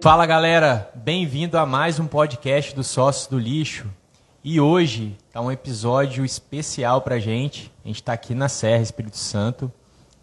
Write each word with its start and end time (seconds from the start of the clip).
Fala 0.00 0.24
galera, 0.26 0.92
bem-vindo 0.94 1.58
a 1.58 1.66
mais 1.66 1.98
um 1.98 2.06
podcast 2.06 2.72
do 2.72 2.84
Sócios 2.84 3.26
do 3.26 3.36
Lixo. 3.36 3.84
E 4.44 4.60
hoje 4.60 5.18
tá 5.32 5.40
um 5.40 5.50
episódio 5.50 6.24
especial 6.24 7.02
pra 7.02 7.18
gente. 7.18 7.72
A 7.84 7.88
gente 7.88 7.96
está 7.96 8.12
aqui 8.12 8.32
na 8.32 8.48
Serra 8.48 8.80
Espírito 8.80 9.16
Santo, 9.16 9.72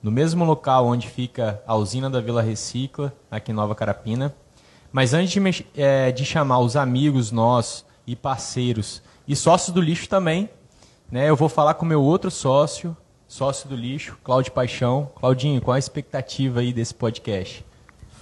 no 0.02 0.10
mesmo 0.10 0.46
local 0.46 0.88
onde 0.88 1.10
fica 1.10 1.62
a 1.68 1.76
usina 1.76 2.10
da 2.10 2.22
Vila 2.22 2.42
Recicla, 2.42 3.14
aqui 3.30 3.52
em 3.52 3.54
Nova 3.56 3.76
Carapina. 3.76 4.34
Mas 4.94 5.14
antes 5.14 5.34
de, 5.34 5.66
é, 5.76 6.10
de 6.10 6.24
chamar 6.24 6.60
os 6.60 6.78
amigos 6.78 7.30
nossos 7.30 7.86
e 8.08 8.16
parceiros 8.16 9.04
e 9.28 9.36
sócios 9.36 9.74
do 9.74 9.82
lixo 9.82 10.08
também, 10.08 10.50
né, 11.12 11.30
eu 11.30 11.36
vou 11.36 11.50
falar 11.50 11.74
com 11.74 11.84
o 11.86 11.90
meu 11.90 12.02
outro 12.02 12.32
sócio, 12.32 12.96
sócio 13.28 13.68
do 13.68 13.76
lixo, 13.76 14.18
Cláudio 14.24 14.54
Paixão. 14.54 15.12
Claudinho, 15.16 15.62
qual 15.62 15.76
a 15.76 15.80
expectativa 15.80 16.62
aí 16.62 16.72
desse 16.72 16.94
podcast? 16.94 17.66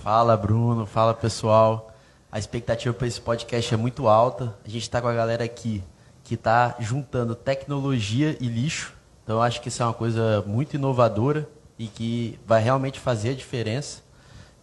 Fala, 0.03 0.35
Bruno. 0.35 0.85
Fala, 0.85 1.13
pessoal. 1.13 1.89
A 2.29 2.37
expectativa 2.37 2.93
para 2.93 3.07
esse 3.07 3.21
podcast 3.21 3.73
é 3.73 3.77
muito 3.77 4.09
alta. 4.09 4.53
A 4.65 4.69
gente 4.69 4.81
está 4.81 5.01
com 5.01 5.07
a 5.07 5.13
galera 5.13 5.45
aqui 5.45 5.81
que 6.25 6.33
está 6.33 6.75
juntando 6.77 7.33
tecnologia 7.33 8.35
e 8.41 8.47
lixo. 8.47 8.93
Então, 9.23 9.41
acho 9.41 9.61
que 9.61 9.69
isso 9.69 9.81
é 9.81 9.85
uma 9.85 9.93
coisa 9.93 10.43
muito 10.45 10.73
inovadora 10.75 11.47
e 11.79 11.87
que 11.87 12.37
vai 12.45 12.61
realmente 12.61 12.99
fazer 12.99 13.29
a 13.29 13.33
diferença. 13.33 14.01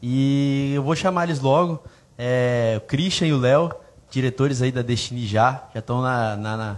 E 0.03 0.73
eu 0.75 0.83
vou 0.83 0.95
chamar 0.95 1.25
eles 1.25 1.41
logo. 1.41 1.83
É, 2.19 2.75
o 2.77 2.83
Christian 2.83 3.29
e 3.29 3.33
o 3.33 3.39
Léo, 3.39 3.73
diretores 4.11 4.61
aí 4.61 4.71
da 4.71 4.83
Destiny 4.83 5.27
já, 5.27 5.65
já 5.73 5.81
estão 5.81 6.03
na, 6.03 6.37
na, 6.37 6.57
na, 6.59 6.77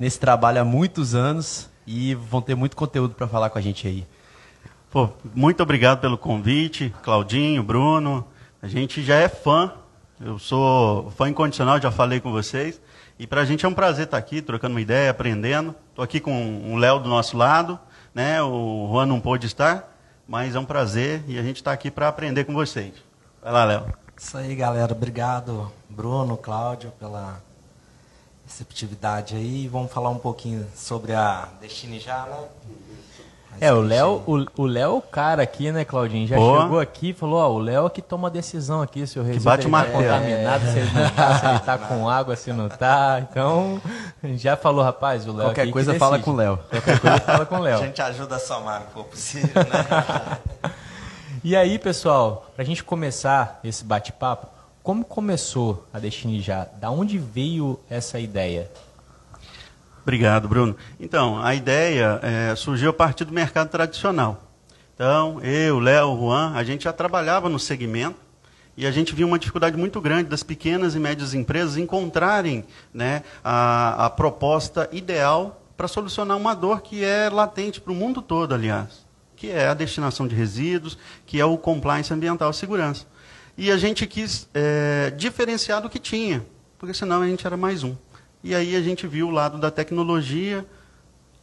nesse 0.00 0.18
trabalho 0.18 0.62
há 0.62 0.64
muitos 0.64 1.14
anos 1.14 1.68
e 1.86 2.14
vão 2.14 2.40
ter 2.40 2.54
muito 2.54 2.74
conteúdo 2.74 3.14
para 3.14 3.28
falar 3.28 3.50
com 3.50 3.58
a 3.58 3.62
gente 3.62 3.86
aí. 3.86 4.06
Pô, 4.90 5.10
muito 5.34 5.62
obrigado 5.62 6.00
pelo 6.00 6.16
convite, 6.16 6.94
Claudinho, 7.02 7.62
Bruno. 7.62 8.26
A 8.62 8.66
gente 8.66 9.02
já 9.02 9.16
é 9.16 9.28
fã. 9.28 9.74
Eu 10.18 10.38
sou 10.38 11.10
fã 11.10 11.28
incondicional, 11.28 11.78
já 11.78 11.90
falei 11.90 12.20
com 12.20 12.32
vocês. 12.32 12.80
E 13.18 13.26
para 13.26 13.42
a 13.42 13.44
gente 13.44 13.66
é 13.66 13.68
um 13.68 13.74
prazer 13.74 14.06
estar 14.06 14.16
aqui, 14.16 14.40
trocando 14.40 14.74
uma 14.74 14.80
ideia, 14.80 15.10
aprendendo. 15.10 15.74
Estou 15.90 16.02
aqui 16.02 16.18
com 16.20 16.72
o 16.72 16.76
Léo 16.76 17.00
do 17.00 17.08
nosso 17.10 17.36
lado, 17.36 17.78
né? 18.14 18.42
O 18.42 18.88
Juan 18.90 19.04
não 19.04 19.20
pôde 19.20 19.46
estar, 19.46 19.94
mas 20.26 20.54
é 20.54 20.58
um 20.58 20.64
prazer 20.64 21.22
e 21.28 21.38
a 21.38 21.42
gente 21.42 21.56
está 21.56 21.70
aqui 21.70 21.90
para 21.90 22.08
aprender 22.08 22.44
com 22.44 22.54
vocês. 22.54 22.94
Vai 23.42 23.52
lá, 23.52 23.64
Léo. 23.66 23.92
Isso 24.16 24.38
aí, 24.38 24.54
galera. 24.54 24.92
Obrigado, 24.94 25.70
Bruno, 25.90 26.34
Cláudio, 26.34 26.92
pela 26.92 27.42
receptividade 28.46 29.36
aí. 29.36 29.68
Vamos 29.68 29.92
falar 29.92 30.08
um 30.08 30.18
pouquinho 30.18 30.66
sobre 30.74 31.12
a 31.12 31.46
Destiny 31.60 32.00
já, 32.00 32.24
né? 32.24 32.48
É, 33.60 33.72
o 33.72 33.80
Léo, 33.80 34.22
o, 34.56 34.66
Léo 34.66 34.84
é 34.84 34.88
o 34.88 35.00
cara 35.00 35.42
aqui, 35.42 35.72
né, 35.72 35.84
Claudinho? 35.84 36.26
Já 36.26 36.36
Pô. 36.36 36.60
chegou 36.60 36.80
aqui 36.80 37.10
e 37.10 37.12
falou, 37.12 37.38
ó, 37.38 37.50
o 37.50 37.58
Léo 37.58 37.86
é 37.86 37.90
que 37.90 38.00
toma 38.00 38.28
a 38.28 38.30
decisão 38.30 38.80
aqui, 38.80 39.06
se 39.06 39.18
o 39.18 39.22
resíduo 39.22 39.44
bate 39.44 39.68
tá 39.68 39.84
contaminado, 39.84 40.64
é. 40.66 40.72
se 40.72 40.78
ele 40.78 40.90
não 40.92 41.10
tá, 41.10 41.38
se 41.38 41.46
ele 41.46 41.58
tá 41.60 41.78
com 41.78 42.08
água, 42.08 42.36
se 42.36 42.52
não 42.52 42.68
tá. 42.68 43.20
Então, 43.20 43.80
já 44.36 44.56
falou, 44.56 44.84
rapaz, 44.84 45.26
o 45.26 45.32
Léo 45.32 45.46
Qualquer 45.48 45.70
coisa 45.70 45.94
fala 45.94 46.18
com 46.18 46.30
o 46.30 46.36
Léo. 46.36 46.58
Qualquer 46.70 47.00
coisa 47.00 47.20
fala 47.20 47.46
com 47.46 47.56
o 47.56 47.60
Léo. 47.60 47.78
A 47.78 47.86
gente 47.86 48.00
ajuda 48.00 48.36
a 48.36 48.38
somar, 48.38 48.82
se 48.82 48.92
for 48.92 49.04
possível, 49.04 49.50
né? 49.54 50.38
e 51.42 51.56
aí, 51.56 51.78
pessoal, 51.78 52.50
pra 52.54 52.64
gente 52.64 52.84
começar 52.84 53.60
esse 53.64 53.84
bate-papo, 53.84 54.46
como 54.82 55.04
começou 55.04 55.86
a 55.92 55.98
Destiny 55.98 56.40
Já? 56.40 56.66
Da 56.80 56.90
onde 56.90 57.18
veio 57.18 57.78
essa 57.90 58.18
ideia? 58.18 58.70
Obrigado, 60.08 60.48
Bruno. 60.48 60.74
Então, 60.98 61.38
a 61.38 61.54
ideia 61.54 62.18
é, 62.22 62.56
surgiu 62.56 62.88
a 62.88 62.92
partir 62.94 63.26
do 63.26 63.32
mercado 63.34 63.68
tradicional. 63.68 64.42
Então, 64.94 65.38
eu, 65.44 65.78
Léo, 65.78 66.16
Juan, 66.16 66.54
a 66.54 66.64
gente 66.64 66.84
já 66.84 66.94
trabalhava 66.94 67.50
no 67.50 67.58
segmento 67.58 68.16
e 68.74 68.86
a 68.86 68.90
gente 68.90 69.14
viu 69.14 69.26
uma 69.26 69.38
dificuldade 69.38 69.76
muito 69.76 70.00
grande 70.00 70.30
das 70.30 70.42
pequenas 70.42 70.94
e 70.94 70.98
médias 70.98 71.34
empresas 71.34 71.76
encontrarem 71.76 72.64
né, 72.90 73.22
a, 73.44 74.06
a 74.06 74.08
proposta 74.08 74.88
ideal 74.92 75.62
para 75.76 75.86
solucionar 75.86 76.38
uma 76.38 76.54
dor 76.54 76.80
que 76.80 77.04
é 77.04 77.28
latente 77.28 77.78
para 77.78 77.92
o 77.92 77.94
mundo 77.94 78.22
todo, 78.22 78.54
aliás, 78.54 79.04
que 79.36 79.50
é 79.50 79.68
a 79.68 79.74
destinação 79.74 80.26
de 80.26 80.34
resíduos, 80.34 80.96
que 81.26 81.38
é 81.38 81.44
o 81.44 81.58
compliance 81.58 82.14
ambiental 82.14 82.50
segurança. 82.54 83.04
E 83.58 83.70
a 83.70 83.76
gente 83.76 84.06
quis 84.06 84.48
é, 84.54 85.12
diferenciar 85.14 85.82
do 85.82 85.90
que 85.90 85.98
tinha, 85.98 86.46
porque 86.78 86.94
senão 86.94 87.20
a 87.20 87.26
gente 87.26 87.46
era 87.46 87.58
mais 87.58 87.84
um. 87.84 87.94
E 88.42 88.54
aí 88.54 88.76
a 88.76 88.80
gente 88.80 89.06
viu 89.06 89.28
o 89.28 89.30
lado 89.30 89.58
da 89.58 89.70
tecnologia, 89.70 90.64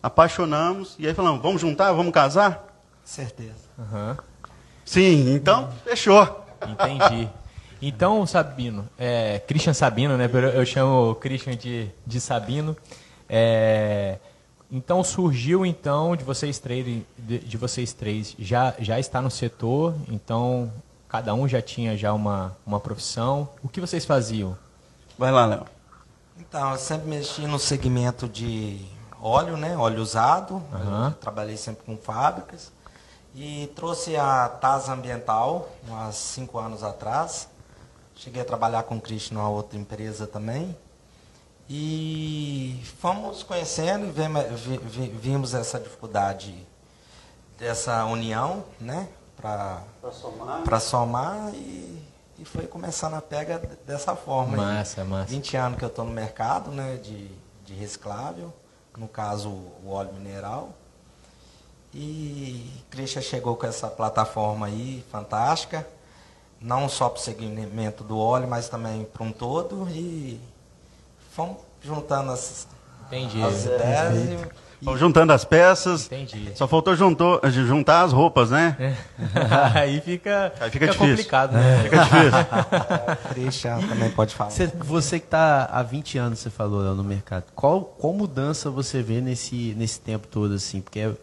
apaixonamos, 0.02 0.96
e 0.98 1.08
aí 1.08 1.14
falamos, 1.14 1.42
vamos 1.42 1.62
juntar, 1.62 1.92
vamos 1.92 2.14
casar? 2.14 2.66
Certeza. 3.04 3.66
Uhum. 3.78 4.16
Sim, 4.86 5.34
então 5.34 5.70
fechou. 5.84 6.46
Entendi. 6.68 7.30
Então, 7.82 8.26
Sabino, 8.26 8.88
é, 8.98 9.40
Christian 9.40 9.74
Sabino, 9.74 10.18
né? 10.18 10.30
Eu 10.54 10.66
chamo 10.66 11.12
o 11.12 11.16
Christian 11.16 11.56
de, 11.56 11.90
de 12.06 12.20
Sabino. 12.22 12.76
É, 13.30 14.18
então 14.72 15.04
surgiu 15.04 15.66
então 15.66 16.16
de 16.16 16.24
vocês 16.24 16.58
três, 16.60 16.86
de, 17.18 17.40
de, 17.40 17.58
vocês 17.58 17.94
três 17.94 18.36
já 18.40 18.74
já 18.80 19.00
está 19.00 19.22
no 19.22 19.30
setor. 19.30 19.94
Então 20.08 20.72
cada 21.08 21.34
um 21.34 21.48
já 21.48 21.62
tinha 21.62 21.98
já 21.98 22.14
uma 22.14 22.56
uma 22.66 22.80
profissão. 22.80 23.50
O 23.62 23.70
que 23.70 23.82
vocês 23.82 24.06
faziam? 24.06 24.58
Vai 25.18 25.32
lá, 25.32 25.46
Léo. 25.46 25.75
Então, 26.38 26.72
eu 26.72 26.78
sempre 26.78 27.08
mexi 27.08 27.42
no 27.48 27.58
segmento 27.58 28.28
de 28.28 28.86
óleo, 29.22 29.56
né? 29.56 29.78
Óleo 29.78 30.02
usado. 30.02 30.56
Uhum. 30.56 31.12
trabalhei 31.22 31.56
sempre 31.56 31.86
com 31.86 31.98
fábricas. 31.98 32.72
E 33.34 33.68
trouxe 33.76 34.16
a 34.16 34.48
TAS 34.48 34.88
Ambiental, 34.90 35.70
há 35.92 36.12
cinco 36.12 36.58
anos 36.58 36.84
atrás. 36.84 37.48
Cheguei 38.16 38.42
a 38.42 38.46
trabalhar 38.46 38.84
com 38.84 38.96
o 38.98 39.02
Cristian 39.02 39.38
numa 39.38 39.50
outra 39.50 39.78
empresa 39.78 40.28
também. 40.28 40.76
E 41.70 42.82
fomos 43.00 43.42
conhecendo 43.44 44.06
e 44.08 45.08
vimos 45.10 45.54
essa 45.54 45.80
dificuldade 45.80 46.66
dessa 47.58 48.06
união, 48.06 48.64
né? 48.80 49.10
Para 49.36 49.82
somar. 50.12 50.80
somar 50.80 51.54
e 51.54 52.05
e 52.38 52.46
foi 52.46 52.68
começando 52.68 53.14
a 53.14 53.22
pega 53.22 53.60
dessa 53.86 54.16
forma. 54.16 54.58
Massa, 54.58 55.02
aí. 55.02 55.08
massa. 55.08 55.32
20 55.32 55.58
anos 55.58 55.80
que 55.80 55.86
eu 55.86 55.90
estou 55.90 56.06
no 56.06 56.12
mercado 56.12 56.72
né, 56.72 56.98
de, 56.98 57.30
de 57.66 57.74
reciclável, 57.74 58.54
no 58.98 59.08
caso 59.08 59.50
o 59.50 59.90
óleo 59.90 60.14
mineral. 60.14 60.74
E 61.94 62.84
Christian 62.90 63.22
chegou 63.22 63.56
com 63.56 63.66
essa 63.66 63.88
plataforma 63.88 64.66
aí 64.66 65.04
fantástica, 65.10 65.88
não 66.60 66.90
só 66.90 67.08
para 67.08 67.20
o 67.20 67.22
segmento 67.22 68.04
do 68.04 68.18
óleo, 68.20 68.48
mas 68.50 68.68
também 68.68 69.06
para 69.06 69.24
um 69.24 69.32
todo. 69.32 69.88
E 69.90 70.42
fomos 71.32 71.58
juntando 71.82 72.32
as, 72.32 72.68
Entendi. 73.08 73.42
as 73.42 73.64
ideias. 73.66 74.65
Vamos 74.86 75.00
juntando 75.00 75.34
as 75.34 75.44
peças. 75.44 76.06
Entendi. 76.06 76.52
Só 76.56 76.68
faltou 76.68 76.96
juntou, 76.96 77.42
juntar 77.50 78.04
as 78.04 78.14
roupas, 78.14 78.52
né? 78.52 78.78
É. 78.80 78.94
Aí 79.80 80.00
fica, 80.00 80.54
Aí 80.60 80.70
fica, 80.70 80.94
fica 80.94 80.98
complicado, 80.98 81.54
né? 81.54 81.80
É. 81.80 81.84
Fica 81.90 81.98
difícil. 82.04 83.26
Christian 83.34 83.80
também 83.88 84.12
pode 84.12 84.36
falar. 84.36 84.52
Você, 84.52 84.68
você 84.68 85.20
que 85.20 85.26
está 85.26 85.66
há 85.66 85.82
20 85.82 86.18
anos, 86.20 86.40
você 86.40 86.50
falou 86.50 86.84
no 86.96 87.04
mercado, 87.04 87.46
qual, 87.56 87.82
qual 87.82 88.14
mudança 88.14 88.70
você 88.70 89.02
vê 89.02 89.20
nesse, 89.22 89.74
nesse 89.76 90.00
tempo 90.00 90.28
todo, 90.28 90.54
assim? 90.54 90.82
Porque 90.82 91.00
é, 91.00 91.14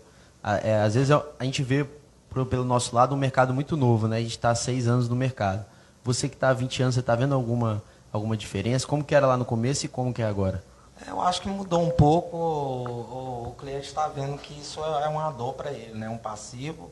é, 0.42 0.80
às 0.82 0.94
vezes 0.94 1.10
a 1.10 1.44
gente 1.44 1.62
vê 1.62 1.86
pro, 2.28 2.44
pelo 2.44 2.64
nosso 2.64 2.94
lado 2.94 3.14
um 3.14 3.18
mercado 3.18 3.54
muito 3.54 3.76
novo, 3.76 4.08
né? 4.08 4.16
A 4.16 4.20
gente 4.20 4.32
está 4.32 4.50
há 4.50 4.54
seis 4.54 4.88
anos 4.88 5.08
no 5.08 5.14
mercado. 5.14 5.64
Você 6.04 6.28
que 6.28 6.34
está 6.34 6.48
há 6.48 6.52
20 6.52 6.82
anos, 6.82 6.94
você 6.96 7.00
está 7.00 7.14
vendo 7.14 7.34
alguma, 7.34 7.80
alguma 8.12 8.36
diferença? 8.36 8.86
Como 8.86 9.04
que 9.04 9.14
era 9.14 9.26
lá 9.26 9.36
no 9.36 9.44
começo 9.44 9.86
e 9.86 9.88
como 9.88 10.12
que 10.12 10.20
é 10.20 10.26
agora? 10.26 10.62
Eu 11.06 11.20
acho 11.20 11.42
que 11.42 11.48
mudou 11.48 11.82
um 11.82 11.90
pouco. 11.90 12.36
O, 12.36 13.48
o 13.48 13.54
cliente 13.58 13.86
está 13.86 14.08
vendo 14.08 14.38
que 14.38 14.58
isso 14.58 14.80
é 14.80 15.08
uma 15.08 15.30
dor 15.30 15.54
para 15.54 15.70
ele, 15.72 15.94
né? 15.94 16.08
um 16.08 16.18
passivo. 16.18 16.90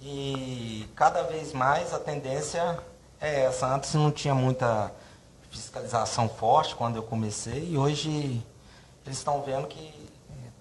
E 0.00 0.88
cada 0.96 1.22
vez 1.22 1.52
mais 1.52 1.92
a 1.92 1.98
tendência 1.98 2.78
é 3.20 3.44
essa. 3.44 3.66
Antes 3.66 3.94
não 3.94 4.10
tinha 4.10 4.34
muita 4.34 4.92
fiscalização 5.50 6.28
forte 6.28 6.74
quando 6.74 6.96
eu 6.96 7.02
comecei 7.02 7.70
e 7.72 7.76
hoje 7.76 8.42
eles 9.04 9.18
estão 9.18 9.42
vendo 9.42 9.66
que 9.66 9.92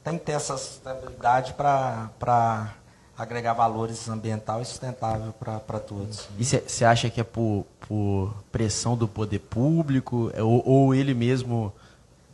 tem 0.03 0.17
que 0.17 0.25
ter 0.25 0.33
essa 0.33 0.57
sustentabilidade 0.57 1.53
para 1.53 2.73
agregar 3.17 3.53
valores 3.53 4.09
ambiental 4.09 4.61
e 4.61 4.65
sustentável 4.65 5.31
para 5.33 5.79
todos. 5.79 6.27
E 6.37 6.43
você 6.43 6.83
acha 6.83 7.09
que 7.09 7.21
é 7.21 7.23
por, 7.23 7.65
por 7.87 8.33
pressão 8.51 8.97
do 8.97 9.07
poder 9.07 9.39
público 9.39 10.31
ou, 10.37 10.67
ou 10.67 10.95
ele 10.95 11.13
mesmo 11.13 11.71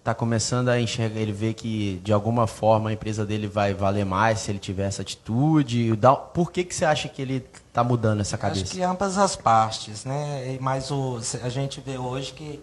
está 0.07 0.15
começando 0.15 0.69
a 0.69 0.79
enxergar, 0.79 1.19
ele 1.19 1.33
vê 1.33 1.53
que 1.53 1.99
de 2.01 2.13
alguma 2.13 2.47
forma 2.47 2.89
a 2.89 2.93
empresa 2.93 3.25
dele 3.25 3.45
vai 3.45 3.73
valer 3.73 4.05
mais 4.05 4.39
se 4.39 4.51
ele 4.51 4.59
tiver 4.59 4.87
essa 4.87 5.01
atitude. 5.01 5.91
Por 6.33 6.49
que, 6.49 6.63
que 6.63 6.73
você 6.73 6.85
acha 6.85 7.09
que 7.09 7.21
ele 7.21 7.45
está 7.67 7.83
mudando 7.83 8.21
essa 8.21 8.37
cabeça? 8.37 8.63
Acho 8.63 8.71
que 8.71 8.81
ambas 8.81 9.17
as 9.17 9.35
partes, 9.35 10.05
né? 10.05 10.57
Mas 10.61 10.91
o, 10.91 11.19
a 11.43 11.49
gente 11.49 11.81
vê 11.81 11.97
hoje 11.97 12.31
que 12.31 12.57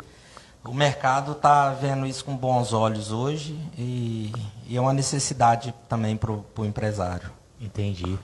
o 0.64 0.72
mercado 0.72 1.32
está 1.32 1.68
vendo 1.70 2.06
isso 2.06 2.24
com 2.24 2.34
bons 2.34 2.72
olhos 2.72 3.12
hoje 3.12 3.58
e, 3.76 4.32
e 4.66 4.74
é 4.78 4.80
uma 4.80 4.94
necessidade 4.94 5.74
também 5.86 6.16
para 6.16 6.32
o 6.32 6.64
empresário. 6.64 7.30
Entendi. 7.60 8.18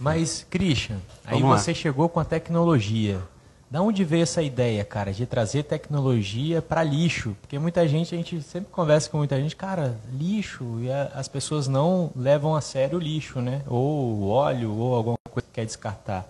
Mas, 0.00 0.44
Christian, 0.50 0.98
aí 1.24 1.40
você 1.40 1.72
chegou 1.72 2.08
com 2.08 2.18
a 2.18 2.24
tecnologia. 2.24 3.20
Da 3.68 3.82
onde 3.82 4.04
veio 4.04 4.22
essa 4.22 4.40
ideia, 4.42 4.84
cara, 4.84 5.12
de 5.12 5.26
trazer 5.26 5.64
tecnologia 5.64 6.62
para 6.62 6.84
lixo? 6.84 7.36
Porque 7.40 7.58
muita 7.58 7.86
gente, 7.88 8.14
a 8.14 8.18
gente 8.18 8.40
sempre 8.40 8.70
conversa 8.70 9.10
com 9.10 9.18
muita 9.18 9.36
gente, 9.40 9.56
cara, 9.56 9.98
lixo, 10.12 10.78
e 10.80 10.90
a, 10.90 11.10
as 11.14 11.26
pessoas 11.26 11.66
não 11.66 12.12
levam 12.14 12.54
a 12.54 12.60
sério 12.60 12.96
o 12.96 13.00
lixo, 13.00 13.40
né? 13.40 13.62
Ou 13.66 14.28
óleo, 14.28 14.72
ou 14.72 14.94
alguma 14.94 15.18
coisa 15.28 15.48
que 15.48 15.54
quer 15.54 15.66
descartar. 15.66 16.24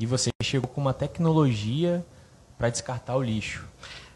E 0.00 0.04
você 0.04 0.30
chegou 0.42 0.68
com 0.68 0.80
uma 0.80 0.92
tecnologia 0.92 2.04
para 2.58 2.70
descartar 2.70 3.14
o 3.14 3.22
lixo. 3.22 3.64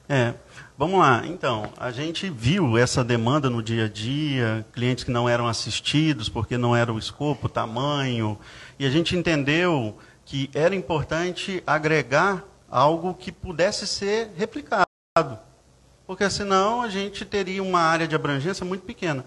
É, 0.08 0.34
vamos 0.76 0.98
lá. 0.98 1.22
Então, 1.24 1.70
a 1.76 1.92
gente 1.92 2.28
viu 2.28 2.76
essa 2.76 3.04
demanda 3.04 3.48
no 3.48 3.62
dia 3.62 3.84
a 3.84 3.88
dia, 3.88 4.66
clientes 4.72 5.04
que 5.04 5.12
não 5.12 5.28
eram 5.28 5.46
assistidos 5.46 6.28
porque 6.28 6.58
não 6.58 6.74
era 6.74 6.92
o 6.92 6.98
escopo, 6.98 7.46
o 7.46 7.48
tamanho, 7.48 8.36
e 8.80 8.84
a 8.84 8.90
gente 8.90 9.16
entendeu 9.16 9.96
que 10.24 10.50
era 10.54 10.74
importante 10.74 11.62
agregar 11.66 12.44
algo 12.70 13.14
que 13.14 13.30
pudesse 13.30 13.86
ser 13.86 14.30
replicado, 14.36 14.86
porque 16.06 16.28
senão 16.30 16.80
a 16.80 16.88
gente 16.88 17.24
teria 17.24 17.62
uma 17.62 17.80
área 17.80 18.08
de 18.08 18.14
abrangência 18.14 18.64
muito 18.64 18.84
pequena. 18.84 19.24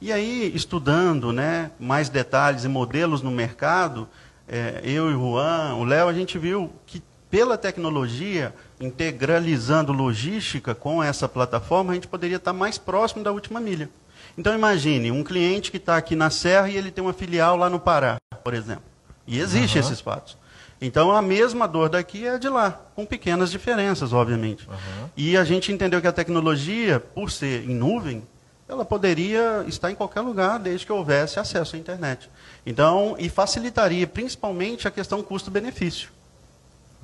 E 0.00 0.12
aí, 0.12 0.52
estudando 0.54 1.32
né, 1.32 1.70
mais 1.78 2.08
detalhes 2.08 2.64
e 2.64 2.68
modelos 2.68 3.22
no 3.22 3.30
mercado, 3.30 4.08
é, 4.48 4.80
eu 4.84 5.10
e 5.10 5.14
o 5.14 5.32
Juan, 5.32 5.74
o 5.76 5.84
Léo, 5.84 6.08
a 6.08 6.12
gente 6.12 6.38
viu 6.38 6.72
que 6.86 7.02
pela 7.30 7.58
tecnologia, 7.58 8.54
integralizando 8.80 9.92
logística 9.92 10.74
com 10.74 11.02
essa 11.02 11.28
plataforma, 11.28 11.92
a 11.92 11.94
gente 11.94 12.08
poderia 12.08 12.36
estar 12.36 12.52
mais 12.52 12.78
próximo 12.78 13.24
da 13.24 13.32
última 13.32 13.60
milha. 13.60 13.90
Então 14.38 14.54
imagine 14.54 15.10
um 15.10 15.24
cliente 15.24 15.70
que 15.70 15.76
está 15.76 15.96
aqui 15.96 16.14
na 16.14 16.30
Serra 16.30 16.68
e 16.68 16.76
ele 16.76 16.90
tem 16.90 17.02
uma 17.02 17.12
filial 17.12 17.56
lá 17.56 17.68
no 17.68 17.80
Pará, 17.80 18.16
por 18.44 18.54
exemplo. 18.54 18.95
E 19.26 19.38
existe 19.38 19.78
uhum. 19.78 19.84
esses 19.84 20.00
fatos. 20.00 20.36
Então 20.80 21.10
a 21.10 21.22
mesma 21.22 21.66
dor 21.66 21.88
daqui 21.88 22.26
é 22.26 22.38
de 22.38 22.48
lá, 22.48 22.70
com 22.94 23.06
pequenas 23.06 23.50
diferenças, 23.50 24.12
obviamente. 24.12 24.68
Uhum. 24.68 25.08
E 25.16 25.36
a 25.36 25.44
gente 25.44 25.72
entendeu 25.72 26.00
que 26.00 26.06
a 26.06 26.12
tecnologia, 26.12 27.00
por 27.00 27.30
ser 27.30 27.68
em 27.68 27.74
nuvem, 27.74 28.22
ela 28.68 28.84
poderia 28.84 29.64
estar 29.66 29.90
em 29.90 29.94
qualquer 29.94 30.20
lugar 30.20 30.58
desde 30.58 30.84
que 30.84 30.92
houvesse 30.92 31.38
acesso 31.38 31.76
à 31.76 31.78
internet. 31.78 32.28
Então, 32.64 33.14
e 33.18 33.28
facilitaria 33.28 34.06
principalmente 34.06 34.88
a 34.88 34.90
questão 34.90 35.22
custo-benefício. 35.22 36.10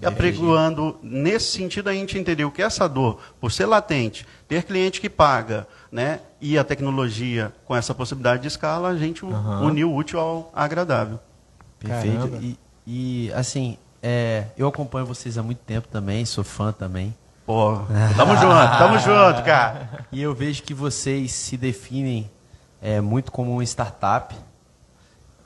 E 0.01 0.07
apregoando, 0.07 0.99
nesse 1.01 1.53
sentido, 1.53 1.89
a 1.89 1.93
gente 1.93 2.19
entendeu 2.19 2.51
que 2.51 2.61
essa 2.61 2.89
dor, 2.89 3.21
por 3.41 3.53
ser 3.53 3.67
latente, 3.67 4.27
ter 4.49 4.65
cliente 4.65 5.01
que 5.01 5.09
paga, 5.09 5.67
né, 5.93 6.21
e 6.41 6.59
a 6.59 6.65
tecnologia 6.65 7.53
com 7.65 7.77
essa 7.77 7.95
possibilidade 7.95 8.43
de 8.43 8.49
escala, 8.49 8.89
a 8.89 8.97
gente 8.97 9.25
uhum. 9.25 9.67
uniu 9.67 9.93
o 9.93 9.97
útil 9.97 10.19
ao 10.19 10.51
agradável. 10.53 11.21
Perfeito. 11.83 12.39
E, 12.41 12.59
e, 12.87 13.33
assim, 13.33 13.77
é, 14.03 14.47
eu 14.57 14.67
acompanho 14.69 15.07
vocês 15.07 15.39
há 15.39 15.43
muito 15.43 15.61
tempo 15.61 15.89
também, 15.89 16.25
sou 16.25 16.45
fã 16.45 16.73
também. 16.73 17.15
Pô, 17.47 17.81
tamo 18.17 18.37
junto, 18.37 18.79
tamo 18.79 18.99
junto, 18.99 19.43
cara. 19.45 20.07
E 20.13 20.23
eu 20.23 20.35
vejo 20.35 20.63
que 20.63 20.73
vocês 20.73 21.33
se 21.33 21.57
definem 21.57 22.31
é, 22.81 23.01
muito 23.01 23.33
como 23.33 23.53
uma 23.53 23.65
startup. 23.65 24.35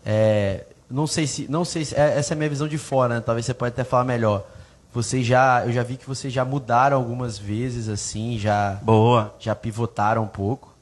É, 0.04 0.64
não 0.90 1.06
sei 1.06 1.26
se, 1.26 1.50
não 1.50 1.64
sei 1.64 1.84
se, 1.84 1.94
é, 1.94 2.18
essa 2.18 2.32
é 2.32 2.34
a 2.34 2.38
minha 2.38 2.48
visão 2.48 2.68
de 2.68 2.78
fora, 2.78 3.14
né? 3.14 3.20
talvez 3.20 3.44
você 3.46 3.54
pode 3.54 3.72
até 3.72 3.82
falar 3.82 4.04
melhor. 4.04 4.44
Vocês 4.92 5.26
já, 5.26 5.66
eu 5.66 5.72
já 5.72 5.82
vi 5.82 5.96
que 5.96 6.06
vocês 6.06 6.32
já 6.32 6.44
mudaram 6.44 6.96
algumas 6.96 7.36
vezes, 7.36 7.88
assim, 7.88 8.38
já, 8.38 8.78
Boa. 8.82 9.34
já 9.38 9.54
pivotaram 9.54 10.22
um 10.22 10.28
pouco. 10.28 10.74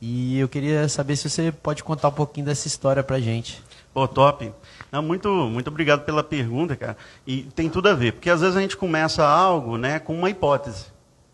E 0.00 0.38
eu 0.38 0.48
queria 0.48 0.88
saber 0.88 1.16
se 1.16 1.30
você 1.30 1.52
pode 1.52 1.82
contar 1.84 2.08
um 2.08 2.12
pouquinho 2.12 2.44
dessa 2.44 2.66
história 2.66 3.02
pra 3.02 3.20
gente. 3.20 3.62
Pô, 3.94 4.06
top. 4.08 4.52
Não, 4.92 5.00
muito, 5.00 5.28
muito 5.28 5.68
obrigado 5.68 6.04
pela 6.04 6.22
pergunta, 6.22 6.76
cara. 6.76 6.98
E 7.26 7.44
tem 7.44 7.70
tudo 7.70 7.88
a 7.88 7.94
ver, 7.94 8.12
porque 8.12 8.28
às 8.28 8.42
vezes 8.42 8.54
a 8.54 8.60
gente 8.60 8.76
começa 8.76 9.26
algo 9.26 9.78
né, 9.78 9.98
com 9.98 10.14
uma 10.14 10.28
hipótese. 10.28 10.84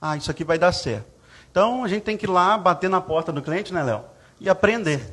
Ah, 0.01 0.17
isso 0.17 0.31
aqui 0.31 0.45
vai 0.45 0.57
dar 0.57 0.71
certo. 0.71 1.07
Então 1.51 1.83
a 1.83 1.89
gente 1.89 2.05
tem 2.05 2.17
que 2.17 2.25
ir 2.25 2.31
lá, 2.31 2.57
bater 2.57 2.89
na 2.89 3.01
porta 3.01 3.33
do 3.33 3.43
cliente, 3.43 3.75
né, 3.75 3.83
Léo? 3.83 4.05
E 4.41 4.49
aprender. 4.49 5.13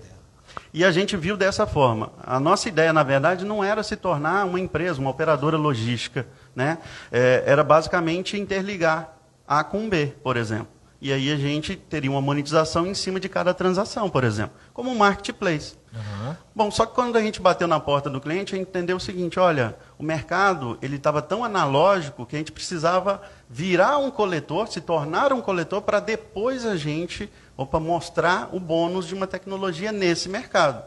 E 0.71 0.85
a 0.85 0.91
gente 0.91 1.17
viu 1.17 1.35
dessa 1.35 1.65
forma. 1.65 2.11
A 2.23 2.39
nossa 2.39 2.69
ideia, 2.69 2.93
na 2.93 3.01
verdade, 3.01 3.43
não 3.43 3.63
era 3.63 3.81
se 3.81 3.95
tornar 3.95 4.45
uma 4.45 4.59
empresa, 4.59 5.01
uma 5.01 5.09
operadora 5.09 5.57
logística. 5.57 6.27
Né? 6.55 6.77
É, 7.11 7.43
era 7.47 7.63
basicamente 7.63 8.39
interligar 8.39 9.17
A 9.47 9.63
com 9.63 9.89
B, 9.89 10.13
por 10.21 10.37
exemplo. 10.37 10.67
E 11.01 11.11
aí 11.11 11.31
a 11.31 11.35
gente 11.35 11.75
teria 11.75 12.11
uma 12.11 12.21
monetização 12.21 12.85
em 12.85 12.93
cima 12.93 13.19
de 13.19 13.27
cada 13.27 13.53
transação, 13.53 14.09
por 14.09 14.23
exemplo, 14.23 14.55
como 14.73 14.91
um 14.91 14.95
marketplace. 14.95 15.75
Uhum. 15.95 16.35
Bom, 16.53 16.71
só 16.71 16.85
que 16.85 16.93
quando 16.93 17.15
a 17.15 17.21
gente 17.21 17.41
bateu 17.41 17.67
na 17.67 17.79
porta 17.79 18.09
do 18.09 18.19
cliente, 18.19 18.53
a 18.53 18.57
gente 18.57 18.67
entendeu 18.67 18.97
o 18.97 18.99
seguinte: 18.99 19.39
olha, 19.39 19.77
o 19.97 20.03
mercado 20.03 20.77
ele 20.81 20.97
estava 20.97 21.21
tão 21.21 21.43
analógico 21.43 22.25
que 22.25 22.35
a 22.35 22.39
gente 22.39 22.51
precisava 22.51 23.21
virar 23.49 23.97
um 23.97 24.11
coletor, 24.11 24.67
se 24.67 24.81
tornar 24.81 25.31
um 25.31 25.41
coletor, 25.41 25.81
para 25.81 25.99
depois 25.99 26.65
a 26.65 26.75
gente 26.75 27.31
opa, 27.55 27.79
mostrar 27.79 28.49
o 28.53 28.59
bônus 28.59 29.07
de 29.07 29.15
uma 29.15 29.25
tecnologia 29.25 29.91
nesse 29.91 30.27
mercado. 30.27 30.83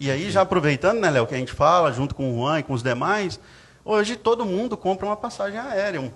E 0.00 0.10
aí, 0.10 0.30
já 0.30 0.42
aproveitando, 0.42 1.00
né, 1.00 1.10
Léo, 1.10 1.26
que 1.26 1.34
a 1.34 1.38
gente 1.38 1.52
fala, 1.52 1.92
junto 1.92 2.14
com 2.14 2.32
o 2.32 2.36
Juan 2.36 2.60
e 2.60 2.62
com 2.62 2.72
os 2.72 2.82
demais, 2.82 3.38
hoje 3.84 4.16
todo 4.16 4.46
mundo 4.46 4.76
compra 4.76 5.06
uma 5.06 5.16
passagem 5.16 5.58
aérea. 5.58 6.00
Uhum. 6.00 6.12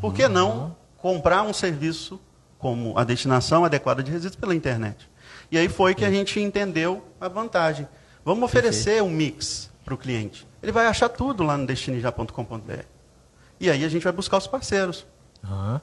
Por 0.00 0.14
que 0.14 0.28
não 0.28 0.76
comprar 0.96 1.42
um 1.42 1.52
serviço 1.52 2.20
como 2.56 2.96
a 2.96 3.04
destinação 3.04 3.64
adequada 3.64 4.02
de 4.02 4.10
resíduos 4.10 4.36
pela 4.36 4.54
internet? 4.54 5.10
E 5.54 5.58
aí 5.58 5.68
foi 5.68 5.94
que 5.94 6.04
a 6.04 6.10
gente 6.10 6.40
entendeu 6.40 7.04
a 7.20 7.28
vantagem. 7.28 7.86
Vamos 8.24 8.42
oferecer 8.42 9.00
um 9.00 9.08
mix 9.08 9.70
para 9.84 9.94
o 9.94 9.96
cliente. 9.96 10.44
Ele 10.60 10.72
vai 10.72 10.88
achar 10.88 11.08
tudo 11.08 11.44
lá 11.44 11.56
no 11.56 11.64
destinija.com.br. 11.64 12.82
E 13.60 13.70
aí 13.70 13.84
a 13.84 13.88
gente 13.88 14.02
vai 14.02 14.12
buscar 14.12 14.38
os 14.38 14.48
parceiros. 14.48 15.06
Uhum. 15.44 15.80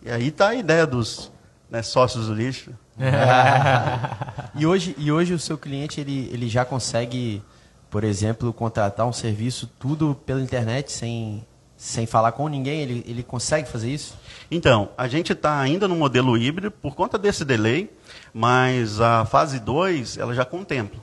E 0.00 0.10
aí 0.10 0.28
está 0.28 0.48
a 0.48 0.54
ideia 0.54 0.86
dos 0.86 1.30
né, 1.68 1.82
sócios 1.82 2.28
do 2.28 2.32
lixo. 2.32 2.70
e, 4.56 4.64
hoje, 4.64 4.94
e 4.96 5.12
hoje 5.12 5.34
o 5.34 5.38
seu 5.38 5.58
cliente 5.58 6.00
ele, 6.00 6.30
ele 6.32 6.48
já 6.48 6.64
consegue, 6.64 7.42
por 7.90 8.04
exemplo, 8.04 8.50
contratar 8.50 9.06
um 9.06 9.12
serviço 9.12 9.70
tudo 9.78 10.14
pela 10.24 10.40
internet 10.40 10.90
sem, 10.90 11.46
sem 11.82 12.06
falar 12.06 12.30
com 12.30 12.46
ninguém? 12.46 12.80
Ele, 12.80 13.04
ele 13.08 13.22
consegue 13.24 13.68
fazer 13.68 13.90
isso? 13.90 14.16
Então, 14.48 14.90
a 14.96 15.08
gente 15.08 15.32
está 15.32 15.58
ainda 15.58 15.88
no 15.88 15.96
modelo 15.96 16.38
híbrido 16.38 16.70
por 16.70 16.94
conta 16.94 17.18
desse 17.18 17.44
delay, 17.44 17.90
mas 18.32 19.00
a 19.00 19.24
fase 19.24 19.58
2 19.58 20.16
ela 20.16 20.32
já 20.32 20.44
contempla. 20.44 21.00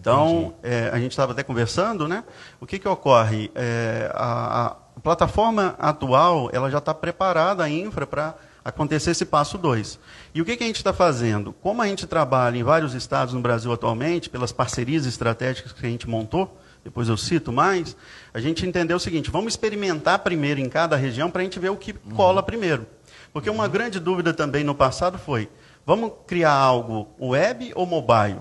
Então, 0.00 0.54
é, 0.62 0.88
a 0.90 0.98
gente 0.98 1.10
estava 1.10 1.32
até 1.32 1.42
conversando, 1.42 2.08
né? 2.08 2.24
O 2.58 2.64
que, 2.64 2.78
que 2.78 2.88
ocorre? 2.88 3.50
É, 3.54 4.10
a, 4.14 4.76
a 4.96 5.00
plataforma 5.02 5.74
atual 5.78 6.48
ela 6.54 6.70
já 6.70 6.78
está 6.78 6.94
preparada, 6.94 7.62
a 7.62 7.68
infra, 7.68 8.06
para 8.06 8.34
acontecer 8.64 9.10
esse 9.10 9.26
passo 9.26 9.58
2. 9.58 10.00
E 10.34 10.40
o 10.40 10.44
que, 10.46 10.56
que 10.56 10.64
a 10.64 10.66
gente 10.66 10.76
está 10.76 10.94
fazendo? 10.94 11.52
Como 11.52 11.82
a 11.82 11.86
gente 11.86 12.06
trabalha 12.06 12.56
em 12.56 12.62
vários 12.62 12.94
estados 12.94 13.34
no 13.34 13.40
Brasil 13.40 13.70
atualmente, 13.70 14.30
pelas 14.30 14.52
parcerias 14.52 15.04
estratégicas 15.04 15.72
que 15.72 15.84
a 15.84 15.90
gente 15.90 16.08
montou, 16.08 16.58
depois 16.84 17.08
eu 17.08 17.16
cito 17.16 17.50
mais, 17.50 17.96
a 18.32 18.38
gente 18.38 18.66
entendeu 18.66 18.98
o 18.98 19.00
seguinte: 19.00 19.30
vamos 19.30 19.54
experimentar 19.54 20.18
primeiro 20.18 20.60
em 20.60 20.68
cada 20.68 20.94
região 20.96 21.30
para 21.30 21.40
a 21.40 21.44
gente 21.44 21.58
ver 21.58 21.70
o 21.70 21.76
que 21.76 21.92
uhum. 21.92 22.14
cola 22.14 22.42
primeiro. 22.42 22.86
Porque 23.32 23.48
uma 23.48 23.66
grande 23.66 23.98
dúvida 23.98 24.34
também 24.34 24.62
no 24.62 24.74
passado 24.74 25.18
foi: 25.18 25.48
vamos 25.86 26.12
criar 26.26 26.52
algo 26.52 27.08
web 27.18 27.72
ou 27.74 27.86
mobile? 27.86 28.38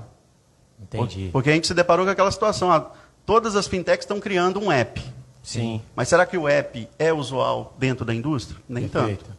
Entendi. 0.79 1.29
Porque 1.31 1.49
a 1.49 1.53
gente 1.53 1.67
se 1.67 1.73
deparou 1.73 2.05
com 2.05 2.11
aquela 2.11 2.31
situação: 2.31 2.69
ah, 2.69 2.91
todas 3.25 3.55
as 3.55 3.65
fintechs 3.65 4.03
estão 4.03 4.19
criando 4.19 4.59
um 4.59 4.69
app. 4.69 5.01
Sim. 5.41 5.81
Mas 5.95 6.09
será 6.09 6.25
que 6.25 6.37
o 6.37 6.47
app 6.47 6.87
é 6.99 7.13
usual 7.13 7.75
dentro 7.79 8.05
da 8.05 8.13
indústria? 8.13 8.59
Nem 8.67 8.87
Perfeito. 8.87 9.25
tanto. 9.25 9.37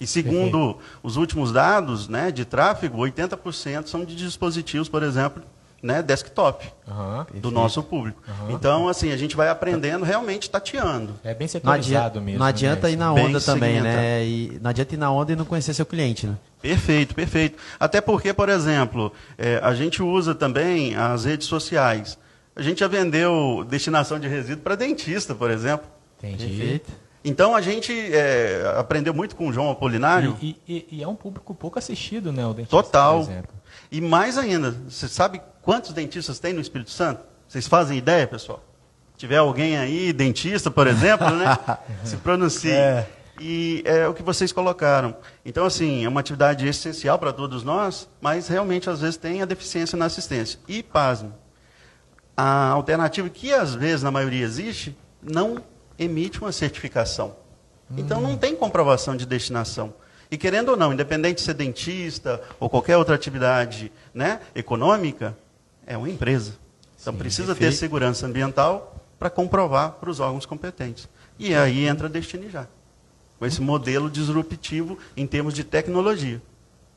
E 0.00 0.06
segundo 0.06 0.74
Perfeito. 0.74 0.98
os 1.02 1.16
últimos 1.16 1.52
dados 1.52 2.08
né, 2.08 2.30
de 2.30 2.44
tráfego, 2.44 2.98
80% 2.98 3.86
são 3.86 4.04
de 4.04 4.14
dispositivos, 4.14 4.88
por 4.88 5.02
exemplo, 5.02 5.42
né, 5.86 6.02
desktop 6.02 6.66
uhum, 6.86 7.40
do 7.40 7.50
nosso 7.50 7.82
público. 7.82 8.20
Uhum. 8.28 8.50
Então, 8.50 8.88
assim, 8.88 9.12
a 9.12 9.16
gente 9.16 9.36
vai 9.36 9.48
aprendendo 9.48 10.04
realmente 10.04 10.50
tateando. 10.50 11.14
É 11.22 11.32
bem 11.32 11.46
setorizado 11.46 12.20
mesmo. 12.20 12.40
Não 12.40 12.46
adianta 12.46 12.88
né? 12.88 12.92
ir 12.92 12.96
na 12.96 13.12
onda 13.12 13.40
também, 13.40 13.80
né? 13.80 14.24
E 14.24 14.58
não 14.60 14.70
adianta 14.70 14.94
ir 14.94 14.98
na 14.98 15.10
onda 15.10 15.32
e 15.32 15.36
não 15.36 15.44
conhecer 15.44 15.72
seu 15.72 15.86
cliente, 15.86 16.26
né? 16.26 16.36
Perfeito, 16.60 17.14
perfeito. 17.14 17.58
Até 17.78 18.00
porque, 18.00 18.34
por 18.34 18.48
exemplo, 18.48 19.12
é, 19.38 19.60
a 19.62 19.72
gente 19.74 20.02
usa 20.02 20.34
também 20.34 20.96
as 20.96 21.24
redes 21.24 21.46
sociais. 21.46 22.18
A 22.54 22.62
gente 22.62 22.80
já 22.80 22.88
vendeu 22.88 23.64
destinação 23.68 24.18
de 24.18 24.26
resíduo 24.26 24.62
para 24.62 24.74
dentista, 24.74 25.34
por 25.34 25.50
exemplo. 25.50 25.86
Entendi. 26.18 26.46
Perfeito. 26.46 27.06
Então 27.26 27.56
a 27.56 27.60
gente 27.60 27.92
é, 27.92 28.74
aprendeu 28.78 29.12
muito 29.12 29.34
com 29.34 29.48
o 29.48 29.52
João 29.52 29.70
Apolinário. 29.70 30.36
E, 30.40 30.56
e, 30.66 30.86
e, 30.92 31.02
é 31.02 31.08
um 31.08 31.16
público 31.16 31.52
pouco 31.54 31.76
assistido, 31.76 32.32
né? 32.32 32.46
O 32.46 32.54
dentista, 32.54 32.76
Total. 32.76 33.24
Por 33.24 33.30
exemplo. 33.30 33.56
E 33.96 34.00
mais 34.02 34.36
ainda, 34.36 34.76
você 34.86 35.08
sabe 35.08 35.40
quantos 35.62 35.94
dentistas 35.94 36.38
tem 36.38 36.52
no 36.52 36.60
Espírito 36.60 36.90
Santo? 36.90 37.22
Vocês 37.48 37.66
fazem 37.66 37.96
ideia, 37.96 38.26
pessoal? 38.26 38.62
Se 39.14 39.20
tiver 39.20 39.38
alguém 39.38 39.78
aí, 39.78 40.12
dentista, 40.12 40.70
por 40.70 40.86
exemplo, 40.86 41.30
né? 41.30 41.56
se 42.04 42.18
pronuncie. 42.18 42.72
É. 42.72 43.08
E 43.40 43.82
é 43.86 44.06
o 44.06 44.12
que 44.12 44.22
vocês 44.22 44.52
colocaram. 44.52 45.16
Então, 45.46 45.64
assim, 45.64 46.04
é 46.04 46.08
uma 46.10 46.20
atividade 46.20 46.68
essencial 46.68 47.18
para 47.18 47.32
todos 47.32 47.64
nós, 47.64 48.06
mas 48.20 48.48
realmente 48.48 48.90
às 48.90 49.00
vezes 49.00 49.16
tem 49.16 49.40
a 49.40 49.46
deficiência 49.46 49.96
na 49.96 50.04
assistência. 50.04 50.60
E, 50.68 50.82
pasme, 50.82 51.32
a 52.36 52.68
alternativa 52.68 53.30
que 53.30 53.50
às 53.50 53.74
vezes, 53.74 54.02
na 54.02 54.10
maioria, 54.10 54.44
existe, 54.44 54.94
não 55.22 55.64
emite 55.98 56.38
uma 56.42 56.52
certificação. 56.52 57.34
Então 57.96 58.20
não 58.20 58.36
tem 58.36 58.54
comprovação 58.54 59.16
de 59.16 59.24
destinação. 59.24 59.94
E 60.30 60.36
querendo 60.36 60.70
ou 60.70 60.76
não, 60.76 60.92
independente 60.92 61.36
de 61.36 61.42
ser 61.42 61.54
dentista 61.54 62.40
ou 62.58 62.68
qualquer 62.68 62.96
outra 62.96 63.14
atividade 63.14 63.92
né, 64.12 64.40
econômica, 64.54 65.36
é 65.86 65.96
uma 65.96 66.08
empresa. 66.08 66.54
Então 67.00 67.12
Sim, 67.12 67.18
precisa 67.18 67.54
ter 67.54 67.72
segurança 67.72 68.26
ambiental 68.26 68.96
para 69.18 69.30
comprovar 69.30 69.92
para 69.92 70.10
os 70.10 70.20
órgãos 70.20 70.46
competentes. 70.46 71.08
E 71.38 71.54
aí 71.54 71.86
entra 71.86 72.06
a 72.06 72.10
Destiny 72.10 72.50
já. 72.50 72.66
Com 73.38 73.46
esse 73.46 73.60
modelo 73.60 74.10
disruptivo 74.10 74.98
em 75.16 75.26
termos 75.26 75.54
de 75.54 75.62
tecnologia. 75.62 76.40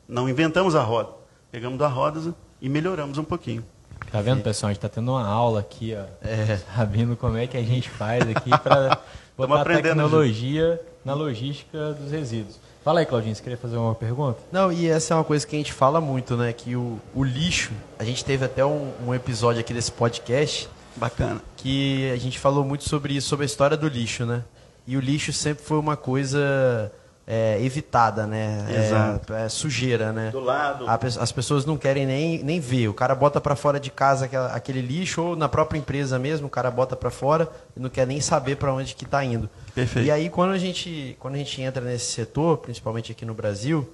Não 0.07 0.27
inventamos 0.27 0.75
a 0.75 0.81
roda. 0.81 1.09
Pegamos 1.51 1.77
da 1.77 1.87
roda 1.87 2.33
e 2.61 2.69
melhoramos 2.69 3.17
um 3.17 3.23
pouquinho. 3.23 3.63
Tá 4.11 4.21
vendo, 4.21 4.41
pessoal? 4.41 4.69
A 4.69 4.73
gente 4.73 4.81
tá 4.81 4.89
tendo 4.89 5.11
uma 5.11 5.25
aula 5.25 5.59
aqui, 5.59 5.93
ó. 5.95 6.05
É. 6.25 6.57
Sabendo 6.75 7.15
como 7.15 7.37
é 7.37 7.45
que 7.45 7.57
a 7.57 7.61
gente 7.61 7.89
faz 7.89 8.27
aqui 8.27 8.49
para 8.49 8.99
botar 9.37 9.61
a 9.61 9.65
tecnologia 9.65 10.81
na 11.03 11.13
logística 11.13 11.93
dos 11.93 12.11
resíduos. 12.11 12.59
Fala 12.89 13.01
aí, 13.01 13.05
Claudinho, 13.05 13.35
você 13.35 13.43
queria 13.43 13.55
fazer 13.55 13.77
uma 13.77 13.93
pergunta? 13.93 14.39
Não, 14.51 14.71
e 14.71 14.87
essa 14.87 15.13
é 15.13 15.15
uma 15.15 15.23
coisa 15.23 15.45
que 15.45 15.55
a 15.55 15.59
gente 15.59 15.71
fala 15.71 16.01
muito, 16.01 16.35
né? 16.35 16.51
Que 16.51 16.75
o, 16.75 16.99
o 17.13 17.23
lixo, 17.23 17.71
a 17.99 18.03
gente 18.03 18.25
teve 18.25 18.43
até 18.43 18.65
um, 18.65 18.91
um 19.05 19.13
episódio 19.13 19.61
aqui 19.61 19.75
desse 19.75 19.91
podcast 19.91 20.67
Bacana. 20.95 21.39
que 21.55 22.09
a 22.09 22.15
gente 22.15 22.39
falou 22.39 22.65
muito 22.65 22.89
sobre 22.89 23.13
isso, 23.13 23.27
sobre 23.27 23.43
a 23.43 23.45
história 23.45 23.77
do 23.77 23.87
lixo, 23.87 24.25
né? 24.25 24.43
E 24.87 24.97
o 24.97 24.99
lixo 24.99 25.31
sempre 25.31 25.63
foi 25.63 25.77
uma 25.77 25.95
coisa 25.95 26.91
é, 27.31 27.61
evitada, 27.61 28.25
né? 28.25 28.65
É, 28.67 28.85
Exato. 28.87 29.33
é 29.35 29.47
sujeira, 29.47 30.11
né? 30.11 30.31
Do 30.31 30.39
lado. 30.39 30.89
A 30.89 30.95
As 30.95 31.31
pessoas 31.31 31.63
não 31.63 31.77
querem 31.77 32.03
nem, 32.03 32.41
nem 32.43 32.59
ver. 32.59 32.87
O 32.87 32.93
cara 32.93 33.13
bota 33.13 33.39
para 33.39 33.55
fora 33.55 33.79
de 33.79 33.91
casa 33.91 34.25
aquela- 34.25 34.51
aquele 34.51 34.81
lixo, 34.81 35.21
ou 35.21 35.35
na 35.35 35.47
própria 35.47 35.77
empresa 35.77 36.17
mesmo, 36.17 36.47
o 36.47 36.49
cara 36.49 36.71
bota 36.71 36.95
para 36.95 37.11
fora 37.11 37.47
e 37.77 37.79
não 37.79 37.87
quer 37.87 38.07
nem 38.07 38.19
saber 38.19 38.55
para 38.57 38.73
onde 38.73 38.95
que 38.95 39.03
está 39.05 39.23
indo. 39.23 39.47
Perfeito. 39.75 40.07
E 40.07 40.09
aí, 40.11 40.27
quando 40.27 40.53
a, 40.53 40.57
gente, 40.57 41.15
quando 41.19 41.35
a 41.35 41.37
gente 41.37 41.61
entra 41.61 41.83
nesse 41.85 42.11
setor, 42.13 42.57
principalmente 42.57 43.11
aqui 43.11 43.23
no 43.25 43.35
Brasil, 43.35 43.87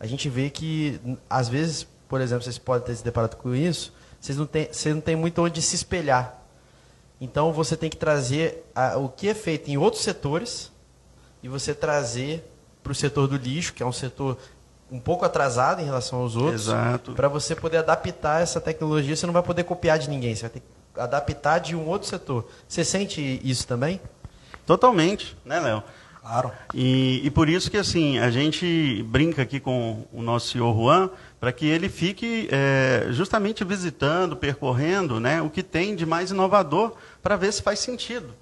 a 0.00 0.06
gente 0.06 0.30
vê 0.30 0.48
que, 0.48 0.98
às 1.28 1.50
vezes, 1.50 1.86
por 2.08 2.18
exemplo, 2.22 2.42
vocês 2.42 2.56
podem 2.56 2.86
ter 2.86 2.96
se 2.96 3.04
deparado 3.04 3.36
com 3.36 3.54
isso, 3.54 3.92
vocês 4.18 4.38
não 4.38 4.46
têm, 4.46 4.68
vocês 4.72 4.94
não 4.94 5.02
têm 5.02 5.16
muito 5.16 5.42
onde 5.44 5.60
se 5.60 5.76
espelhar. 5.76 6.34
Então, 7.20 7.52
você 7.52 7.76
tem 7.76 7.90
que 7.90 7.98
trazer 7.98 8.64
a- 8.74 8.96
o 8.96 9.10
que 9.10 9.28
é 9.28 9.34
feito 9.34 9.70
em 9.70 9.76
outros 9.76 10.02
setores 10.02 10.72
e 11.42 11.48
você 11.48 11.74
trazer 11.74 12.49
para 12.82 12.92
o 12.92 12.94
setor 12.94 13.26
do 13.28 13.36
lixo, 13.36 13.72
que 13.72 13.82
é 13.82 13.86
um 13.86 13.92
setor 13.92 14.38
um 14.90 14.98
pouco 14.98 15.24
atrasado 15.24 15.80
em 15.80 15.84
relação 15.84 16.20
aos 16.20 16.34
outros, 16.34 16.62
Exato. 16.62 17.12
para 17.12 17.28
você 17.28 17.54
poder 17.54 17.78
adaptar 17.78 18.42
essa 18.42 18.60
tecnologia. 18.60 19.14
Você 19.14 19.26
não 19.26 19.32
vai 19.32 19.42
poder 19.42 19.64
copiar 19.64 19.98
de 19.98 20.10
ninguém, 20.10 20.34
você 20.34 20.42
vai 20.42 20.50
ter 20.50 20.60
que 20.60 21.00
adaptar 21.00 21.58
de 21.58 21.76
um 21.76 21.86
outro 21.86 22.08
setor. 22.08 22.48
Você 22.68 22.84
sente 22.84 23.40
isso 23.44 23.66
também? 23.66 24.00
Totalmente, 24.66 25.36
né, 25.44 25.60
Léo? 25.60 25.82
Claro. 26.20 26.52
E, 26.74 27.22
e 27.24 27.30
por 27.30 27.48
isso 27.48 27.70
que 27.70 27.78
assim 27.78 28.18
a 28.18 28.30
gente 28.30 29.02
brinca 29.04 29.42
aqui 29.42 29.58
com 29.58 30.06
o 30.12 30.20
nosso 30.20 30.48
senhor 30.48 30.76
Juan 30.76 31.10
para 31.40 31.50
que 31.50 31.66
ele 31.66 31.88
fique 31.88 32.46
é, 32.52 33.06
justamente 33.10 33.64
visitando, 33.64 34.36
percorrendo, 34.36 35.18
né, 35.18 35.40
o 35.40 35.48
que 35.48 35.62
tem 35.62 35.96
de 35.96 36.04
mais 36.04 36.30
inovador 36.30 36.92
para 37.22 37.36
ver 37.36 37.52
se 37.52 37.62
faz 37.62 37.78
sentido. 37.78 38.34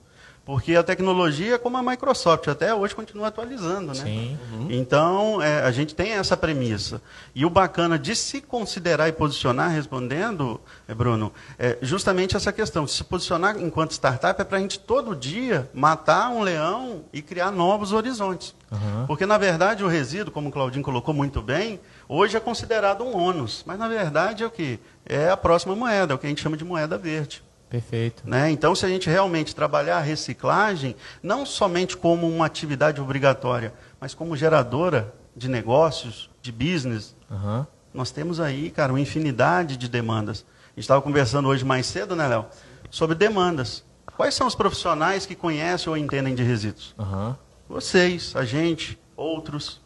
Porque 0.49 0.75
a 0.75 0.83
tecnologia, 0.83 1.59
como 1.59 1.77
a 1.77 1.83
Microsoft, 1.83 2.49
até 2.49 2.75
hoje 2.75 2.95
continua 2.95 3.29
atualizando, 3.29 3.89
né? 3.89 4.03
Sim. 4.03 4.39
Então, 4.71 5.43
é, 5.43 5.61
a 5.61 5.71
gente 5.71 5.95
tem 5.95 6.13
essa 6.13 6.39
premissa. 6.39 7.03
E 7.35 7.45
o 7.45 7.51
bacana 7.51 7.99
de 7.99 8.17
se 8.17 8.41
considerar 8.41 9.11
e 9.11 9.13
posicionar, 9.13 9.71
respondendo, 9.71 10.59
é, 10.89 10.95
Bruno, 10.95 11.35
é 11.59 11.77
justamente 11.83 12.35
essa 12.35 12.51
questão. 12.51 12.87
Se 12.87 13.05
posicionar 13.05 13.61
enquanto 13.61 13.91
startup 13.91 14.41
é 14.41 14.45
para 14.45 14.57
a 14.57 14.61
gente 14.63 14.79
todo 14.79 15.15
dia 15.15 15.69
matar 15.75 16.31
um 16.31 16.41
leão 16.41 17.05
e 17.13 17.21
criar 17.21 17.51
novos 17.51 17.93
horizontes. 17.93 18.55
Aham. 18.73 19.05
Porque, 19.07 19.27
na 19.27 19.37
verdade, 19.37 19.85
o 19.85 19.87
resíduo, 19.87 20.33
como 20.33 20.49
o 20.49 20.51
Claudinho 20.51 20.83
colocou 20.83 21.13
muito 21.13 21.43
bem, 21.43 21.79
hoje 22.09 22.39
é 22.39 22.41
considerado 22.41 23.05
um 23.05 23.15
ônus. 23.15 23.63
Mas, 23.67 23.79
na 23.79 23.87
verdade, 23.87 24.45
é 24.45 24.47
o 24.47 24.51
que? 24.51 24.81
É 25.05 25.29
a 25.29 25.37
próxima 25.37 25.77
moeda, 25.77 26.15
é 26.15 26.17
o 26.17 26.19
que 26.19 26.25
a 26.25 26.31
gente 26.31 26.41
chama 26.41 26.57
de 26.57 26.65
moeda 26.65 26.97
verde. 26.97 27.47
Perfeito. 27.69 28.23
Né? 28.27 28.51
Então, 28.51 28.75
se 28.75 28.87
a 28.87 28.89
gente 28.89 29.09
realmente 29.11 29.55
trabalhar 29.55 29.99
a 29.99 30.03
reciclagem, 30.03 30.97
não 31.23 31.45
somente 31.45 31.97
como 31.97 32.29
uma 32.29 32.47
atividade 32.47 33.01
obrigatória, 33.01 33.75
mas 34.01 34.15
como 34.15 34.37
geradora 34.37 35.15
de 35.37 35.49
negócios, 35.49 36.31
de 36.41 36.51
business, 36.51 37.15
Aham. 37.31 37.67
nós 37.93 38.11
temos 38.11 38.41
aí, 38.41 38.71
cara, 38.71 38.93
uma 38.93 39.01
infinidade 39.01 39.77
de 39.77 39.89
demandas. 39.89 40.45
A 40.67 40.71
gente 40.71 40.85
estava 40.85 41.03
conversando 41.03 41.49
hoje 41.49 41.65
mais 41.65 41.87
cedo, 41.87 42.17
né, 42.17 42.27
Léo? 42.27 42.47
Sobre 42.91 43.15
demandas. 43.15 43.85
Quais 44.17 44.35
são 44.35 44.47
os 44.47 44.55
profissionais 44.55 45.27
que 45.27 45.35
conhecem 45.35 45.91
ou 45.91 45.97
entendem 45.97 46.35
de 46.35 46.43
resíduos? 46.43 46.95
Aham. 46.99 47.37
Vocês, 47.69 48.35
a 48.35 48.45
gente, 48.45 48.99
outros. 49.15 49.81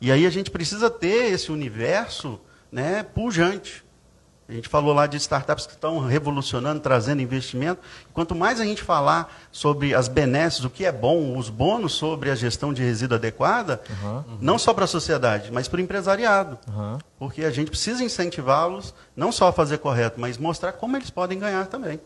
E 0.00 0.10
aí 0.10 0.26
a 0.26 0.30
gente 0.30 0.50
precisa 0.50 0.90
ter 0.90 1.32
esse 1.32 1.52
universo 1.52 2.40
né, 2.72 3.02
pujante. 3.02 3.84
A 4.50 4.52
gente 4.52 4.68
falou 4.68 4.92
lá 4.92 5.06
de 5.06 5.16
startups 5.16 5.64
que 5.64 5.74
estão 5.74 6.00
revolucionando, 6.00 6.80
trazendo 6.80 7.22
investimento. 7.22 7.80
Quanto 8.12 8.34
mais 8.34 8.60
a 8.60 8.64
gente 8.64 8.82
falar 8.82 9.32
sobre 9.52 9.94
as 9.94 10.08
benesses, 10.08 10.64
o 10.64 10.68
que 10.68 10.84
é 10.84 10.90
bom, 10.90 11.38
os 11.38 11.48
bônus 11.48 11.92
sobre 11.92 12.32
a 12.32 12.34
gestão 12.34 12.72
de 12.72 12.82
resíduo 12.82 13.16
adequada, 13.16 13.80
Aham. 14.02 14.24
não 14.40 14.58
só 14.58 14.74
para 14.74 14.86
a 14.86 14.88
sociedade, 14.88 15.52
mas 15.52 15.68
para 15.68 15.78
o 15.78 15.80
empresariado. 15.80 16.58
Aham. 16.68 16.98
Porque 17.16 17.44
a 17.44 17.50
gente 17.52 17.70
precisa 17.70 18.02
incentivá-los, 18.02 18.92
não 19.14 19.30
só 19.30 19.46
a 19.46 19.52
fazer 19.52 19.78
correto, 19.78 20.20
mas 20.20 20.36
mostrar 20.36 20.72
como 20.72 20.96
eles 20.96 21.10
podem 21.10 21.38
ganhar 21.38 21.66
também. 21.66 22.00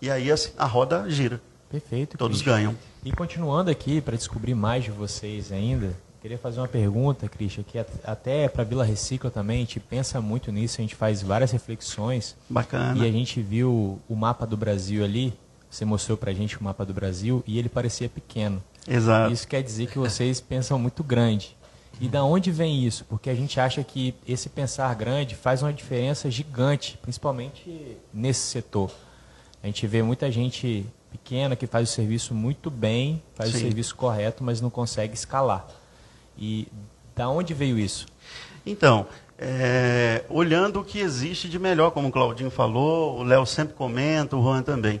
E 0.00 0.10
aí 0.10 0.32
assim, 0.32 0.52
a 0.56 0.64
roda 0.64 1.04
gira. 1.06 1.38
Perfeito. 1.70 2.16
Todos 2.16 2.40
ganham. 2.40 2.74
E 3.04 3.12
continuando 3.12 3.70
aqui, 3.70 4.00
para 4.00 4.16
descobrir 4.16 4.54
mais 4.54 4.84
de 4.84 4.90
vocês 4.90 5.52
ainda, 5.52 5.94
queria 6.20 6.38
fazer 6.38 6.60
uma 6.60 6.68
pergunta, 6.68 7.28
Christian, 7.28 7.62
que 7.62 7.78
at- 7.78 7.88
até 8.04 8.48
para 8.48 8.62
a 8.62 8.64
Vila 8.64 8.84
Recicla 8.84 9.30
também, 9.30 9.58
a 9.58 9.60
gente 9.60 9.80
pensa 9.80 10.20
muito 10.20 10.52
nisso, 10.52 10.80
a 10.80 10.82
gente 10.82 10.94
faz 10.94 11.22
várias 11.22 11.50
reflexões. 11.50 12.36
Bacana. 12.48 13.02
E 13.04 13.08
a 13.08 13.12
gente 13.12 13.40
viu 13.40 13.98
o 14.08 14.14
mapa 14.14 14.46
do 14.46 14.56
Brasil 14.56 15.02
ali, 15.04 15.32
você 15.70 15.84
mostrou 15.84 16.18
para 16.18 16.30
a 16.30 16.34
gente 16.34 16.58
o 16.58 16.64
mapa 16.64 16.84
do 16.84 16.92
Brasil, 16.92 17.42
e 17.46 17.58
ele 17.58 17.68
parecia 17.68 18.08
pequeno. 18.08 18.62
Exato. 18.86 19.32
Isso 19.32 19.46
quer 19.48 19.62
dizer 19.62 19.88
que 19.88 19.98
vocês 19.98 20.40
pensam 20.42 20.78
muito 20.78 21.02
grande. 21.02 21.56
E 22.00 22.08
da 22.08 22.24
onde 22.24 22.50
vem 22.50 22.84
isso? 22.84 23.04
Porque 23.04 23.28
a 23.28 23.34
gente 23.34 23.60
acha 23.60 23.82
que 23.84 24.14
esse 24.26 24.48
pensar 24.48 24.94
grande 24.94 25.34
faz 25.34 25.62
uma 25.62 25.72
diferença 25.72 26.30
gigante, 26.30 26.98
principalmente 27.02 27.96
nesse 28.12 28.40
setor. 28.40 28.90
A 29.62 29.66
gente 29.66 29.86
vê 29.86 30.02
muita 30.02 30.30
gente 30.32 30.86
pequena 31.12 31.54
que 31.54 31.66
faz 31.66 31.90
o 31.90 31.92
serviço 31.92 32.34
muito 32.34 32.70
bem, 32.70 33.22
faz 33.34 33.50
o 33.50 33.52
Sim. 33.52 33.58
serviço 33.60 33.94
correto, 33.96 34.42
mas 34.42 34.60
não 34.62 34.70
consegue 34.70 35.12
escalar. 35.12 35.68
E 36.40 36.66
da 37.14 37.28
onde 37.28 37.52
veio 37.52 37.78
isso? 37.78 38.06
Então, 38.64 39.06
é, 39.38 40.24
olhando 40.28 40.80
o 40.80 40.84
que 40.84 40.98
existe 40.98 41.48
de 41.48 41.58
melhor, 41.58 41.90
como 41.90 42.08
o 42.08 42.12
Claudinho 42.12 42.50
falou, 42.50 43.18
o 43.18 43.22
Léo 43.22 43.44
sempre 43.46 43.74
comenta, 43.74 44.36
o 44.36 44.42
Juan 44.42 44.62
também. 44.62 45.00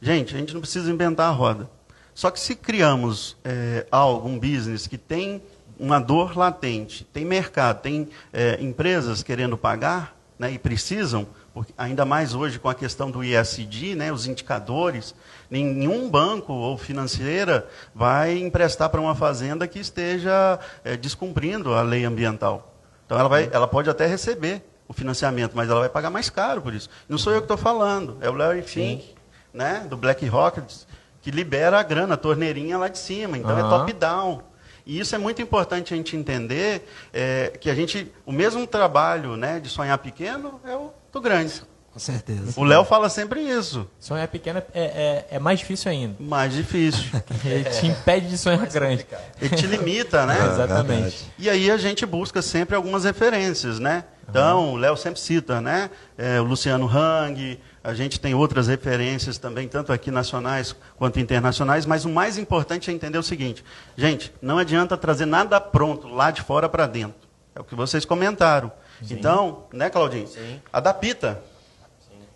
Gente, 0.00 0.34
a 0.34 0.38
gente 0.38 0.54
não 0.54 0.60
precisa 0.60 0.90
inventar 0.90 1.28
a 1.28 1.32
roda. 1.32 1.68
Só 2.14 2.30
que 2.30 2.40
se 2.40 2.56
criamos 2.56 3.36
é, 3.44 3.86
algo, 3.90 4.28
um 4.28 4.38
business 4.38 4.86
que 4.86 4.98
tem 4.98 5.40
uma 5.78 6.00
dor 6.00 6.36
latente, 6.36 7.04
tem 7.12 7.24
mercado, 7.24 7.80
tem 7.80 8.08
é, 8.32 8.58
empresas 8.60 9.22
querendo 9.22 9.56
pagar 9.56 10.16
né, 10.38 10.50
e 10.52 10.58
precisam, 10.58 11.26
porque 11.58 11.74
ainda 11.76 12.04
mais 12.04 12.34
hoje 12.34 12.56
com 12.56 12.68
a 12.68 12.74
questão 12.74 13.10
do 13.10 13.24
ISD, 13.24 13.96
né, 13.96 14.12
os 14.12 14.28
indicadores, 14.28 15.12
nenhum 15.50 16.08
banco 16.08 16.52
ou 16.52 16.78
financeira 16.78 17.66
vai 17.92 18.38
emprestar 18.38 18.88
para 18.88 19.00
uma 19.00 19.16
fazenda 19.16 19.66
que 19.66 19.80
esteja 19.80 20.60
é, 20.84 20.96
descumprindo 20.96 21.74
a 21.74 21.82
lei 21.82 22.04
ambiental. 22.04 22.72
Então 23.04 23.18
ela, 23.18 23.28
vai, 23.28 23.50
ela 23.52 23.66
pode 23.66 23.90
até 23.90 24.06
receber 24.06 24.62
o 24.86 24.92
financiamento, 24.92 25.56
mas 25.56 25.68
ela 25.68 25.80
vai 25.80 25.88
pagar 25.88 26.10
mais 26.10 26.30
caro 26.30 26.62
por 26.62 26.72
isso. 26.72 26.88
Não 27.08 27.18
sou 27.18 27.32
eu 27.32 27.40
que 27.40 27.46
estou 27.46 27.56
falando, 27.56 28.18
é 28.20 28.30
o 28.30 28.34
Larry 28.34 28.62
Fink, 28.62 29.16
né, 29.52 29.84
do 29.90 29.96
Black 29.96 30.24
Rockets, 30.28 30.86
que 31.20 31.32
libera 31.32 31.80
a 31.80 31.82
grana, 31.82 32.14
a 32.14 32.16
torneirinha 32.16 32.78
lá 32.78 32.86
de 32.86 32.98
cima. 32.98 33.36
Então 33.36 33.58
é 33.58 33.62
Aham. 33.62 33.80
top-down. 33.80 34.42
E 34.86 35.00
isso 35.00 35.12
é 35.12 35.18
muito 35.18 35.42
importante 35.42 35.92
a 35.92 35.96
gente 35.96 36.16
entender 36.16 36.88
é, 37.12 37.52
que 37.60 37.68
a 37.68 37.74
gente, 37.74 38.10
o 38.24 38.30
mesmo 38.30 38.64
trabalho 38.64 39.36
né, 39.36 39.58
de 39.58 39.68
sonhar 39.68 39.98
pequeno 39.98 40.60
é 40.64 40.76
o 40.76 40.92
do 41.18 41.20
grande. 41.20 41.62
Com 41.92 41.98
certeza. 41.98 42.52
O 42.56 42.62
Léo 42.62 42.84
fala 42.84 43.08
sempre 43.08 43.40
isso. 43.40 43.88
Sonhar 43.98 44.28
pequeno 44.28 44.62
é, 44.72 44.82
é, 44.82 45.26
é 45.32 45.38
mais 45.38 45.58
difícil 45.58 45.90
ainda. 45.90 46.14
Mais 46.20 46.52
difícil. 46.52 47.04
Ele 47.44 47.64
te 47.64 47.86
impede 47.86 48.28
de 48.28 48.38
sonhar 48.38 48.64
grande. 48.68 49.04
Ele 49.40 49.56
te 49.56 49.66
limita, 49.66 50.24
né? 50.24 50.36
Exatamente. 50.52 51.26
E 51.36 51.50
aí 51.50 51.70
a 51.70 51.76
gente 51.76 52.06
busca 52.06 52.40
sempre 52.40 52.76
algumas 52.76 53.04
referências, 53.04 53.80
né? 53.80 54.04
Então, 54.28 54.74
o 54.74 54.76
Léo 54.76 54.94
sempre 54.94 55.18
cita, 55.18 55.58
né? 55.60 55.90
É, 56.16 56.38
o 56.38 56.44
Luciano 56.44 56.86
Hang, 56.86 57.58
a 57.82 57.94
gente 57.94 58.20
tem 58.20 58.34
outras 58.34 58.68
referências 58.68 59.38
também, 59.38 59.66
tanto 59.66 59.90
aqui 59.90 60.10
nacionais 60.10 60.76
quanto 60.96 61.18
internacionais, 61.18 61.86
mas 61.86 62.04
o 62.04 62.10
mais 62.10 62.36
importante 62.36 62.90
é 62.90 62.92
entender 62.92 63.16
o 63.16 63.22
seguinte, 63.22 63.64
gente, 63.96 64.30
não 64.42 64.58
adianta 64.58 64.98
trazer 64.98 65.24
nada 65.24 65.58
pronto 65.58 66.06
lá 66.06 66.30
de 66.30 66.42
fora 66.42 66.68
para 66.68 66.86
dentro. 66.86 67.26
É 67.54 67.60
o 67.60 67.64
que 67.64 67.74
vocês 67.74 68.04
comentaram. 68.04 68.70
Então, 69.10 69.64
né, 69.72 69.90
Claudinho? 69.90 70.26
Sim. 70.26 70.60
Adapta. 70.72 71.42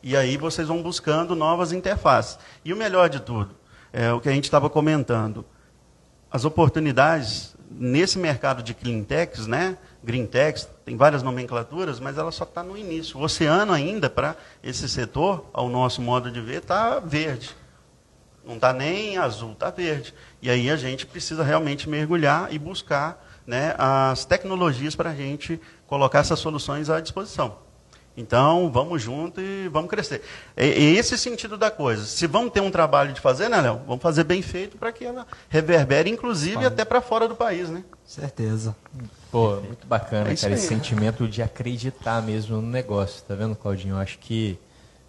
E 0.03 0.17
aí 0.17 0.37
vocês 0.37 0.67
vão 0.67 0.83
buscando 0.83 1.37
novas 1.37 1.73
interfaces. 1.73 2.39
E 2.65 2.73
o 2.73 2.77
melhor 2.77 3.09
de 3.09 3.21
tudo, 3.21 3.55
é, 3.93 4.13
o 4.13 4.21
que 4.21 4.29
a 4.29 4.33
gente 4.33 4.45
estava 4.45 4.69
comentando. 4.69 5.45
As 6.31 6.45
oportunidades 6.45 7.55
nesse 7.71 8.19
mercado 8.19 8.63
de 8.63 8.75
clean 8.75 9.03
techs, 9.03 9.47
né? 9.47 9.77
Green 10.03 10.27
techs, 10.27 10.69
tem 10.85 10.97
várias 10.97 11.23
nomenclaturas, 11.23 12.01
mas 12.01 12.19
ela 12.19 12.33
só 12.33 12.45
está 12.45 12.63
no 12.63 12.77
início. 12.77 13.19
O 13.19 13.23
oceano 13.23 13.73
ainda, 13.73 14.11
para 14.11 14.37
esse 14.63 14.89
setor, 14.89 15.47
ao 15.53 15.69
nosso 15.69 16.03
modo 16.03 16.31
de 16.31 16.41
ver, 16.41 16.59
está 16.59 16.99
verde. 16.99 17.55
Não 18.45 18.57
está 18.57 18.73
nem 18.73 19.17
azul, 19.19 19.53
está 19.53 19.71
verde. 19.71 20.13
E 20.41 20.51
aí 20.51 20.69
a 20.69 20.77
gente 20.77 21.07
precisa 21.07 21.45
realmente 21.45 21.89
mergulhar 21.89 22.53
e 22.53 22.59
buscar 22.59 23.25
né, 23.47 23.75
as 23.79 24.25
tecnologias 24.25 24.97
para 24.97 25.11
a 25.11 25.15
gente 25.15 25.61
colocar 25.93 26.21
essas 26.21 26.39
soluções 26.39 26.89
à 26.89 27.01
disposição. 27.01 27.57
Então, 28.17 28.71
vamos 28.73 29.03
junto 29.03 29.43
e 29.43 29.69
vamos 29.69 29.91
crescer. 29.91 30.23
É, 30.57 30.67
é 30.67 30.81
esse 30.93 31.19
sentido 31.19 31.59
da 31.59 31.71
coisa. 31.71 32.07
Se 32.07 32.27
vamos 32.27 32.51
ter 32.51 32.63
um 32.63 32.71
trabalho 32.71 33.13
de 33.13 33.21
fazer, 33.21 33.51
né, 33.51 33.61
Léo? 33.61 33.83
Vamos 33.87 34.03
fazer 34.03 34.25
bem 34.25 34.41
feito 34.41 34.79
para 34.79 34.91
que 34.91 35.05
ela 35.05 35.27
reverbere, 35.51 36.09
inclusive, 36.09 36.65
até 36.65 36.83
para 36.83 37.03
fora 37.03 37.29
do 37.29 37.35
país, 37.37 37.69
né? 37.69 37.85
Certeza. 38.07 38.75
Pô, 39.31 39.57
muito 39.57 39.87
bacana, 39.87 40.31
É 40.33 40.37
cara, 40.37 40.55
esse 40.55 40.67
sentimento 40.67 41.29
de 41.29 41.43
acreditar 41.43 42.23
mesmo 42.23 42.57
no 42.57 42.69
negócio. 42.69 43.23
Tá 43.29 43.35
vendo, 43.35 43.55
Claudinho? 43.55 43.95
Eu 43.97 43.99
acho 43.99 44.19
que 44.19 44.59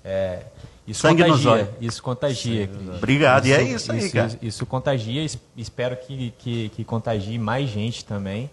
é, 0.03 0.39
isso 0.85 0.99
Sangue 1.01 1.23
nos 1.23 1.31
contagia. 1.43 1.51
olhos. 1.51 1.67
Isso 1.79 2.03
contagia. 2.03 2.69
Obrigado. 2.97 3.45
E 3.45 3.53
é 3.53 3.61
isso 3.63 3.89
aí, 3.91 3.99
isso, 3.99 4.13
cara. 4.13 4.37
Isso 4.41 4.65
contagia. 4.65 5.23
es- 5.23 5.37
Espero 5.55 5.95
que, 5.95 6.33
que, 6.39 6.69
que 6.69 6.83
contagie 6.83 7.37
mais 7.39 7.69
gente 7.69 8.03
também, 8.03 8.49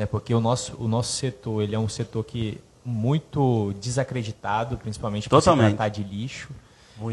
né? 0.00 0.06
Porque 0.06 0.34
o 0.34 0.40
nosso, 0.40 0.74
o 0.78 0.88
nosso 0.88 1.12
setor, 1.12 1.62
ele 1.62 1.74
é 1.74 1.78
um 1.78 1.88
setor 1.88 2.24
que 2.24 2.58
muito 2.82 3.74
desacreditado, 3.78 4.78
principalmente 4.78 5.28
por 5.28 5.42
se 5.42 5.54
tratar 5.54 5.88
de 5.88 6.02
lixo. 6.02 6.48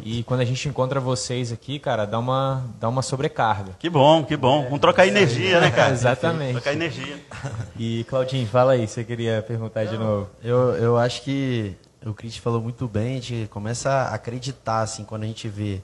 E 0.04 0.24
quando 0.24 0.42
a 0.42 0.46
gente 0.46 0.68
encontra 0.68 1.00
vocês 1.00 1.52
aqui, 1.52 1.80
cara, 1.80 2.06
dá 2.06 2.18
uma, 2.18 2.66
dá 2.80 2.88
uma 2.88 3.02
sobrecarga. 3.02 3.74
Que 3.78 3.90
bom, 3.90 4.24
que 4.24 4.36
bom. 4.38 4.64
Vamos 4.64 4.80
trocar 4.80 5.06
energia, 5.06 5.60
né, 5.60 5.70
cara? 5.70 5.92
Exatamente. 5.94 6.54
Trocar 6.54 6.74
energia. 6.74 7.20
E 7.80 8.06
Claudinho, 8.06 8.48
fala 8.48 8.72
aí, 8.72 8.88
você 8.88 9.04
queria 9.04 9.44
perguntar 9.46 9.86
de 9.86 9.98
novo. 9.98 10.30
Eu, 10.42 10.76
eu 10.76 10.98
acho 10.98 11.22
que 11.22 11.76
o 12.06 12.14
Cris 12.14 12.38
falou 12.38 12.62
muito 12.62 12.88
bem, 12.88 13.18
a 13.18 13.22
gente 13.22 13.48
começa 13.50 13.90
a 13.90 14.16
acreditar 14.16 14.82
assim, 14.82 15.04
quando 15.04 15.24
a 15.24 15.28
gente 15.28 15.48
vê 15.48 15.82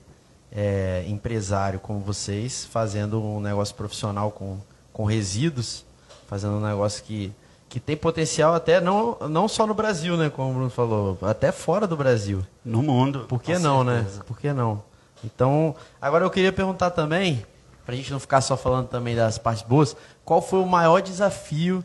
é, 0.51 1.03
empresário 1.07 1.79
como 1.79 1.99
vocês 1.99 2.65
fazendo 2.65 3.21
um 3.21 3.39
negócio 3.39 3.75
profissional 3.75 4.31
com, 4.31 4.57
com 4.91 5.03
resíduos, 5.03 5.85
fazendo 6.27 6.53
um 6.55 6.59
negócio 6.61 7.03
que, 7.03 7.31
que 7.69 7.79
tem 7.79 7.95
potencial 7.95 8.53
até 8.53 8.79
não, 8.81 9.17
não 9.29 9.47
só 9.47 9.65
no 9.67 9.73
Brasil, 9.73 10.15
né, 10.17 10.29
como 10.29 10.51
o 10.51 10.53
Bruno 10.53 10.69
falou, 10.69 11.17
até 11.21 11.51
fora 11.51 11.85
do 11.87 11.95
Brasil. 11.97 12.41
No 12.63 12.81
mundo. 12.83 13.25
Por 13.27 13.41
que 13.41 13.57
não, 13.57 13.83
certeza. 13.85 14.17
né? 14.17 14.23
Por 14.25 14.37
que 14.39 14.53
não? 14.53 14.83
Então, 15.23 15.75
agora 16.01 16.25
eu 16.25 16.29
queria 16.29 16.51
perguntar 16.51 16.89
também, 16.91 17.45
pra 17.85 17.95
gente 17.95 18.11
não 18.11 18.19
ficar 18.19 18.41
só 18.41 18.57
falando 18.57 18.87
também 18.87 19.15
das 19.15 19.37
partes 19.37 19.63
boas, 19.63 19.95
qual 20.25 20.41
foi 20.41 20.59
o 20.59 20.65
maior 20.65 21.01
desafio 21.01 21.83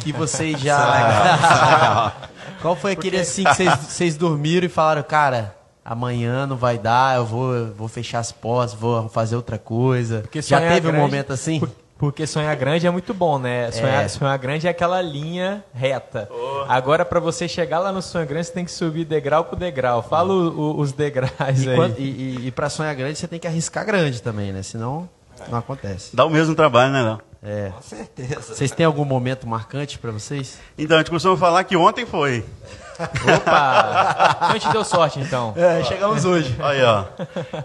que 0.00 0.12
vocês 0.12 0.60
já. 0.60 2.12
qual 2.60 2.76
foi 2.76 2.92
aquele 2.92 3.18
assim 3.18 3.44
que 3.44 3.54
vocês, 3.54 3.74
vocês 3.78 4.16
dormiram 4.16 4.66
e 4.66 4.68
falaram, 4.68 5.02
cara, 5.02 5.56
amanhã 5.84 6.46
não 6.46 6.56
vai 6.56 6.78
dar, 6.78 7.16
eu 7.16 7.24
vou, 7.26 7.66
vou 7.76 7.88
fechar 7.88 8.18
as 8.18 8.32
portas, 8.32 8.74
vou 8.74 9.08
fazer 9.08 9.36
outra 9.36 9.58
coisa. 9.58 10.20
Porque 10.20 10.40
já 10.42 10.58
teve 10.60 10.88
um 10.88 10.92
grande- 10.92 10.98
momento 10.98 11.32
assim? 11.32 11.62
Por- 11.96 12.10
Porque 12.10 12.26
sonhar 12.26 12.54
grande 12.56 12.86
é 12.86 12.90
muito 12.90 13.14
bom, 13.14 13.38
né? 13.38 13.70
Sonhar, 13.70 14.04
É. 14.04 14.08
sonhar 14.08 14.36
grande 14.38 14.66
é 14.66 14.70
aquela 14.70 15.00
linha 15.00 15.64
reta. 15.72 16.28
Agora, 16.68 17.04
para 17.04 17.20
você 17.20 17.46
chegar 17.48 17.78
lá 17.78 17.92
no 17.92 18.02
sonho 18.02 18.26
grande, 18.26 18.46
você 18.48 18.52
tem 18.52 18.64
que 18.64 18.72
subir 18.72 19.04
degrau 19.04 19.44
por 19.44 19.56
degrau. 19.56 20.02
Fala 20.02 20.32
o- 20.34 20.58
o- 20.76 20.80
os 20.80 20.92
degraus 20.92 21.32
E, 21.64 21.70
aí. 21.70 21.76
quando- 21.76 21.98
e, 21.98 22.02
e, 22.42 22.46
e 22.48 22.50
pra 22.50 22.68
sonhar 22.68 22.94
grande 22.94 23.18
você 23.18 23.28
tem 23.28 23.38
que 23.38 23.46
arriscar 23.46 23.86
grande 23.86 24.20
também, 24.20 24.52
né? 24.52 24.62
Senão 24.62 25.08
não 25.50 25.58
acontece. 25.58 26.14
Dá 26.14 26.24
o 26.24 26.30
mesmo 26.30 26.54
trabalho, 26.54 26.92
né, 26.92 27.02
Léo? 27.02 27.20
É. 27.46 27.70
Com 27.70 27.82
certeza. 27.82 28.54
Vocês 28.54 28.70
têm 28.70 28.86
algum 28.86 29.04
momento 29.04 29.46
marcante 29.46 29.98
pra 29.98 30.10
vocês? 30.10 30.58
Então, 30.78 30.96
a 30.96 31.00
gente 31.00 31.10
costuma 31.10 31.36
falar 31.36 31.62
que 31.64 31.76
ontem 31.76 32.04
foi. 32.06 32.44
Opa! 33.36 34.36
Então 34.36 34.48
a 34.48 34.52
gente 34.52 34.72
deu 34.72 34.84
sorte, 34.84 35.20
então. 35.20 35.52
É, 35.56 35.82
chegamos 35.84 36.24
hoje. 36.24 36.56
Aí, 36.60 36.82
ó. 36.82 37.04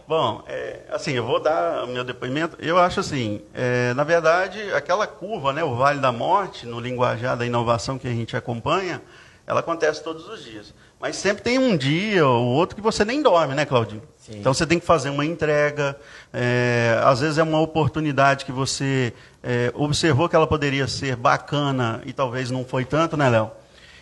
Bom, 0.08 0.44
é, 0.48 0.82
assim, 0.92 1.12
eu 1.12 1.26
vou 1.26 1.40
dar 1.40 1.84
o 1.84 1.88
meu 1.88 2.04
depoimento. 2.04 2.58
Eu 2.60 2.78
acho 2.78 3.00
assim, 3.00 3.42
é, 3.54 3.94
na 3.94 4.04
verdade, 4.04 4.72
aquela 4.74 5.06
curva, 5.08 5.54
né, 5.54 5.64
o 5.64 5.76
Vale 5.76 6.00
da 6.00 6.12
Morte, 6.12 6.66
no 6.66 6.80
linguajar 6.80 7.38
da 7.38 7.46
inovação 7.46 7.98
que 7.98 8.08
a 8.08 8.12
gente 8.12 8.36
acompanha, 8.36 9.02
ela 9.46 9.60
acontece 9.60 10.04
todos 10.04 10.28
os 10.28 10.44
dias. 10.44 10.74
Mas 11.00 11.16
sempre 11.16 11.42
tem 11.42 11.58
um 11.58 11.78
dia 11.78 12.28
ou 12.28 12.46
outro 12.46 12.76
que 12.76 12.82
você 12.82 13.06
nem 13.06 13.22
dorme, 13.22 13.56
né, 13.56 13.66
Claudinho? 13.66 14.04
Então 14.30 14.54
você 14.54 14.66
tem 14.66 14.80
que 14.80 14.86
fazer 14.86 15.10
uma 15.10 15.26
entrega. 15.26 15.96
é, 16.32 17.00
às 17.04 17.22
vezes 17.22 17.38
é 17.38 17.44
uma 17.44 17.60
oportunidade 17.60 18.46
que 18.46 18.52
você 18.52 19.14
é, 19.42 19.72
observou 19.74 20.30
que 20.30 20.36
ela 20.36 20.46
poderia 20.46 20.88
ser 20.88 21.16
bacana 21.16 22.02
e 22.06 22.14
talvez 22.14 22.52
não 22.52 22.64
foi 22.64 22.86
tanto, 22.86 23.18
né, 23.18 23.30
Léo? 23.30 23.50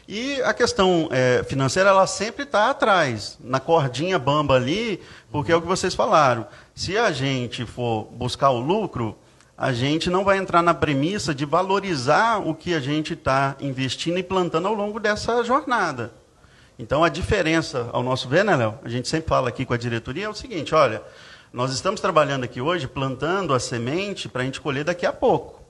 E 0.07 0.41
a 0.43 0.53
questão 0.53 1.09
é, 1.11 1.43
financeira, 1.43 1.89
ela 1.89 2.07
sempre 2.07 2.43
está 2.43 2.69
atrás, 2.69 3.37
na 3.41 3.59
cordinha 3.59 4.17
bamba 4.17 4.55
ali, 4.55 5.01
porque 5.29 5.51
é 5.51 5.55
o 5.55 5.61
que 5.61 5.67
vocês 5.67 5.93
falaram. 5.93 6.47
Se 6.73 6.97
a 6.97 7.11
gente 7.11 7.65
for 7.65 8.05
buscar 8.05 8.51
o 8.51 8.59
lucro, 8.59 9.17
a 9.57 9.73
gente 9.73 10.09
não 10.09 10.23
vai 10.23 10.37
entrar 10.37 10.61
na 10.61 10.73
premissa 10.73 11.35
de 11.35 11.43
valorizar 11.43 12.37
o 12.37 12.55
que 12.55 12.73
a 12.73 12.79
gente 12.79 13.13
está 13.13 13.57
investindo 13.59 14.17
e 14.17 14.23
plantando 14.23 14.69
ao 14.69 14.73
longo 14.73 14.97
dessa 14.97 15.43
jornada. 15.43 16.13
Então, 16.79 17.03
a 17.03 17.09
diferença, 17.09 17.89
ao 17.91 18.01
nosso 18.01 18.29
ver, 18.29 18.45
né, 18.45 18.55
Léo? 18.55 18.79
A 18.83 18.89
gente 18.89 19.09
sempre 19.09 19.27
fala 19.27 19.49
aqui 19.49 19.65
com 19.65 19.73
a 19.73 19.77
diretoria, 19.77 20.25
é 20.25 20.29
o 20.29 20.33
seguinte, 20.33 20.73
olha, 20.73 21.01
nós 21.51 21.73
estamos 21.73 21.99
trabalhando 21.99 22.45
aqui 22.45 22.61
hoje, 22.61 22.87
plantando 22.87 23.53
a 23.53 23.59
semente 23.59 24.29
para 24.29 24.43
a 24.43 24.45
gente 24.45 24.61
colher 24.61 24.85
daqui 24.85 25.05
a 25.05 25.11
pouco. 25.11 25.61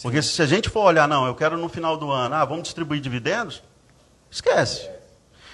Porque 0.00 0.22
se 0.22 0.40
a 0.40 0.46
gente 0.46 0.70
for 0.70 0.84
olhar, 0.84 1.06
não, 1.06 1.26
eu 1.26 1.34
quero 1.34 1.58
no 1.58 1.68
final 1.68 1.96
do 1.98 2.10
ano, 2.10 2.36
ah, 2.36 2.44
vamos 2.44 2.62
distribuir 2.62 3.00
dividendos, 3.00 3.62
esquece. 4.32 4.90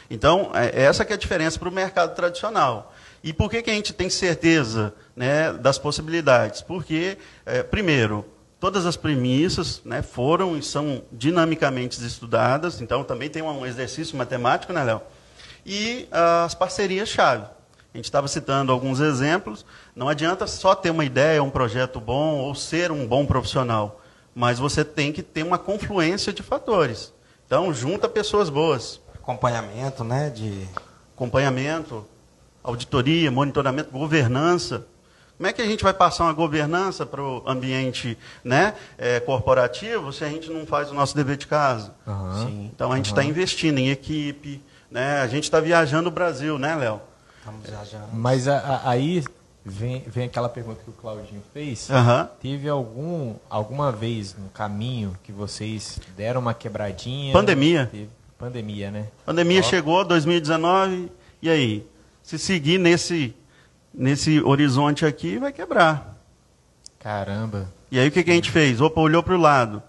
Então, 0.09 0.51
é, 0.55 0.85
essa 0.85 1.05
que 1.05 1.13
é 1.13 1.17
a 1.17 1.19
diferença 1.19 1.59
para 1.59 1.69
o 1.69 1.73
mercado 1.73 2.15
tradicional. 2.15 2.95
E 3.23 3.33
por 3.33 3.51
que, 3.51 3.61
que 3.61 3.71
a 3.71 3.75
gente 3.75 3.93
tem 3.93 4.09
certeza 4.09 4.95
né, 5.15 5.53
das 5.53 5.77
possibilidades? 5.77 6.63
Porque, 6.63 7.19
é, 7.45 7.63
primeiro, 7.63 8.25
todas 8.61 8.87
as 8.87 8.97
premissas 8.97 9.83
né, 9.85 10.01
foram 10.01 10.57
e 10.57 10.63
são 10.63 11.03
dinamicamente 11.13 12.03
estudadas, 12.05 12.81
então 12.81 13.05
também 13.05 13.29
tem 13.29 13.43
um 13.43 13.67
exercício 13.67 14.17
matemático, 14.17 14.73
né, 14.73 14.85
Léo? 14.85 15.03
E 15.67 16.09
ah, 16.11 16.45
as 16.45 16.55
parcerias-chave. 16.55 17.45
A 17.93 17.97
gente 17.97 18.05
estava 18.05 18.29
citando 18.29 18.71
alguns 18.71 19.01
exemplos. 19.01 19.65
Não 19.95 20.09
adianta 20.09 20.47
só 20.47 20.75
ter 20.75 20.91
uma 20.91 21.05
ideia, 21.05 21.43
um 21.43 21.51
projeto 21.51 22.01
bom 22.01 22.37
ou 22.37 22.55
ser 22.55 22.93
um 22.93 23.07
bom 23.07 23.27
profissional, 23.27 24.01
mas 24.35 24.59
você 24.59 24.85
tem 24.85 25.13
que 25.13 25.23
ter 25.23 25.43
uma 25.43 25.59
confluência 25.59 26.33
de 26.33 26.43
fatores. 26.43 27.13
Então, 27.49 27.73
junta 27.73 28.07
pessoas 28.09 28.51
boas, 28.51 29.01
Acompanhamento, 29.15 30.05
né? 30.05 30.29
De 30.31 30.67
acompanhamento, 31.17 32.07
auditoria, 32.63 33.31
monitoramento, 33.31 33.91
governança. 33.91 34.87
Como 35.37 35.47
é 35.47 35.53
que 35.53 35.63
a 35.63 35.67
gente 35.67 35.83
vai 35.83 35.95
passar 35.95 36.25
uma 36.25 36.33
governança 36.35 37.07
para 37.07 37.23
o 37.23 37.43
ambiente 37.47 38.19
né, 38.45 38.75
eh, 38.99 39.21
corporativo 39.21 40.13
se 40.13 40.25
a 40.25 40.29
gente 40.29 40.51
não 40.51 40.67
faz 40.67 40.91
o 40.91 40.95
nosso 40.95 41.15
dever 41.17 41.37
de 41.39 41.47
casa? 41.47 41.95
Sim. 42.45 42.71
Então 42.75 42.93
a 42.93 42.97
gente 42.97 43.07
está 43.11 43.23
investindo 43.25 43.79
em 43.79 43.89
equipe, 43.91 44.63
né? 44.91 45.21
a 45.21 45.27
gente 45.27 45.45
está 45.45 45.59
viajando 45.61 46.09
o 46.09 46.13
Brasil, 46.13 46.59
né, 46.59 46.75
Léo? 46.75 47.01
estamos 47.39 47.67
viajando. 47.67 48.09
Mas 48.15 48.47
a- 48.49 48.59
a- 48.59 48.91
aí 48.91 49.23
vem, 49.69 50.03
vem 50.07 50.25
aquela 50.25 50.49
pergunta 50.49 50.81
que 50.83 50.91
o 50.91 50.93
Claudinho 50.93 51.43
fez. 51.53 51.91
Aham. 51.91 52.29
Teve 52.41 52.69
algum, 52.69 53.35
alguma 53.49 53.93
vez 53.93 54.35
no 54.37 54.49
caminho 54.49 55.17
que 55.23 55.31
vocês 55.31 56.01
deram 56.17 56.41
uma 56.41 56.55
quebradinha? 56.55 57.33
Pandemia. 57.33 57.87
Teve 57.91 58.09
pandemia, 58.39 58.91
né? 58.91 59.09
Pandemia 59.27 59.61
Ó. 59.61 59.63
chegou, 59.63 60.05
2019, 60.05 61.11
e 61.43 61.51
aí? 61.51 61.87
Se 62.23 62.39
seguir 62.39 62.79
nesse, 62.79 63.35
nesse 63.93 64.41
horizonte 64.41 65.05
aqui, 65.05 65.39
vai 65.39 65.53
quebrar. 65.53 66.17
Caramba. 66.99 67.69
E 67.91 67.99
aí 67.99 68.09
o 68.09 68.13
que, 68.13 68.23
que 68.23 68.31
a 68.31 68.35
gente 68.35 68.51
fez? 68.51 68.81
Opa, 68.81 69.01
olhou 69.01 69.23
para 69.23 69.35
o 69.35 69.41
lado. 69.41 69.83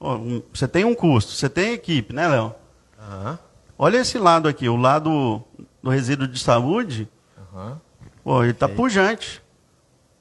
Um, 0.00 0.42
você 0.52 0.66
tem 0.66 0.84
um 0.84 0.94
custo, 0.94 1.32
você 1.32 1.48
tem 1.48 1.72
equipe, 1.72 2.12
né, 2.12 2.28
Léo? 2.28 2.54
Aham. 2.98 3.38
Olha 3.78 3.98
esse 3.98 4.18
lado 4.18 4.48
aqui, 4.48 4.68
o 4.68 4.76
lado 4.76 5.42
do 5.82 5.90
resíduo 5.90 6.28
de 6.28 6.38
saúde, 6.38 7.08
Aham. 7.52 7.80
Pô, 8.24 8.42
ele 8.42 8.52
está 8.52 8.68
pujante. 8.68 9.42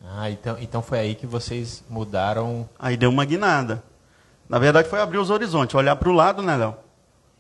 Ah, 0.04 0.30
então, 0.30 0.58
então 0.60 0.82
foi 0.82 1.00
aí 1.00 1.16
que 1.16 1.26
vocês 1.26 1.84
mudaram. 1.90 2.68
Aí 2.78 2.98
deu 2.98 3.10
uma 3.10 3.26
guinada. 3.26 3.84
Na 4.50 4.60
verdade, 4.60 4.90
foi 4.90 5.00
abrir 5.00 5.18
os 5.18 5.30
horizontes, 5.30 5.76
olhar 5.76 5.96
para 5.96 6.10
o 6.10 6.14
lado, 6.14 6.42
né, 6.42 6.58
Léo? 6.58 6.76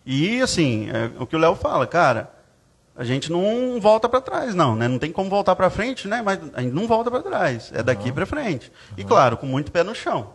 E, 0.06 0.42
assim, 0.42 0.90
é 0.90 1.12
o 1.22 1.28
que 1.28 1.36
o 1.36 1.40
Léo 1.40 1.56
fala, 1.56 1.86
cara, 1.86 2.32
a 2.96 3.04
gente 3.04 3.32
não 3.32 3.80
volta 3.80 4.08
para 4.08 4.22
trás, 4.22 4.56
não, 4.56 4.76
né? 4.76 4.88
Não 4.88 4.98
tem 4.98 5.12
como 5.12 5.30
voltar 5.30 5.56
para 5.56 5.70
frente, 5.70 6.08
né? 6.08 6.22
Mas 6.22 6.40
a 6.54 6.62
gente 6.62 6.74
não 6.74 6.88
volta 6.88 7.12
para 7.12 7.22
trás, 7.22 7.72
é 7.74 7.84
daqui 7.84 8.12
para 8.12 8.26
frente. 8.26 8.72
E, 8.96 9.04
claro, 9.04 9.38
com 9.38 9.46
muito 9.46 9.72
pé 9.72 9.84
no 9.84 9.94
chão. 9.94 10.34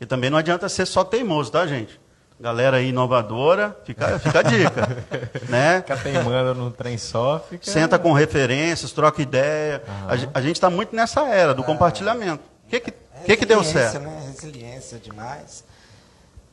E 0.00 0.06
também 0.06 0.30
não 0.30 0.38
adianta 0.38 0.68
ser 0.68 0.86
só 0.86 1.04
teimoso, 1.04 1.52
tá, 1.52 1.66
gente? 1.66 2.00
Galera 2.40 2.76
aí 2.78 2.88
inovadora, 2.90 3.76
fica, 3.84 4.18
fica 4.18 4.38
a 4.38 4.42
dica. 4.42 4.88
né? 5.48 5.78
Fica 5.80 5.96
teimando 5.96 6.54
no 6.54 6.70
trem 6.70 6.96
só, 6.98 7.44
fica... 7.48 7.70
Senta 7.70 7.98
com 7.98 8.12
referências, 8.12 8.92
troca 8.92 9.20
ideia. 9.22 9.82
A, 10.08 10.16
ge- 10.16 10.28
a 10.32 10.40
gente 10.40 10.56
está 10.56 10.70
muito 10.70 10.94
nessa 10.94 11.26
era 11.28 11.52
do 11.54 11.64
compartilhamento. 11.64 12.42
O 12.66 12.70
que, 12.70 12.80
que, 12.80 12.92
que, 13.24 13.36
que 13.38 13.46
deu 13.46 13.58
Resiliência, 13.60 13.90
certo? 14.00 14.04
Né? 14.04 14.22
Resiliência 14.32 14.98
demais. 14.98 15.64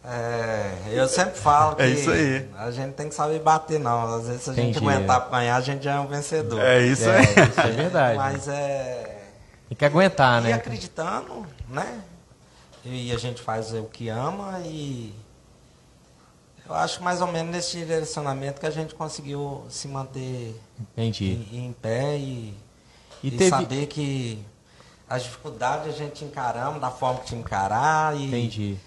É, 0.08 0.71
eu 0.91 1.08
sempre 1.08 1.36
falo 1.39 1.76
que 1.76 1.82
É 1.82 1.88
isso 1.88 2.12
aí. 2.12 2.48
a 2.60 2.69
gente 2.69 2.93
tem 2.93 3.10
que 3.10 3.15
saber 3.15 3.39
bater, 3.39 3.80
não. 3.80 4.15
Às 4.15 4.28
vezes, 4.28 4.43
se 4.43 4.50
a 4.52 4.54
gente 4.54 4.78
Entendi, 4.78 4.86
aguentar 4.88 5.15
é. 5.15 5.19
apanhar, 5.19 5.56
a 5.56 5.62
gente 5.62 5.84
já 5.84 5.95
é 5.95 6.00
um 6.00 6.06
vencedor. 6.08 6.62
É 6.62 6.80
isso 6.82 7.10
É, 7.10 7.17
aí. 7.17 7.24
isso 7.26 7.60
é 7.60 7.71
verdade. 7.71 8.17
Mas 8.17 8.48
é. 8.48 9.21
Tem 9.67 9.76
que 9.76 9.84
aguentar, 9.84 10.41
E 10.43 10.48
né? 10.50 10.54
acreditando, 10.54 11.45
né? 11.67 12.02
E 12.84 13.12
a 13.12 13.17
gente 13.17 13.41
faz 13.41 13.74
o 13.74 13.86
que 13.86 14.08
ama 14.10 14.60
e. 14.63 15.12
Eu 16.67 16.73
acho 16.73 17.04
mais 17.04 17.21
ou 17.21 17.28
menos 17.28 17.51
nesse 17.51 17.78
direcionamento 17.78 18.60
que 18.60 18.65
a 18.65 18.71
gente 18.71 18.95
conseguiu 18.95 19.63
se 19.69 19.88
manter 19.88 20.60
em, 20.97 21.65
em 21.67 21.73
pé 21.80 22.17
e, 22.17 22.54
E 23.23 23.28
e 23.28 23.32
teve- 23.32 23.49
saber 23.49 23.86
que 23.88 24.39
as 25.08 25.23
dificuldades 25.23 25.93
a 25.93 25.97
gente 25.97 26.25
encaramos 26.25 26.82
da 26.82 26.89
forma 26.89 27.19
que 27.19 27.28
que 27.28 27.36
encarar 27.36 28.17
e, 28.17 28.25
Entendi. 28.28 28.78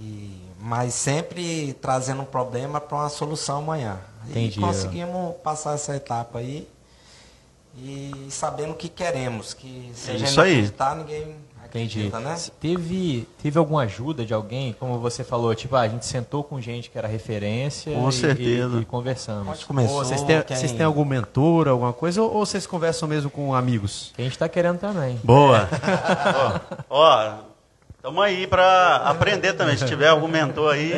e- 0.00 0.40
mas 0.58 0.94
sempre 0.94 1.74
trazendo 1.82 2.22
um 2.22 2.26
problema 2.26 2.80
para 2.80 2.96
uma 2.96 3.08
solução 3.10 3.58
amanhã. 3.58 3.98
Entendi, 4.30 4.58
E 4.58 4.62
conseguimos 4.62 5.36
passar 5.42 5.74
essa 5.74 5.94
etapa 5.96 6.38
aí 6.38 6.66
e 7.76 8.28
sabendo 8.30 8.72
o 8.72 8.76
que 8.76 8.88
queremos, 8.88 9.52
que 9.54 9.90
se 9.94 10.10
a 10.10 10.14
É 10.14 10.18
gente 10.18 10.28
isso 10.28 10.36
não 10.36 10.44
aí. 10.44 10.52
acreditar, 10.52 10.94
ninguém 10.96 11.36
Entendi. 11.74 12.10
né? 12.10 12.36
Teve, 12.60 13.26
teve 13.42 13.58
alguma 13.58 13.82
ajuda 13.84 14.26
de 14.26 14.34
alguém, 14.34 14.76
como 14.78 14.98
você 14.98 15.24
falou, 15.24 15.54
tipo, 15.54 15.74
ah, 15.74 15.80
a 15.80 15.88
gente 15.88 16.04
sentou 16.04 16.44
com 16.44 16.60
gente 16.60 16.90
que 16.90 16.98
era 16.98 17.08
referência 17.08 17.94
Com 17.94 18.08
e, 18.10 18.12
certeza. 18.12 18.76
e, 18.76 18.82
e 18.82 18.84
conversamos. 18.84 19.48
Onde 19.48 19.64
começou, 19.64 19.96
Ou 19.98 20.04
vocês, 20.04 20.22
têm, 20.22 20.42
quem- 20.42 20.56
vocês 20.56 20.72
têm 20.72 20.84
algum 20.84 21.04
mentor, 21.04 21.68
alguma 21.68 21.92
coisa, 21.94 22.20
ou, 22.20 22.30
ou 22.34 22.44
vocês 22.46 22.66
conversam 22.66 23.08
mesmo 23.08 23.30
com 23.30 23.54
amigos? 23.54 24.12
Que 24.14 24.20
a 24.20 24.24
gente 24.24 24.36
tá 24.38 24.48
querendo 24.50 24.78
também. 24.78 25.18
Boa. 25.24 25.66
ó, 26.90 27.36
tamo 28.02 28.20
aí 28.20 28.46
para 28.46 28.96
aprender 28.96 29.54
também. 29.54 29.76
Se 29.76 29.86
tiver 29.86 30.08
algum 30.08 30.28
mentor 30.28 30.74
aí. 30.74 30.92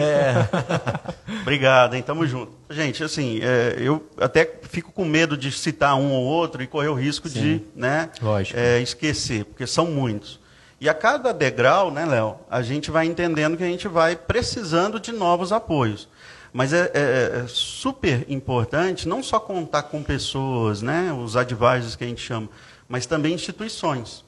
Obrigado, 1.43 1.95
hein? 1.95 2.03
Tamo 2.03 2.27
junto. 2.27 2.53
Gente, 2.71 3.05
assim, 3.05 3.41
é, 3.43 3.77
eu 3.79 4.05
até 4.19 4.51
fico 4.63 4.91
com 4.93 5.05
medo 5.05 5.37
de 5.37 5.53
citar 5.53 5.95
um 5.97 6.13
ou 6.13 6.25
outro 6.25 6.63
e 6.63 6.67
correr 6.67 6.89
o 6.89 6.95
risco 6.95 7.29
de 7.29 7.63
né, 7.77 8.11
é, 8.55 8.81
esquecer, 8.81 9.45
porque 9.45 9.67
são 9.67 9.87
muitos. 9.87 10.43
E 10.85 10.89
a 10.91 10.93
cada 10.93 11.33
degrau, 11.33 11.91
né, 11.91 12.05
Léo, 12.05 12.37
a 12.51 12.61
gente 12.61 12.91
vai 12.91 13.07
entendendo 13.07 13.57
que 13.57 13.63
a 13.65 13.67
gente 13.67 13.89
vai 13.89 14.15
precisando 14.15 15.01
de 15.01 15.13
novos 15.13 15.51
apoios. 15.51 16.07
Mas 16.53 16.75
é, 16.75 16.91
é- 16.93 17.43
é 17.43 17.45
super 17.49 18.27
importante 18.29 19.09
não 19.09 19.23
só 19.23 19.41
contar 19.41 19.85
com 19.85 20.03
pessoas, 20.03 20.83
né, 20.83 21.11
os 21.11 21.39
advisors 21.39 21.97
que 21.97 22.05
a 22.05 22.07
gente 22.07 22.21
chama, 22.21 22.51
mas 22.87 23.07
também 23.07 23.33
instituições. 23.33 24.27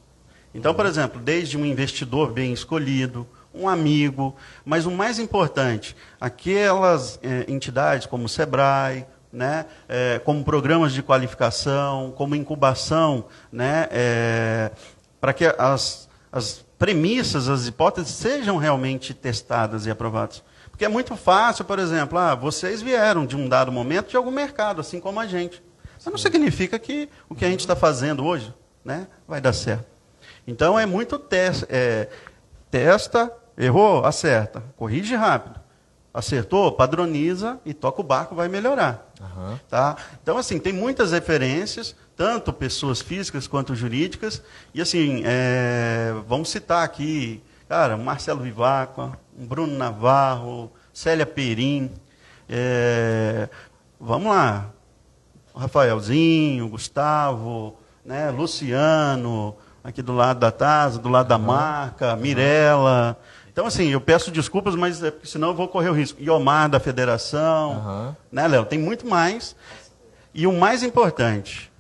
Então, 0.55 0.73
por 0.73 0.87
exemplo, 0.87 1.21
desde 1.21 1.59
um 1.59 1.67
investidor 1.67 2.33
bem 2.33 2.55
escolhido, 2.55 3.29
um 3.55 3.69
amigo, 3.69 4.35
mas 4.65 4.87
o 4.87 4.91
mais 4.91 5.19
importante, 5.19 5.95
aquelas 6.19 7.21
eh, 7.23 7.45
entidades 7.49 8.07
como 8.07 8.25
o 8.25 8.29
SEBRAE, 8.31 9.05
né, 9.31 9.67
eh, 9.91 10.23
como 10.25 10.43
programas 10.43 10.95
de 10.95 11.03
qualificação, 11.03 12.13
como 12.17 12.35
incubação, 12.35 13.27
né, 13.53 13.91
para 15.21 15.35
que 15.35 15.45
as, 15.59 16.06
as 16.37 16.65
premissas, 16.79 17.49
as 17.49 17.67
hipóteses 17.67 18.11
sejam 18.15 18.57
realmente 18.59 19.15
testadas 19.15 19.87
e 19.87 19.91
aprovadas. 19.91 20.43
Porque 20.71 20.85
é 20.85 20.89
muito 20.89 21.17
fácil, 21.17 21.65
por 21.65 21.79
exemplo, 21.79 22.19
ah, 22.19 22.35
vocês 22.35 22.83
vieram 22.83 23.25
de 23.25 23.35
um 23.35 23.49
dado 23.49 23.73
momento 23.73 24.11
de 24.11 24.17
algum 24.17 24.31
mercado, 24.31 24.81
assim 24.81 25.01
como 25.01 25.19
a 25.19 25.27
gente. 25.27 25.63
Mas 25.95 26.05
não 26.13 26.19
significa 26.19 26.79
que 26.79 27.09
o 27.29 27.35
que 27.35 27.45
a 27.45 27.49
gente 27.49 27.61
está 27.61 27.75
fazendo 27.75 28.25
hoje 28.25 28.55
né, 28.85 29.07
vai 29.27 29.41
dar 29.41 29.53
certo. 29.55 29.87
Então 30.47 30.79
é 30.79 30.85
muito 30.85 31.19
tes- 31.19 31.65
é, 31.69 32.09
testa, 32.71 33.33
errou, 33.57 34.05
acerta, 34.05 34.63
corrige 34.77 35.17
rápido. 35.17 35.59
Acertou, 36.13 36.73
padroniza 36.73 37.59
e 37.65 37.75
toca 37.75 38.01
o 38.01 38.05
barco, 38.05 38.35
vai 38.35 38.49
melhorar. 38.49 39.11
Aham. 39.21 39.61
Tá? 39.69 39.97
Então, 40.23 40.39
assim, 40.39 40.59
tem 40.59 40.73
muitas 40.73 41.13
referências, 41.13 41.95
tanto 42.17 42.53
pessoas 42.53 43.01
físicas 43.03 43.47
quanto 43.47 43.75
jurídicas. 43.75 44.43
E, 44.75 44.81
assim, 44.81 45.23
é, 45.25 46.15
vamos 46.27 46.49
citar 46.51 46.83
aqui, 46.85 47.43
cara, 47.69 47.97
Marcelo 47.97 48.41
Vivacqua, 48.41 49.19
Bruno 49.37 49.77
Navarro, 49.77 50.73
Célia 50.93 51.27
Perim. 51.27 51.91
é, 52.49 53.49
vamos 54.01 54.29
lá, 54.33 54.71
Rafaelzinho, 55.55 56.69
Gustavo, 56.69 57.77
né, 58.05 58.31
Luciano, 58.31 59.57
aqui 59.83 60.01
do 60.03 60.15
lado 60.15 60.39
da 60.41 60.51
Tasa, 60.51 60.99
do 60.99 61.09
lado 61.09 61.29
da 61.29 61.39
marca, 61.39 62.15
Mirella. 62.17 63.19
Então, 63.51 63.67
assim, 63.67 63.89
eu 63.89 64.01
peço 64.01 64.31
desculpas, 64.31 64.75
mas 64.75 65.03
é 65.03 65.11
porque 65.11 65.27
senão 65.27 65.49
eu 65.49 65.55
vou 65.55 65.67
correr 65.67 65.89
o 65.89 65.95
risco. 65.95 66.23
Iomar 66.23 66.69
da 66.69 66.79
Federação, 66.79 67.73
Aham. 67.73 68.17
né, 68.31 68.47
Léo? 68.47 68.65
Tem 68.67 68.79
muito 68.79 69.07
mais. 69.07 69.57
E 70.35 70.47
o 70.47 70.53
mais 70.53 70.83
importante, 70.83 71.73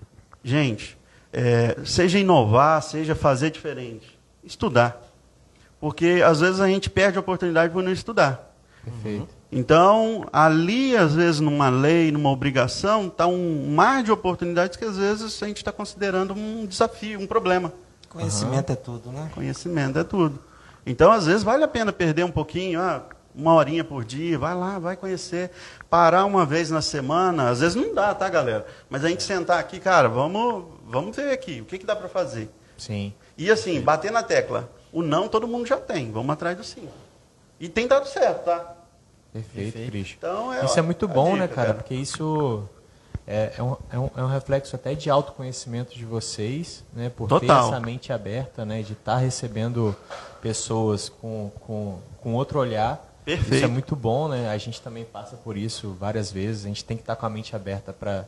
gente, 0.46 0.96
é, 1.32 1.76
seja 1.84 2.18
inovar, 2.18 2.80
seja 2.82 3.14
fazer 3.14 3.50
diferente. 3.50 4.16
Estudar. 4.44 5.02
Porque 5.80 6.22
às 6.24 6.40
vezes 6.40 6.60
a 6.60 6.68
gente 6.68 6.88
perde 6.88 7.18
a 7.18 7.20
oportunidade 7.20 7.72
por 7.72 7.82
não 7.82 7.92
estudar. 7.92 8.54
Perfeito. 8.84 9.34
Então, 9.50 10.26
ali, 10.32 10.96
às 10.96 11.14
vezes, 11.14 11.40
numa 11.40 11.68
lei, 11.68 12.10
numa 12.10 12.30
obrigação, 12.30 13.06
está 13.06 13.26
um 13.26 13.74
mar 13.74 14.02
de 14.02 14.10
oportunidades 14.10 14.76
que, 14.76 14.84
às 14.84 14.96
vezes, 14.96 15.42
a 15.42 15.46
gente 15.46 15.58
está 15.58 15.72
considerando 15.72 16.34
um 16.34 16.66
desafio, 16.66 17.20
um 17.20 17.26
problema. 17.26 17.72
Conhecimento 18.08 18.72
é 18.72 18.76
tudo, 18.76 19.10
né? 19.10 19.30
Conhecimento 19.34 19.98
é 19.98 20.04
tudo. 20.04 20.38
Então, 20.84 21.12
às 21.12 21.26
vezes, 21.26 21.42
vale 21.42 21.64
a 21.64 21.68
pena 21.68 21.92
perder 21.92 22.24
um 22.24 22.30
pouquinho, 22.30 22.80
ah, 22.80 23.02
uma 23.36 23.52
horinha 23.54 23.84
por 23.84 24.04
dia, 24.04 24.38
vai 24.38 24.54
lá, 24.54 24.78
vai 24.78 24.96
conhecer. 24.96 25.50
Parar 25.90 26.24
uma 26.24 26.46
vez 26.46 26.70
na 26.70 26.80
semana, 26.80 27.50
às 27.50 27.60
vezes 27.60 27.74
não 27.74 27.94
dá, 27.94 28.14
tá, 28.14 28.28
galera? 28.28 28.66
Mas 28.88 29.04
a 29.04 29.08
gente 29.08 29.22
sentar 29.22 29.58
aqui, 29.58 29.78
cara, 29.78 30.08
vamos, 30.08 30.64
vamos 30.86 31.14
ver 31.14 31.32
aqui, 31.32 31.60
o 31.60 31.64
que, 31.64 31.78
que 31.78 31.86
dá 31.86 31.94
para 31.94 32.08
fazer. 32.08 32.50
Sim. 32.78 33.12
E 33.36 33.50
assim, 33.50 33.80
bater 33.80 34.10
na 34.10 34.22
tecla. 34.22 34.70
O 34.92 35.02
não 35.02 35.28
todo 35.28 35.46
mundo 35.46 35.66
já 35.66 35.76
tem, 35.76 36.10
vamos 36.10 36.30
atrás 36.30 36.56
do 36.56 36.64
sim. 36.64 36.88
E 37.60 37.68
tem 37.68 37.86
dado 37.86 38.08
certo, 38.08 38.44
tá? 38.44 38.74
Perfeito, 39.32 39.72
Perfeito. 39.72 39.90
Cristian. 39.90 40.16
Então, 40.18 40.54
é 40.54 40.64
Isso 40.64 40.78
é 40.78 40.82
muito 40.82 41.06
bom, 41.06 41.34
dica, 41.34 41.46
né, 41.46 41.48
cara? 41.48 41.74
Porque 41.74 41.94
isso 41.94 42.66
é, 43.26 43.54
é 43.58 43.62
um, 43.62 43.76
é, 43.90 43.98
um, 43.98 44.10
é 44.16 44.22
um 44.22 44.28
reflexo 44.28 44.76
até 44.76 44.94
de 44.94 45.10
autoconhecimento 45.10 45.94
de 45.94 46.04
vocês, 46.04 46.84
né? 46.92 47.10
Por 47.10 47.28
Total. 47.28 47.62
ter 47.62 47.68
essa 47.68 47.80
mente 47.80 48.12
aberta, 48.12 48.64
né? 48.64 48.82
De 48.82 48.92
estar 48.92 49.16
recebendo 49.16 49.94
pessoas 50.40 51.08
com, 51.08 51.50
com, 51.60 51.98
com 52.20 52.34
outro 52.34 52.58
olhar. 52.58 53.04
Perfeito. 53.26 53.54
Isso 53.56 53.64
é 53.64 53.68
muito 53.68 53.96
bom, 53.96 54.28
né? 54.28 54.48
A 54.48 54.56
gente 54.56 54.80
também 54.80 55.04
passa 55.04 55.36
por 55.36 55.56
isso 55.56 55.94
várias 55.98 56.30
vezes. 56.30 56.64
A 56.64 56.68
gente 56.68 56.84
tem 56.84 56.96
que 56.96 57.02
estar 57.02 57.16
com 57.16 57.26
a 57.26 57.28
mente 57.28 57.54
aberta 57.56 57.92
para 57.92 58.24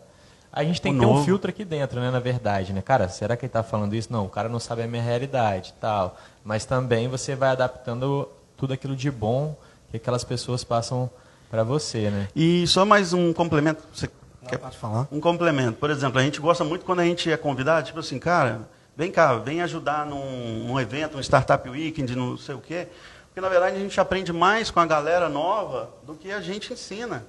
a 0.52 0.64
gente 0.64 0.80
tem 0.80 0.92
O 0.92 0.94
que 0.96 1.00
ter 1.00 1.06
um 1.06 1.12
novo. 1.12 1.24
filtro 1.24 1.50
aqui 1.50 1.64
dentro, 1.64 2.00
né, 2.00 2.10
na 2.10 2.18
verdade, 2.18 2.72
né? 2.72 2.82
Cara, 2.82 3.08
será 3.08 3.36
que 3.36 3.44
ele 3.44 3.50
está 3.50 3.62
falando 3.62 3.94
isso? 3.94 4.12
Não, 4.12 4.24
o 4.24 4.28
cara 4.28 4.48
não 4.48 4.58
sabe 4.58 4.82
a 4.82 4.86
minha 4.88 5.02
realidade, 5.02 5.72
tal. 5.80 6.18
Mas 6.44 6.64
também 6.64 7.06
você 7.06 7.36
vai 7.36 7.50
adaptando 7.50 8.28
tudo 8.56 8.72
aquilo 8.72 8.96
de 8.96 9.10
bom 9.10 9.56
que 9.90 9.98
aquelas 9.98 10.24
pessoas 10.24 10.64
passam 10.64 11.08
para 11.50 11.62
você, 11.62 12.10
né? 12.10 12.28
E 12.34 12.66
só 12.66 12.84
mais 12.84 13.12
um 13.12 13.32
complemento. 13.32 13.82
Você 13.94 14.10
Não, 14.42 14.48
quer 14.48 14.58
falar. 14.70 15.06
Um 15.12 15.20
complemento. 15.20 15.78
Por 15.78 15.90
exemplo, 15.90 16.18
a 16.18 16.22
gente 16.24 16.40
gosta 16.40 16.64
muito 16.64 16.84
quando 16.84 17.00
a 17.00 17.04
gente 17.04 17.30
é 17.30 17.36
convidado, 17.36 17.86
tipo 17.86 18.00
assim, 18.00 18.18
cara, 18.18 18.62
vem 18.96 19.12
cá, 19.12 19.34
vem 19.36 19.60
ajudar 19.62 20.06
num, 20.06 20.64
num 20.66 20.80
evento, 20.80 21.16
um 21.18 21.20
Startup 21.20 21.68
Weekend, 21.68 22.16
não 22.16 22.36
sei 22.36 22.54
o 22.54 22.60
quê. 22.60 22.88
Porque, 23.38 23.40
na 23.40 23.48
verdade, 23.48 23.76
a 23.76 23.78
gente 23.78 24.00
aprende 24.00 24.32
mais 24.32 24.68
com 24.68 24.80
a 24.80 24.86
galera 24.86 25.28
nova 25.28 25.90
do 26.02 26.14
que 26.14 26.32
a 26.32 26.40
gente 26.40 26.72
ensina. 26.72 27.24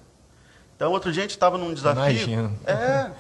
Então, 0.76 0.92
outro 0.92 1.12
dia 1.12 1.22
a 1.22 1.26
gente 1.26 1.32
estava 1.32 1.56
num 1.56 1.72
desafio. 1.72 2.02
Imagino. 2.02 2.58
É. 2.66 3.12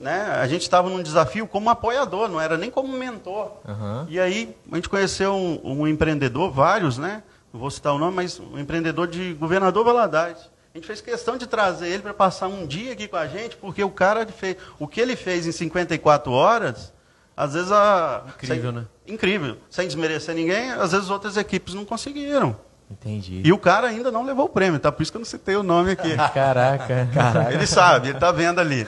Né? 0.00 0.22
A 0.22 0.46
gente 0.48 0.62
estava 0.62 0.88
num 0.88 1.00
desafio 1.00 1.46
como 1.46 1.70
apoiador, 1.70 2.28
não 2.28 2.40
era 2.40 2.58
nem 2.58 2.68
como 2.68 2.98
mentor. 2.98 3.52
Aham. 3.64 4.08
E 4.10 4.18
aí 4.18 4.56
a 4.72 4.74
gente 4.74 4.88
conheceu 4.88 5.34
um, 5.34 5.60
um 5.62 5.86
empreendedor, 5.86 6.50
vários, 6.50 6.98
né? 6.98 7.22
Não 7.52 7.60
vou 7.60 7.70
citar 7.70 7.94
o 7.94 7.98
nome, 7.98 8.16
mas 8.16 8.40
um 8.40 8.58
empreendedor 8.58 9.06
de 9.06 9.34
Governador 9.34 9.84
Valadares. 9.84 10.50
A 10.74 10.78
gente 10.78 10.86
fez 10.86 11.00
questão 11.00 11.36
de 11.36 11.46
trazer 11.46 11.90
ele 11.90 12.02
para 12.02 12.14
passar 12.14 12.48
um 12.48 12.66
dia 12.66 12.92
aqui 12.92 13.06
com 13.06 13.16
a 13.16 13.28
gente, 13.28 13.56
porque 13.56 13.84
o 13.84 13.90
cara 13.90 14.26
fez, 14.26 14.56
o 14.80 14.88
que 14.88 15.00
ele 15.00 15.14
fez 15.14 15.46
em 15.46 15.52
54 15.52 16.32
horas, 16.32 16.92
às 17.36 17.54
vezes 17.54 17.72
a 17.72 18.24
Incrível, 18.36 18.70
sem, 18.70 18.72
né? 18.72 18.86
Incrível, 19.06 19.56
sem 19.70 19.86
desmerecer 19.86 20.34
ninguém, 20.34 20.70
às 20.72 20.92
vezes 20.92 21.10
outras 21.10 21.36
equipes 21.36 21.74
não 21.74 21.84
conseguiram. 21.84 22.56
Entendi. 22.90 23.40
E 23.42 23.52
o 23.52 23.58
cara 23.58 23.88
ainda 23.88 24.10
não 24.10 24.22
levou 24.22 24.44
o 24.44 24.48
prêmio, 24.48 24.78
tá? 24.78 24.92
Por 24.92 25.02
isso 25.02 25.10
que 25.10 25.16
eu 25.16 25.20
não 25.20 25.26
citei 25.26 25.56
o 25.56 25.62
nome 25.62 25.92
aqui. 25.92 26.14
Caraca. 26.34 27.08
Ele 27.50 27.66
sabe, 27.66 28.08
ele 28.08 28.16
está 28.16 28.30
vendo 28.30 28.60
ali. 28.60 28.86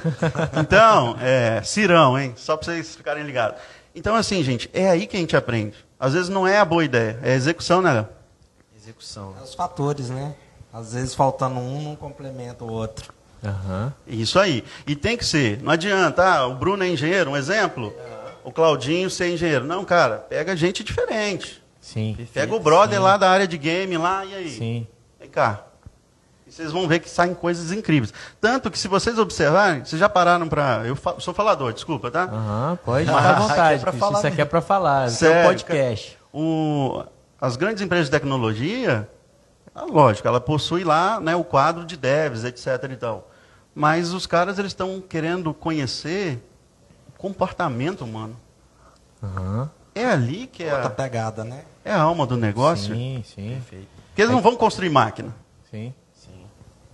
Então, 0.61 1.17
é, 1.21 1.63
Cirão, 1.63 2.19
hein? 2.19 2.35
Só 2.37 2.57
para 2.57 2.67
vocês 2.67 2.95
ficarem 2.95 3.25
ligados. 3.25 3.59
Então, 3.95 4.15
assim, 4.15 4.43
gente, 4.43 4.69
é 4.75 4.91
aí 4.91 5.07
que 5.07 5.17
a 5.17 5.21
gente 5.21 5.37
aprende. 5.37 5.77
Às 5.99 6.13
vezes 6.13 6.29
não 6.29 6.47
é 6.47 6.59
a 6.59 6.65
boa 6.65 6.85
ideia, 6.85 7.19
é 7.23 7.33
a 7.33 7.35
execução, 7.35 7.81
né, 7.81 7.93
Léo? 7.93 8.09
Execução. 8.77 9.35
É 9.41 9.43
os 9.43 9.55
fatores, 9.55 10.11
né? 10.11 10.35
Às 10.73 10.93
vezes 10.93 11.15
faltando 11.15 11.59
um, 11.61 11.81
não 11.81 11.97
complementa 11.97 12.65
o 12.65 12.71
outro. 12.71 13.15
Aham. 13.43 13.93
Isso 14.07 14.39
aí. 14.39 14.65
E 14.87 14.97
tem 14.97 15.17
que 15.17 15.25
ser. 15.25 15.63
Não 15.63 15.71
adianta, 15.71 16.25
ah, 16.25 16.47
o 16.47 16.55
Bruno 16.55 16.83
é 16.83 16.89
engenheiro, 16.89 17.31
um 17.31 17.37
exemplo. 17.37 17.95
O 18.45 18.53
Claudinho 18.53 19.09
ser 19.11 19.33
engenheiro. 19.33 19.65
Não, 19.65 19.85
cara, 19.85 20.19
pega 20.19 20.55
gente 20.55 20.85
diferente. 20.85 21.63
Sim. 21.81 22.17
Pega 22.33 22.55
o 22.55 22.61
brother 22.61 23.01
lá 23.03 23.17
da 23.17 23.29
área 23.31 23.47
de 23.49 23.57
game 23.59 23.97
lá, 23.97 24.25
e 24.25 24.35
aí? 24.35 24.51
Sim. 24.51 24.87
Vem 25.19 25.29
cá. 25.29 25.65
E 26.47 26.53
vocês 26.53 26.71
vão 26.71 26.87
ver 26.87 26.99
que 27.01 27.09
saem 27.09 27.35
coisas 27.35 27.73
incríveis. 27.73 28.13
Tanto 28.41 28.71
que 28.71 28.79
se 28.79 28.87
vocês 28.87 29.19
observarem, 29.19 29.85
vocês 29.85 29.99
já 29.99 30.09
pararam 30.09 30.47
para. 30.49 30.83
Eu 30.85 30.95
fa- 30.95 31.17
sou 31.19 31.33
falador, 31.35 31.73
desculpa, 31.73 32.11
tá? 32.11 32.25
Aham, 32.25 32.79
pode 32.85 33.07
Mas 33.07 33.17
ficar 33.17 33.29
à 33.29 33.31
aqui 33.33 33.39
é 33.39 33.49
vontade. 33.49 33.81
pra 33.81 33.91
Cristian, 33.93 33.99
falar 34.07 34.19
isso 34.19 34.27
aqui 34.27 34.41
é 34.41 34.45
para 34.45 34.61
falar. 34.61 35.09
Isso 35.09 35.25
é 35.27 35.41
um 35.41 35.47
podcast. 35.49 36.19
O- 36.33 37.03
as 37.41 37.57
grandes 37.57 37.83
empresas 37.83 38.07
de 38.07 38.11
tecnologia, 38.13 39.09
ah, 39.75 39.85
lógico, 39.85 40.29
ela 40.29 40.41
possui 40.41 40.85
lá 40.85 41.19
né, 41.21 41.35
o 41.35 41.45
quadro 41.45 41.85
de 41.85 41.97
devs, 41.97 42.45
etc. 42.45 42.91
E 42.91 42.97
tal. 42.97 43.31
Mas 43.75 44.13
os 44.13 44.27
caras 44.27 44.59
eles 44.59 44.71
estão 44.71 45.01
querendo 45.01 45.53
conhecer 45.53 46.43
comportamento 47.29 48.03
humano. 48.05 48.37
Aham. 49.23 49.71
É 49.95 50.05
ali 50.05 50.47
que 50.47 50.63
é 50.63 50.73
Outra 50.75 50.89
a, 50.89 50.91
É. 50.91 51.43
né? 51.45 51.65
é 51.85 51.91
a 51.93 52.03
alma 52.03 52.27
do 52.27 52.37
negócio. 52.37 52.95
Sim, 52.95 53.25
sim, 53.25 53.63
Porque 54.09 54.21
eles 54.23 54.31
não 54.33 54.43
vão 54.43 54.57
construir 54.57 54.91
máquina. 54.91 55.35
sim. 55.71 55.93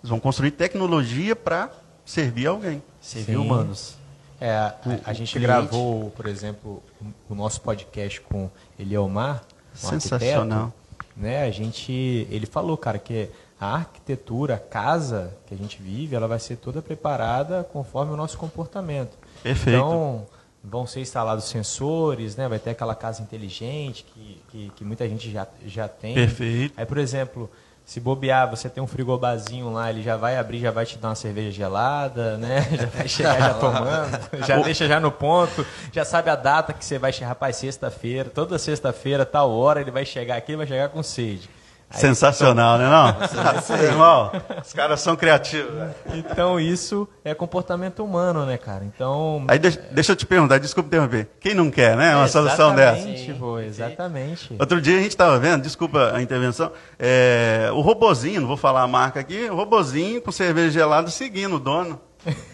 Eles 0.03 0.09
vão 0.09 0.19
construir 0.21 0.53
tecnologia 0.53 1.37
para 1.37 1.69
servir 2.07 2.47
alguém. 2.47 2.83
Servir 3.03 3.33
Sim. 3.33 3.37
humanos. 3.39 3.97
É, 4.41 4.51
a, 4.57 4.75
a 5.05 5.13
gente 5.13 5.33
cliente- 5.33 5.41
gravou, 5.41 6.11
por 6.13 6.25
exemplo, 6.27 6.83
o, 7.29 7.33
o 7.33 7.35
nosso 7.35 7.61
podcast 7.61 8.19
com 8.23 8.49
Eliomar, 8.79 9.43
um 9.75 9.77
Sensacional. 9.77 10.59
arquiteto, 10.65 11.15
né? 11.15 11.43
A 11.43 11.51
gente, 11.51 11.93
ele 12.31 12.47
falou, 12.47 12.79
cara, 12.79 12.99
que 12.99 13.29
a 13.61 13.75
arquitetura, 13.75 14.55
a 14.55 14.59
casa 14.59 15.37
que 15.47 15.53
a 15.53 15.57
gente 15.59 15.83
vive, 15.83 16.17
ela 16.17 16.27
vai 16.27 16.39
ser 16.39 16.57
toda 16.57 16.81
preparada 16.81 17.63
conforme 17.71 18.11
o 18.15 18.17
nosso 18.17 18.39
comportamento. 18.39 19.19
Perfeito. 19.43 19.77
Então, 19.79 20.27
vão 20.63 20.87
ser 20.87 21.01
instalados 21.01 21.45
sensores, 21.45 22.37
né? 22.37 22.49
Vai 22.49 22.59
ter 22.59 22.71
aquela 22.71 22.95
casa 22.95 23.23
inteligente 23.23 24.05
que, 24.05 24.43
que, 24.51 24.73
que 24.77 24.85
muita 24.85 25.09
gente 25.09 25.31
já, 25.31 25.47
já 25.67 25.89
tem. 25.89 26.15
Perfeito. 26.15 26.75
Aí, 26.77 26.85
por 26.85 26.99
exemplo, 26.99 27.51
se 27.85 27.99
bobear, 27.99 28.49
você 28.49 28.69
tem 28.69 28.83
um 28.83 28.87
frigobarzinho 28.87 29.73
lá, 29.73 29.91
ele 29.91 30.03
já 30.03 30.17
vai 30.17 30.37
abrir, 30.37 30.61
já 30.61 30.71
vai 30.71 30.87
te 30.87 30.97
dar 30.97 31.09
uma 31.09 31.15
cerveja 31.15 31.51
gelada, 31.51 32.37
né? 32.37 32.63
Já 32.79 32.87
vai 32.87 33.09
chegar 33.09 33.39
já 33.41 33.55
tomando, 33.59 34.47
já 34.47 34.59
deixa 34.63 34.87
já 34.87 35.01
no 35.01 35.11
ponto, 35.11 35.67
já 35.93 36.05
sabe 36.05 36.31
a 36.31 36.37
data 36.37 36.73
que 36.73 36.85
você 36.85 36.99
vai 36.99 37.13
chegar, 37.13 37.31
rapaz, 37.31 37.57
sexta-feira, 37.57 38.31
toda 38.31 38.59
sexta-feira, 38.59 39.27
tal 39.27 39.51
hora, 39.51 39.81
ele 39.81 39.91
vai 39.91 40.05
chegar 40.05 40.37
aqui, 40.37 40.53
ele 40.53 40.59
vai 40.59 40.67
chegar 40.69 40.89
com 40.91 41.03
sede. 41.03 41.51
Aí, 41.93 42.01
Sensacional, 42.01 42.79
né 42.79 42.89
não? 42.89 43.17
Irmão, 43.83 44.31
os 44.63 44.73
caras 44.73 45.01
são 45.01 45.17
criativos. 45.17 45.73
Então, 46.15 46.61
isso 46.61 47.09
é 47.25 47.35
comportamento 47.35 48.05
humano, 48.05 48.47
né, 48.47 48.57
cara? 48.57 48.85
Então... 48.85 49.45
Aí 49.49 49.59
deixa, 49.59 49.83
deixa 49.91 50.13
eu 50.13 50.17
te 50.17 50.25
perguntar, 50.25 50.59
desculpa 50.59 50.87
interromper. 50.87 51.29
Quem 51.41 51.53
não 51.53 51.69
quer, 51.69 51.97
né? 51.97 52.15
Uma 52.15 52.29
solução 52.29 52.75
dessa. 52.77 52.99
Exatamente, 52.99 53.35
pô, 53.35 53.59
exatamente. 53.59 54.57
Outro 54.59 54.81
dia 54.81 54.99
a 54.99 55.01
gente 55.01 55.11
estava 55.11 55.37
vendo, 55.41 55.63
desculpa 55.63 56.13
a 56.15 56.23
intervenção, 56.23 56.71
é, 56.97 57.71
o 57.73 57.81
robozinho, 57.81 58.43
não 58.43 58.49
vou 58.49 58.57
falar 58.57 58.83
a 58.83 58.89
marca 58.89 59.19
aqui, 59.19 59.49
o 59.51 59.57
robozinho 59.57 60.23
com 60.23 60.31
cerveja 60.31 60.71
gelada 60.71 61.11
seguindo 61.11 61.57
o 61.57 61.61
dono. 61.61 62.01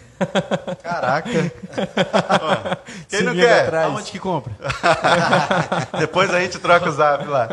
Caraca. 0.82 1.30
Quem 3.08 3.22
não 3.22 3.32
Seguindo 3.32 3.46
quer? 3.46 3.64
atrás. 3.64 3.86
Aonde 3.86 4.10
que 4.10 4.18
compra? 4.18 4.52
Depois 5.98 6.32
a 6.32 6.40
gente 6.40 6.58
troca 6.58 6.88
o 6.88 6.92
zap 6.92 7.26
lá. 7.26 7.48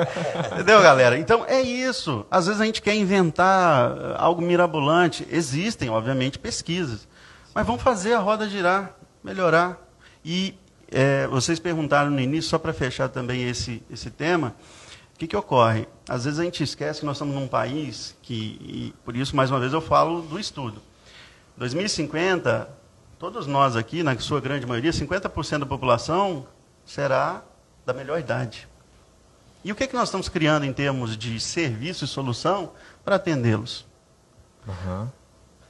Entendeu, 0.54 0.82
galera? 0.82 1.18
Então 1.18 1.46
é 1.48 1.62
isso. 1.62 2.26
Às 2.30 2.48
vezes 2.48 2.62
a 2.62 2.66
gente 2.66 2.82
quer 2.82 2.96
inventar 2.96 3.92
eh, 3.92 4.16
algo 4.18 4.42
mirabolante. 4.42 5.28
Existem, 5.30 5.90
obviamente, 5.90 6.40
pesquisas. 6.40 7.08
Mas 7.54 7.66
vamos 7.66 7.82
fazer 7.82 8.14
a 8.14 8.20
roda 8.20 8.50
girar, 8.50 8.92
melhorar. 9.24 9.78
E 10.24 10.56
eh, 10.92 11.28
vocês 11.28 11.60
perguntaram 11.60 12.12
no 12.12 12.20
início, 12.20 12.50
só 12.50 12.58
para 12.58 12.74
fechar 12.74 13.10
também 13.10 13.48
esse, 13.48 13.84
esse 13.92 14.10
tema, 14.10 14.56
o 15.16 15.20
que, 15.20 15.28
que 15.28 15.36
ocorre? 15.36 15.88
Às 16.08 16.26
vezes 16.26 16.40
a 16.40 16.44
gente 16.44 16.64
esquece 16.64 17.00
que 17.02 17.06
nós 17.06 17.18
estamos 17.18 17.36
num 17.36 17.48
país 17.48 18.16
que, 18.22 18.34
e 18.62 18.94
por 19.04 19.16
isso, 19.16 19.36
mais 19.36 19.52
uma 19.52 19.60
vez, 19.60 19.74
eu 19.74 19.82
falo 19.82 20.22
do 20.22 20.40
estudo. 20.40 20.82
2050, 21.58 22.70
todos 23.20 23.48
nós 23.48 23.76
aqui, 23.76 24.04
na 24.04 24.18
sua 24.20 24.42
grande 24.42 24.66
maioria, 24.66 24.92
50% 24.92 25.60
da 25.60 25.66
população 25.66 26.46
será 26.86 27.42
da 27.86 27.94
melhor 27.94 28.20
idade. 28.20 28.68
E 29.64 29.72
o 29.72 29.76
que, 29.76 29.88
que 29.88 29.96
nós 29.96 30.10
estamos 30.10 30.28
criando 30.28 30.66
em 30.66 30.74
termos 30.74 31.16
de 31.16 31.40
serviço 31.40 32.04
e 32.04 32.08
solução 32.08 32.72
para 33.04 33.16
atendê-los? 33.16 33.86
Aham. 34.68 35.12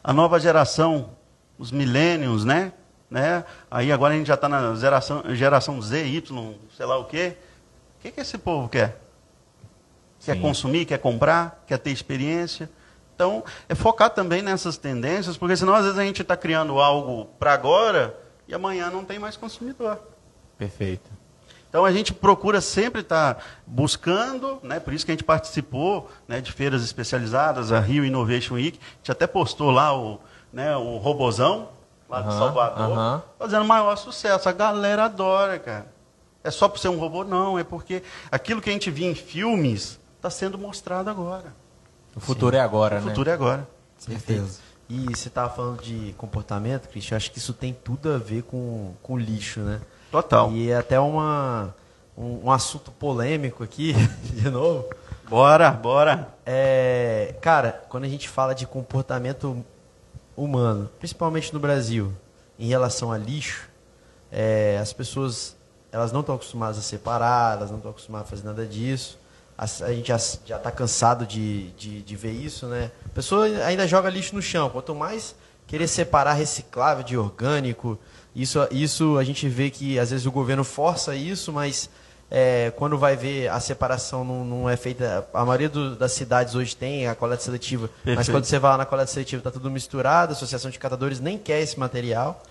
A 0.03 0.11
nova 0.11 0.39
geração, 0.39 1.11
os 1.57 1.71
millennials, 1.71 2.43
né? 2.43 2.73
né? 3.09 3.45
Aí 3.69 3.91
agora 3.91 4.13
a 4.13 4.17
gente 4.17 4.27
já 4.27 4.33
está 4.33 4.49
na 4.49 4.73
geração, 4.75 5.23
geração 5.35 5.81
Z, 5.81 6.05
Y, 6.07 6.55
sei 6.75 6.85
lá 6.85 6.97
o 6.97 7.05
quê. 7.05 7.37
O 7.99 8.01
que, 8.01 8.11
que 8.11 8.21
esse 8.21 8.37
povo 8.37 8.67
quer? 8.67 8.99
Quer 10.25 10.35
Sim. 10.35 10.41
consumir, 10.41 10.85
quer 10.85 10.97
comprar, 10.97 11.63
quer 11.67 11.77
ter 11.77 11.91
experiência. 11.91 12.69
Então, 13.15 13.43
é 13.69 13.75
focar 13.75 14.09
também 14.09 14.41
nessas 14.41 14.77
tendências, 14.77 15.37
porque 15.37 15.55
senão 15.55 15.73
às 15.73 15.83
vezes 15.83 15.99
a 15.99 16.03
gente 16.03 16.21
está 16.21 16.35
criando 16.35 16.79
algo 16.79 17.25
para 17.37 17.53
agora 17.53 18.17
e 18.47 18.53
amanhã 18.53 18.89
não 18.89 19.05
tem 19.05 19.19
mais 19.19 19.37
consumidor. 19.37 19.99
Perfeito. 20.57 21.09
Então 21.69 21.85
a 21.85 21.91
gente 21.91 22.13
procura 22.13 22.61
sempre 22.61 23.01
estar 23.01 23.43
buscando, 23.65 24.59
né, 24.61 24.79
por 24.79 24.93
isso 24.93 25.05
que 25.05 25.11
a 25.11 25.15
gente 25.15 25.23
participou 25.23 26.09
né, 26.27 26.39
de 26.39 26.51
feiras 26.51 26.83
especializadas, 26.83 27.71
a 27.71 27.79
Rio 27.79 28.05
Innovation 28.05 28.55
Week, 28.55 28.79
a 28.79 28.97
gente 28.97 29.11
até 29.11 29.25
postou 29.25 29.71
lá 29.71 29.97
o, 29.97 30.19
né, 30.51 30.75
o 30.77 30.97
robozão, 30.97 31.69
lá 32.07 32.21
de 32.21 32.27
Aham, 32.27 32.37
Salvador, 32.37 32.91
aham. 32.91 33.23
fazendo 33.39 33.65
maior 33.65 33.95
sucesso. 33.95 34.47
A 34.47 34.51
galera 34.51 35.05
adora, 35.05 35.57
cara. 35.57 35.87
É 36.43 36.51
só 36.51 36.67
por 36.67 36.77
ser 36.77 36.89
um 36.89 36.99
robô? 36.99 37.23
Não, 37.23 37.57
é 37.57 37.63
porque 37.63 38.03
aquilo 38.31 38.61
que 38.61 38.69
a 38.69 38.73
gente 38.73 38.91
via 38.91 39.09
em 39.09 39.15
filmes 39.15 39.99
está 40.17 40.29
sendo 40.29 40.57
mostrado 40.59 41.09
agora. 41.09 41.55
O 42.15 42.19
futuro 42.19 42.55
é 42.55 42.59
agora, 42.59 42.97
o 42.97 43.01
né? 43.01 43.09
futuro 43.09 43.29
é 43.29 43.33
agora. 43.33 43.67
Certeza. 43.97 44.59
E 44.89 45.05
você 45.05 45.29
estava 45.29 45.49
falando 45.53 45.81
de 45.81 46.13
comportamento, 46.17 46.87
Cristian, 46.89 47.15
eu 47.15 47.17
acho 47.17 47.31
que 47.31 47.37
isso 47.37 47.53
tem 47.53 47.73
tudo 47.73 48.11
a 48.11 48.17
ver 48.17 48.43
com, 48.43 48.93
com 49.01 49.17
lixo, 49.17 49.61
né? 49.61 49.81
Total. 50.11 50.51
E 50.51 50.69
é 50.69 50.77
até 50.77 50.99
uma, 50.99 51.73
um, 52.17 52.45
um 52.45 52.51
assunto 52.51 52.91
polêmico 52.91 53.63
aqui, 53.63 53.93
de 54.33 54.49
novo. 54.49 54.85
Bora, 55.29 55.71
bora. 55.71 56.27
É, 56.45 57.35
cara, 57.41 57.83
quando 57.89 58.03
a 58.03 58.09
gente 58.09 58.29
fala 58.29 58.53
de 58.53 58.67
comportamento 58.67 59.65
humano, 60.35 60.89
principalmente 60.99 61.53
no 61.53 61.59
Brasil, 61.59 62.13
em 62.59 62.67
relação 62.67 63.11
a 63.11 63.17
lixo, 63.17 63.69
é, 64.31 64.77
as 64.81 64.93
pessoas 64.93 65.55
elas 65.91 66.11
não 66.11 66.21
estão 66.21 66.35
acostumadas 66.35 66.77
a 66.77 66.81
separar, 66.81 67.57
elas 67.57 67.69
não 67.69 67.77
estão 67.77 67.91
acostumadas 67.91 68.27
a 68.27 68.29
fazer 68.29 68.43
nada 68.43 68.65
disso. 68.65 69.19
A, 69.57 69.63
a 69.65 69.93
gente 69.93 70.07
já 70.07 70.15
está 70.17 70.71
cansado 70.71 71.25
de, 71.25 71.69
de, 71.71 72.01
de 72.01 72.15
ver 72.15 72.31
isso, 72.31 72.65
né? 72.67 72.91
A 73.05 73.09
pessoa 73.09 73.45
ainda 73.65 73.87
joga 73.87 74.09
lixo 74.09 74.35
no 74.35 74.41
chão. 74.41 74.69
Quanto 74.69 74.93
mais 74.95 75.35
querer 75.67 75.87
separar 75.87 76.33
reciclável 76.33 77.03
de 77.03 77.15
orgânico, 77.17 77.97
isso, 78.35 78.59
isso 78.71 79.17
a 79.17 79.23
gente 79.23 79.47
vê 79.47 79.69
que 79.69 79.99
às 79.99 80.09
vezes 80.11 80.25
o 80.25 80.31
governo 80.31 80.63
força 80.63 81.15
isso, 81.15 81.53
mas 81.53 81.89
é, 82.31 82.71
quando 82.75 82.97
vai 82.97 83.15
ver 83.15 83.47
a 83.49 83.59
separação 83.59 84.23
não, 84.25 84.43
não 84.43 84.69
é 84.69 84.75
feita. 84.75 85.27
A 85.33 85.45
maioria 85.45 85.69
do- 85.69 85.95
das 85.95 86.13
cidades 86.13 86.55
hoje 86.55 86.75
tem 86.75 87.07
a 87.07 87.13
coleta 87.13 87.43
seletiva, 87.43 87.87
mas 87.97 88.03
Perfeito. 88.03 88.31
quando 88.31 88.45
você 88.45 88.57
vai 88.57 88.71
lá 88.71 88.77
na 88.79 88.85
coleta 88.85 89.11
seletiva 89.11 89.39
está 89.39 89.51
tudo 89.51 89.69
misturado, 89.69 90.31
a 90.33 90.35
Associação 90.35 90.71
de 90.71 90.79
Catadores 90.79 91.19
nem 91.19 91.37
quer 91.37 91.61
esse 91.61 91.79
material. 91.79 92.41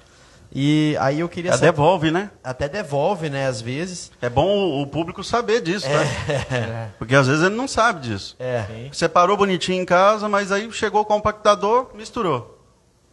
E 0.55 0.95
aí 1.01 1.21
eu 1.21 1.29
queria 1.31 1.53
saber- 1.53 1.67
devolve, 1.73 2.11
né? 2.11 2.31
até 2.45 2.69
devolve, 2.69 3.31
né, 3.31 3.47
às 3.47 3.61
vezes. 3.63 4.13
É 4.21 4.29
bom 4.29 4.83
o, 4.83 4.87
público 4.87 5.25
saber 5.25 5.63
disso, 5.63 5.87
tá? 5.87 6.91
Porque 6.99 7.15
às 7.15 7.27
vezes 7.27 7.43
ele 7.43 7.55
não 7.55 7.67
sabe 7.67 8.01
disso. 8.07 8.37
É, 8.39 8.65
Sim. 8.67 8.91
Separou 8.93 9.37
bonitinho 9.37 9.81
em 9.81 9.87
casa, 9.87 10.29
mas 10.29 10.53
aí 10.53 10.71
chegou 10.73 11.01
o 11.01 11.05
compactador, 11.07 11.91
misturou. 11.95 12.59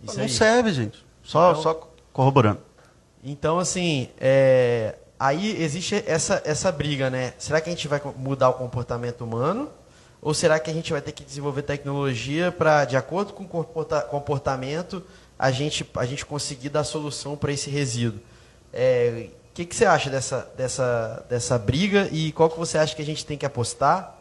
isso 0.04 0.18
não 0.18 0.24
aí. 0.26 0.30
serve, 0.30 0.74
gente. 0.74 1.06
Só, 1.24 1.52
Então- 1.52 1.62
só 1.64 1.90
corroborando. 2.12 2.60
Então, 3.24 3.58
assim, 3.60 4.10
é, 4.20 4.96
aí 5.20 5.62
existe 5.62 6.04
essa, 6.08 6.42
essa 6.46 6.72
briga, 6.72 7.10
né? 7.10 7.34
Será 7.38 7.62
que 7.62 7.70
a 7.70 7.74
gente 7.74 7.88
vai 7.88 8.02
mudar 8.18 8.50
o 8.50 8.54
comportamento 8.54 9.22
humano? 9.22 9.70
Ou 10.22 10.34
será 10.34 10.60
que 10.60 10.70
a 10.70 10.74
gente 10.74 10.92
vai 10.92 11.02
ter 11.02 11.14
que 11.14 11.24
desenvolver 11.24 11.62
tecnologia 11.62 12.52
para, 12.52 12.84
de 12.84 12.98
acordo 12.98 13.32
com 13.32 13.44
o 13.44 13.48
comporta- 13.48 14.02
comportamento, 14.02 15.02
a 15.40 15.50
gente, 15.52 15.90
a 15.96 16.06
gente 16.06 16.26
conseguir 16.26 16.68
dar 16.70 16.84
solução 16.84 17.36
para 17.38 17.52
esse 17.54 17.70
resíduo? 17.70 18.20
É, 18.74 19.30
O 19.52 19.54
que, 19.56 19.66
que 19.66 19.76
você 19.76 19.86
acha 19.86 20.10
dessa, 20.10 20.48
dessa, 20.58 21.26
dessa 21.30 21.58
briga 21.58 22.08
e 22.12 22.32
qual 22.34 22.50
que 22.50 22.60
você 22.60 22.78
acha 22.78 22.96
que 22.96 23.02
a 23.02 23.06
gente 23.06 23.26
tem 23.26 23.38
que 23.38 23.46
apostar? 23.46 24.16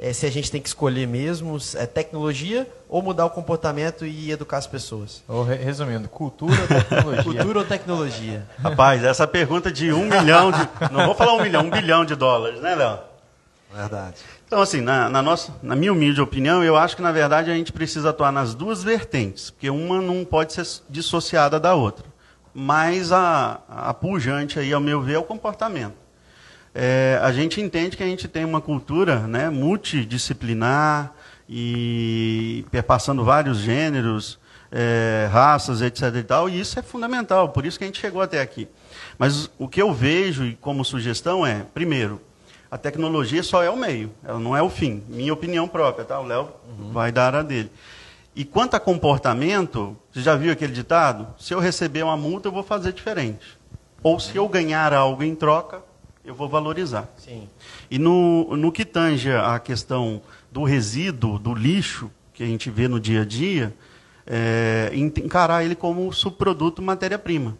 É, 0.00 0.12
se 0.12 0.24
a 0.26 0.30
gente 0.30 0.48
tem 0.48 0.62
que 0.62 0.68
escolher 0.68 1.08
mesmo 1.08 1.58
é 1.74 1.84
tecnologia 1.84 2.68
ou 2.88 3.02
mudar 3.02 3.26
o 3.26 3.30
comportamento 3.30 4.06
e 4.06 4.30
educar 4.30 4.58
as 4.58 4.66
pessoas? 4.66 5.24
Ou, 5.26 5.42
re- 5.42 5.56
resumindo, 5.56 6.08
cultura 6.08 6.54
ou 6.60 6.68
tecnologia? 6.68 7.22
Cultura 7.34 7.58
ou 7.58 7.64
tecnologia? 7.64 8.46
Rapaz, 8.62 9.02
essa 9.02 9.26
pergunta 9.26 9.72
de 9.72 9.92
um 9.92 10.04
milhão 10.04 10.52
de. 10.52 10.68
Não 10.92 11.06
vou 11.06 11.16
falar 11.16 11.32
um 11.34 11.42
milhão, 11.42 11.64
um 11.64 11.70
bilhão 11.70 12.04
de 12.04 12.14
dólares, 12.14 12.60
né, 12.60 12.76
Léo? 12.76 13.00
Verdade. 13.74 14.16
Então, 14.48 14.62
assim, 14.62 14.80
na, 14.80 15.10
na, 15.10 15.20
nossa, 15.20 15.54
na 15.62 15.76
minha 15.76 15.92
humilde 15.92 16.22
opinião, 16.22 16.64
eu 16.64 16.74
acho 16.74 16.96
que, 16.96 17.02
na 17.02 17.12
verdade, 17.12 17.50
a 17.50 17.54
gente 17.54 17.70
precisa 17.70 18.08
atuar 18.08 18.32
nas 18.32 18.54
duas 18.54 18.82
vertentes, 18.82 19.50
porque 19.50 19.68
uma 19.68 20.00
não 20.00 20.24
pode 20.24 20.54
ser 20.54 20.66
dissociada 20.88 21.60
da 21.60 21.74
outra. 21.74 22.06
Mas 22.54 23.12
a, 23.12 23.60
a 23.68 23.92
pujante 23.92 24.58
aí, 24.58 24.72
ao 24.72 24.80
meu 24.80 25.02
ver, 25.02 25.16
é 25.16 25.18
o 25.18 25.22
comportamento. 25.22 25.92
É, 26.74 27.20
a 27.22 27.30
gente 27.30 27.60
entende 27.60 27.94
que 27.94 28.02
a 28.02 28.06
gente 28.06 28.26
tem 28.26 28.42
uma 28.42 28.62
cultura 28.62 29.20
né, 29.26 29.50
multidisciplinar 29.50 31.12
e 31.46 32.64
perpassando 32.70 33.22
vários 33.22 33.58
gêneros, 33.58 34.38
é, 34.72 35.28
raças, 35.30 35.82
etc. 35.82 36.04
E, 36.16 36.22
tal, 36.22 36.48
e 36.48 36.58
isso 36.58 36.78
é 36.78 36.82
fundamental, 36.82 37.50
por 37.50 37.66
isso 37.66 37.76
que 37.76 37.84
a 37.84 37.86
gente 37.86 38.00
chegou 38.00 38.22
até 38.22 38.40
aqui. 38.40 38.66
Mas 39.18 39.50
o 39.58 39.68
que 39.68 39.82
eu 39.82 39.92
vejo 39.92 40.56
como 40.58 40.82
sugestão 40.86 41.46
é, 41.46 41.66
primeiro, 41.74 42.18
a 42.70 42.76
tecnologia 42.76 43.42
só 43.42 43.62
é 43.62 43.70
o 43.70 43.76
meio, 43.76 44.10
ela 44.22 44.38
não 44.38 44.56
é 44.56 44.62
o 44.62 44.68
fim. 44.68 45.02
Minha 45.08 45.32
opinião 45.32 45.66
própria, 45.66 46.04
tá? 46.04 46.20
O 46.20 46.26
Léo 46.26 46.48
uhum. 46.68 46.92
vai 46.92 47.10
dar 47.10 47.34
a 47.34 47.42
dele. 47.42 47.70
E 48.36 48.44
quanto 48.44 48.74
a 48.74 48.80
comportamento, 48.80 49.96
você 50.12 50.20
já 50.20 50.36
viu 50.36 50.52
aquele 50.52 50.72
ditado? 50.72 51.26
Se 51.38 51.52
eu 51.52 51.58
receber 51.58 52.04
uma 52.04 52.16
multa, 52.16 52.48
eu 52.48 52.52
vou 52.52 52.62
fazer 52.62 52.92
diferente. 52.92 53.58
Ou 54.02 54.20
se 54.20 54.36
eu 54.36 54.46
ganhar 54.48 54.92
algo 54.92 55.24
em 55.24 55.34
troca, 55.34 55.82
eu 56.24 56.34
vou 56.34 56.48
valorizar. 56.48 57.08
Sim. 57.16 57.48
E 57.90 57.98
no, 57.98 58.56
no 58.56 58.70
que 58.70 58.84
tange 58.84 59.32
a 59.32 59.58
questão 59.58 60.20
do 60.52 60.62
resíduo, 60.62 61.38
do 61.38 61.54
lixo, 61.54 62.10
que 62.32 62.42
a 62.42 62.46
gente 62.46 62.70
vê 62.70 62.86
no 62.86 63.00
dia 63.00 63.22
a 63.22 63.24
dia, 63.24 63.74
é, 64.26 64.90
encarar 64.94 65.64
ele 65.64 65.74
como 65.74 66.12
subproduto 66.12 66.82
matéria-prima. 66.82 67.56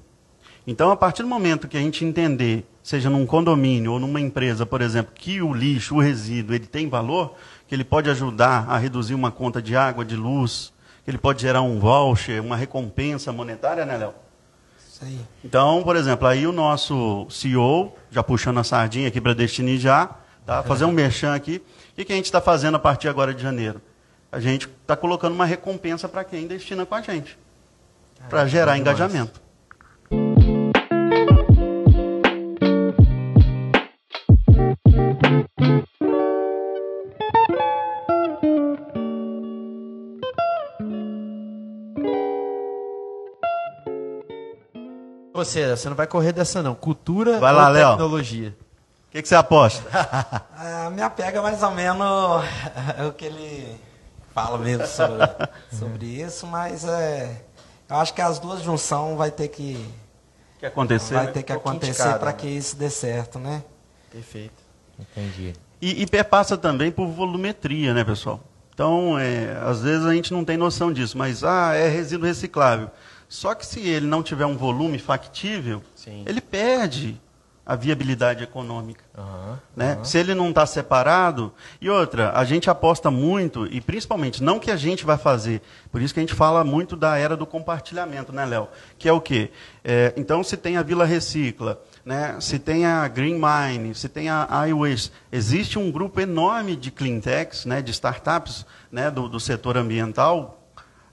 Então, 0.71 0.91
a 0.91 0.97
partir 0.97 1.23
do 1.23 1.29
momento 1.29 1.67
que 1.67 1.79
a 1.79 1.81
gente 1.81 2.05
entender, 2.05 2.63
seja 2.83 3.09
num 3.09 3.25
condomínio 3.25 3.91
ou 3.91 3.99
numa 3.99 4.21
empresa, 4.21 4.67
por 4.67 4.83
exemplo, 4.83 5.15
que 5.15 5.41
o 5.41 5.55
lixo, 5.55 5.95
o 5.95 5.99
resíduo, 5.99 6.55
ele 6.55 6.67
tem 6.67 6.91
valor, 6.91 7.37
que 7.67 7.75
ele 7.75 7.85
pode 7.85 8.11
ajudar 8.11 8.67
a 8.69 8.77
reduzir 8.77 9.15
uma 9.15 9.31
conta 9.31 9.63
de 9.63 9.75
água, 9.75 10.05
de 10.05 10.15
luz, 10.15 10.71
que 11.03 11.11
ele 11.11 11.17
pode 11.17 11.41
gerar 11.41 11.63
um 11.63 11.81
voucher, 11.81 12.43
uma 12.43 12.55
recompensa 12.55 13.33
monetária, 13.33 13.87
né, 13.87 13.97
Léo? 13.97 14.13
Isso 14.87 15.03
aí. 15.07 15.19
Então, 15.43 15.83
por 15.83 15.97
exemplo, 15.97 16.29
aí 16.29 16.47
o 16.47 16.53
nosso 16.53 17.27
CEO, 17.31 17.95
já 18.11 18.23
puxando 18.23 18.59
a 18.59 18.65
sardinha 18.65 19.09
aqui 19.09 19.23
para 19.23 19.33
Destiny 19.33 19.79
já, 19.79 20.11
tá? 20.45 20.63
fazer 20.69 20.85
um 20.85 20.93
merchan 20.93 21.35
aqui. 21.35 21.63
O 21.97 22.05
que 22.05 22.13
a 22.13 22.17
gente 22.17 22.27
está 22.27 22.43
fazendo 22.43 22.75
a 22.75 22.79
partir 22.79 23.09
agora 23.09 23.33
de 23.33 23.43
janeiro? 23.43 23.81
A 24.31 24.39
gente 24.39 24.69
está 24.69 24.95
colocando 24.95 25.33
uma 25.33 25.47
recompensa 25.47 26.07
para 26.07 26.25
quem 26.25 26.47
destina 26.47 26.85
com 26.85 26.95
a 26.95 27.01
gente, 27.01 27.39
para 28.29 28.47
gerar 28.47 28.77
engajamento. 28.77 29.48
Você, 45.39 45.77
você 45.77 45.89
não 45.89 45.95
vai 45.95 46.07
correr 46.07 46.33
dessa 46.33 46.63
não. 46.63 46.75
Cultura 46.75 47.39
vai 47.39 47.53
lá, 47.53 47.69
ou 47.69 47.75
tecnologia? 47.75 48.57
O 49.09 49.13
que, 49.13 49.23
que, 49.23 49.29
você 49.29 49.37
aposta? 49.37 49.89
a 50.53 50.91
minha 50.91 51.09
pega 51.09 51.39
é 51.39 51.43
mais 51.43 51.63
ou 51.63 51.71
menos 51.71 52.45
é 52.99 53.05
o 53.05 53.13
que 53.13 53.25
ele 53.25 53.81
fala 54.35 54.59
mesmo 54.59 54.85
sobre, 54.87 55.17
sobre 55.71 56.07
isso, 56.07 56.45
mas 56.45 56.85
é, 56.85 57.41
eu 57.89 57.97
acho 57.97 58.13
que 58.15 58.21
as 58.21 58.41
duas 58.41 58.63
junção 58.63 59.17
vai 59.17 59.31
ter 59.31 59.47
que, 59.47 59.89
que 60.59 60.67
acontecer, 60.67 61.15
vai 61.15 61.27
né? 61.27 61.33
ter 61.33 61.45
que 61.45 61.53
um 61.53 61.57
acontecer 61.57 62.19
para 62.19 62.33
né? 62.33 62.33
que 62.33 62.49
isso 62.49 62.77
dê 62.77 62.91
certo, 62.91 63.39
né? 63.39 63.63
Perfeito. 64.11 64.61
Entendi. 64.99 65.55
E, 65.81 66.03
e 66.03 66.07
perpassa 66.07 66.57
também 66.59 66.91
por 66.91 67.07
volumetria, 67.07 67.95
né, 67.95 68.03
pessoal? 68.03 68.41
Então, 68.75 69.17
é, 69.17 69.57
às 69.65 69.83
vezes 69.83 70.05
a 70.05 70.13
gente 70.13 70.33
não 70.33 70.45
tem 70.45 70.57
noção 70.57 70.93
disso, 70.93 71.17
mas 71.17 71.45
ah, 71.45 71.75
é 71.75 71.89
resíduo 71.89 72.27
reciclável. 72.27 72.91
Só 73.29 73.55
que 73.55 73.67
se 73.67 73.81
ele 73.81 74.07
não 74.07 74.23
tiver 74.23 74.47
um 74.47 74.57
volume 74.57 74.99
factível, 74.99 75.83
Sim. 75.95 76.25
ele 76.27 76.41
perde 76.41 77.21
a 77.69 77.77
viabilidade 77.77 78.43
econômica. 78.43 79.05
Uhum, 79.15 79.57
né? 79.77 79.97
Uhum. 79.97 80.05
Se 80.05 80.17
ele 80.17 80.35
não 80.35 80.49
está 80.49 80.65
separado. 80.65 81.53
E 81.79 81.91
outra, 81.91 82.33
a 82.35 82.43
gente 82.43 82.71
aposta 82.71 83.11
muito, 83.11 83.67
e 83.67 83.79
principalmente, 83.79 84.43
não 84.43 84.59
que 84.59 84.71
a 84.71 84.77
gente 84.77 85.05
vai 85.05 85.19
fazer, 85.19 85.61
por 85.93 86.01
isso 86.01 86.15
que 86.15 86.19
a 86.21 86.23
gente 86.23 86.33
fala 86.33 86.65
muito 86.65 86.97
da 86.97 87.19
era 87.19 87.37
do 87.37 87.45
compartilhamento, 87.45 88.33
né, 88.33 88.47
Léo? 88.47 88.69
Que 88.97 89.07
é 89.07 89.13
o 89.13 89.21
quê? 89.21 89.51
É, 89.85 90.15
então, 90.17 90.43
se 90.43 90.57
tem 90.57 90.79
a 90.79 90.83
Vila 90.83 91.05
Recicla, 91.05 91.79
né? 92.07 92.37
se 92.41 92.59
tem 92.59 92.87
a 92.87 93.07
Green 93.07 93.39
Mine, 93.39 93.95
se 93.95 94.09
tem 94.09 94.31
a 94.31 94.67
iWaste, 94.69 95.13
existe 95.31 95.79
um 95.79 95.93
grupo 95.93 96.23
enorme 96.23 96.75
de 96.75 96.91
cleantechs, 96.91 97.67
né, 97.67 97.83
de 97.83 97.91
startups 97.91 98.65
né, 98.91 99.11
do, 99.11 99.29
do 99.29 99.39
setor 99.39 99.77
ambiental, 99.77 100.58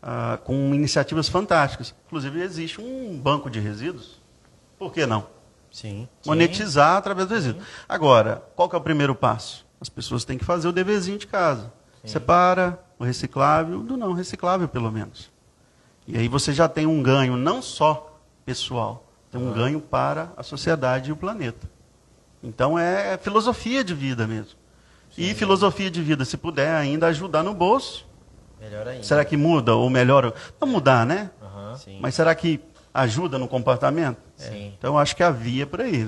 ah, 0.08 0.38
com 0.44 0.54
iniciativas 0.76 1.28
fantásticas. 1.28 1.96
Inclusive, 2.06 2.40
existe 2.40 2.80
um 2.80 3.18
banco 3.18 3.50
de 3.50 3.60
resíduos. 3.60 4.22
Por 4.78 4.94
que 4.94 5.04
não? 5.08 5.26
Sim. 5.72 6.08
Monetizar 6.24 6.92
Sim. 6.92 6.98
através 7.00 7.28
do 7.28 7.34
resíduo. 7.34 7.62
Sim. 7.62 7.68
Agora, 7.90 8.44
qual 8.56 8.70
que 8.70 8.76
é 8.76 8.78
o 8.78 8.82
primeiro 8.82 9.16
passo? 9.16 9.66
As 9.82 9.90
pessoas 9.90 10.24
têm 10.24 10.38
que 10.38 10.46
fazer 10.46 10.68
o 10.68 10.72
deverzinho 10.72 11.18
de 11.18 11.26
casa. 11.26 11.74
Sim. 12.04 12.10
Separa 12.10 12.80
o 13.00 13.04
reciclável 13.04 13.82
do 13.82 13.98
não 13.98 14.14
reciclável, 14.14 14.68
pelo 14.68 14.92
menos. 14.92 15.32
E 16.08 16.16
aí 16.16 16.28
você 16.28 16.54
já 16.54 16.70
tem 16.70 16.86
um 16.86 17.02
ganho 17.02 17.36
não 17.36 17.60
só 17.62 18.20
pessoal, 18.46 19.12
tem 19.32 19.42
um 19.42 19.48
uhum. 19.48 19.54
ganho 19.54 19.82
para 19.82 20.32
a 20.38 20.44
sociedade 20.44 21.10
e 21.10 21.14
o 21.14 21.18
planeta. 21.18 21.68
Então 22.44 22.78
é 22.78 23.18
filosofia 23.18 23.84
de 23.84 23.96
vida 23.96 24.28
mesmo. 24.28 24.54
E 25.18 25.34
filosofia 25.34 25.90
de 25.90 26.02
vida, 26.02 26.24
se 26.26 26.38
puder 26.38 26.76
ainda 26.76 27.08
ajudar 27.08 27.42
no 27.42 27.54
bolso. 27.54 28.06
Será 29.02 29.26
que 29.26 29.38
muda 29.38 29.76
ou 29.76 29.90
melhora? 29.90 30.34
Não 30.60 30.68
mudar, 30.68 31.06
né? 31.06 31.30
Uhum. 31.42 32.00
Mas 32.00 32.16
será 32.16 32.34
que 32.34 32.60
ajuda 32.94 33.38
no 33.38 33.48
comportamento? 33.48 34.18
Sim. 34.38 34.74
Então 34.78 34.98
acho 34.98 35.16
que 35.16 35.24
a 35.24 35.30
via 35.30 35.64
é 35.64 35.66
por 35.66 35.82
aí. 35.82 36.08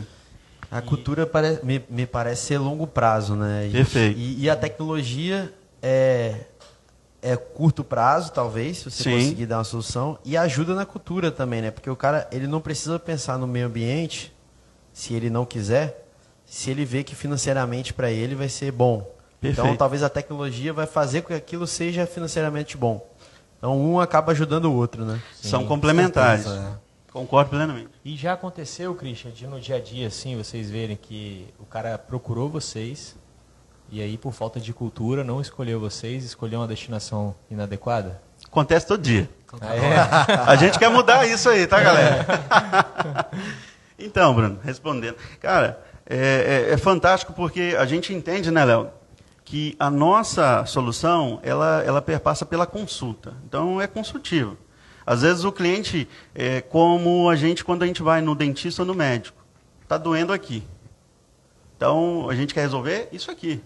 A 0.70 0.82
cultura 0.82 1.26
pare... 1.26 1.60
me, 1.64 1.84
me, 1.90 2.06
parece 2.06 2.46
ser 2.46 2.58
longo 2.58 2.86
prazo, 2.86 3.36
né? 3.36 3.70
Perfeito. 3.72 4.20
E, 4.20 4.44
e, 4.44 4.50
a 4.50 4.56
tecnologia 4.56 5.54
é, 5.82 6.42
é 7.22 7.38
curto 7.38 7.84
prazo, 7.84 8.32
talvez, 8.34 8.80
se 8.80 8.92
você 8.92 9.04
Sim. 9.04 9.12
conseguir 9.12 9.46
dar 9.46 9.60
uma 9.60 9.64
solução. 9.64 10.20
E 10.26 10.36
ajuda 10.36 10.76
na 10.76 10.86
cultura 10.86 11.32
também, 11.32 11.62
né? 11.62 11.72
Porque 11.72 11.90
o 11.90 11.96
cara 11.96 12.28
ele 12.32 12.48
não 12.48 12.60
precisa 12.60 13.00
pensar 13.00 13.38
no 13.38 13.48
meio 13.48 13.68
ambiente, 13.68 14.34
se 14.92 15.14
ele 15.14 15.30
não 15.30 15.46
quiser, 15.46 16.06
se 16.46 16.70
ele 16.70 16.84
vê 16.84 17.04
que 17.04 17.16
financeiramente 17.16 17.94
para 17.94 18.12
ele 18.12 18.36
vai 18.36 18.50
ser 18.50 18.72
bom. 18.72 19.10
Perfeito. 19.40 19.66
Então, 19.66 19.76
talvez 19.76 20.04
a 20.04 20.10
tecnologia 20.10 20.74
vai 20.74 20.88
fazer 20.88 21.22
com 21.22 21.28
que 21.28 21.34
aquilo 21.34 21.68
seja 21.68 22.06
financeiramente 22.06 22.76
bom. 22.76 23.08
Então, 23.58 23.80
um 23.80 24.00
acaba 24.00 24.32
ajudando 24.32 24.66
o 24.66 24.74
outro, 24.74 25.06
né? 25.06 25.22
Sim, 25.36 25.50
São 25.50 25.66
complementares. 25.66 26.44
Certeza, 26.44 26.78
é. 26.84 26.88
Concordo 27.12 27.50
plenamente. 27.50 27.90
E 28.06 28.16
já 28.16 28.34
aconteceu, 28.34 28.94
Christian, 28.94 29.32
de 29.32 29.48
no 29.48 29.60
dia 29.60 29.78
a 29.78 29.80
dia, 29.80 30.08
assim, 30.08 30.38
vocês 30.38 30.70
verem 30.70 30.96
que 30.96 31.48
o 31.60 31.66
cara 31.66 31.98
procurou 31.98 32.50
vocês 32.50 33.16
e 33.90 34.02
aí, 34.02 34.18
por 34.18 34.34
falta 34.34 34.60
de 34.60 34.74
cultura, 34.74 35.24
não 35.24 35.40
escolheu 35.40 35.80
vocês, 35.80 36.26
escolheu 36.26 36.60
uma 36.60 36.68
destinação 36.68 37.34
inadequada? 37.50 38.22
Acontece 38.46 38.86
todo 38.86 39.02
dia. 39.02 39.30
Ah, 39.62 39.76
é? 39.76 40.52
a 40.52 40.56
gente 40.58 40.78
quer 40.78 40.90
mudar 40.90 41.26
isso 41.26 41.50
aí, 41.50 41.66
tá, 41.66 41.80
galera? 41.80 42.26
então, 43.98 44.36
Bruno, 44.36 44.60
respondendo. 44.62 45.16
Cara, 45.40 45.80
é, 46.06 46.66
é, 46.70 46.74
é 46.74 46.78
fantástico 46.78 47.32
porque 47.32 47.76
a 47.80 47.86
gente 47.86 48.14
entende, 48.14 48.52
né, 48.52 48.66
Léo? 48.66 48.90
Que 49.48 49.78
a 49.80 49.90
nossa 49.90 50.66
solução 50.66 51.40
ela, 51.42 51.82
ela 51.86 52.02
perpassa 52.02 52.46
pela 52.46 52.68
consulta. 52.68 53.34
Então 53.46 53.80
é 53.80 53.88
consultivo. 53.88 54.58
Às 55.06 55.22
vezes 55.22 55.46
o 55.46 55.54
cliente, 55.54 56.06
é 56.36 56.60
como 56.60 57.30
a 57.30 57.36
gente 57.38 57.64
quando 57.64 57.84
a 57.84 57.88
gente 57.88 58.04
vai 58.04 58.20
no 58.22 58.36
dentista 58.36 58.82
ou 58.82 58.86
no 58.86 58.94
médico, 58.94 59.42
está 59.82 59.98
doendo 59.98 60.34
aqui. 60.34 60.64
Então 61.78 62.30
a 62.30 62.36
gente 62.36 62.54
quer 62.54 62.60
resolver 62.60 63.08
isso 63.14 63.32
aqui. 63.32 63.62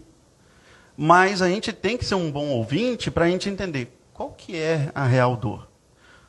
Mas 0.95 1.41
a 1.41 1.49
gente 1.49 1.73
tem 1.73 1.97
que 1.97 2.05
ser 2.05 2.13
um 2.13 2.29
bom 2.29 2.49
ouvinte 2.49 3.09
para 3.09 3.25
a 3.25 3.29
gente 3.29 3.49
entender 3.49 3.91
qual 4.13 4.29
que 4.29 4.55
é 4.55 4.91
a 4.93 5.05
real 5.05 5.35
dor. 5.35 5.67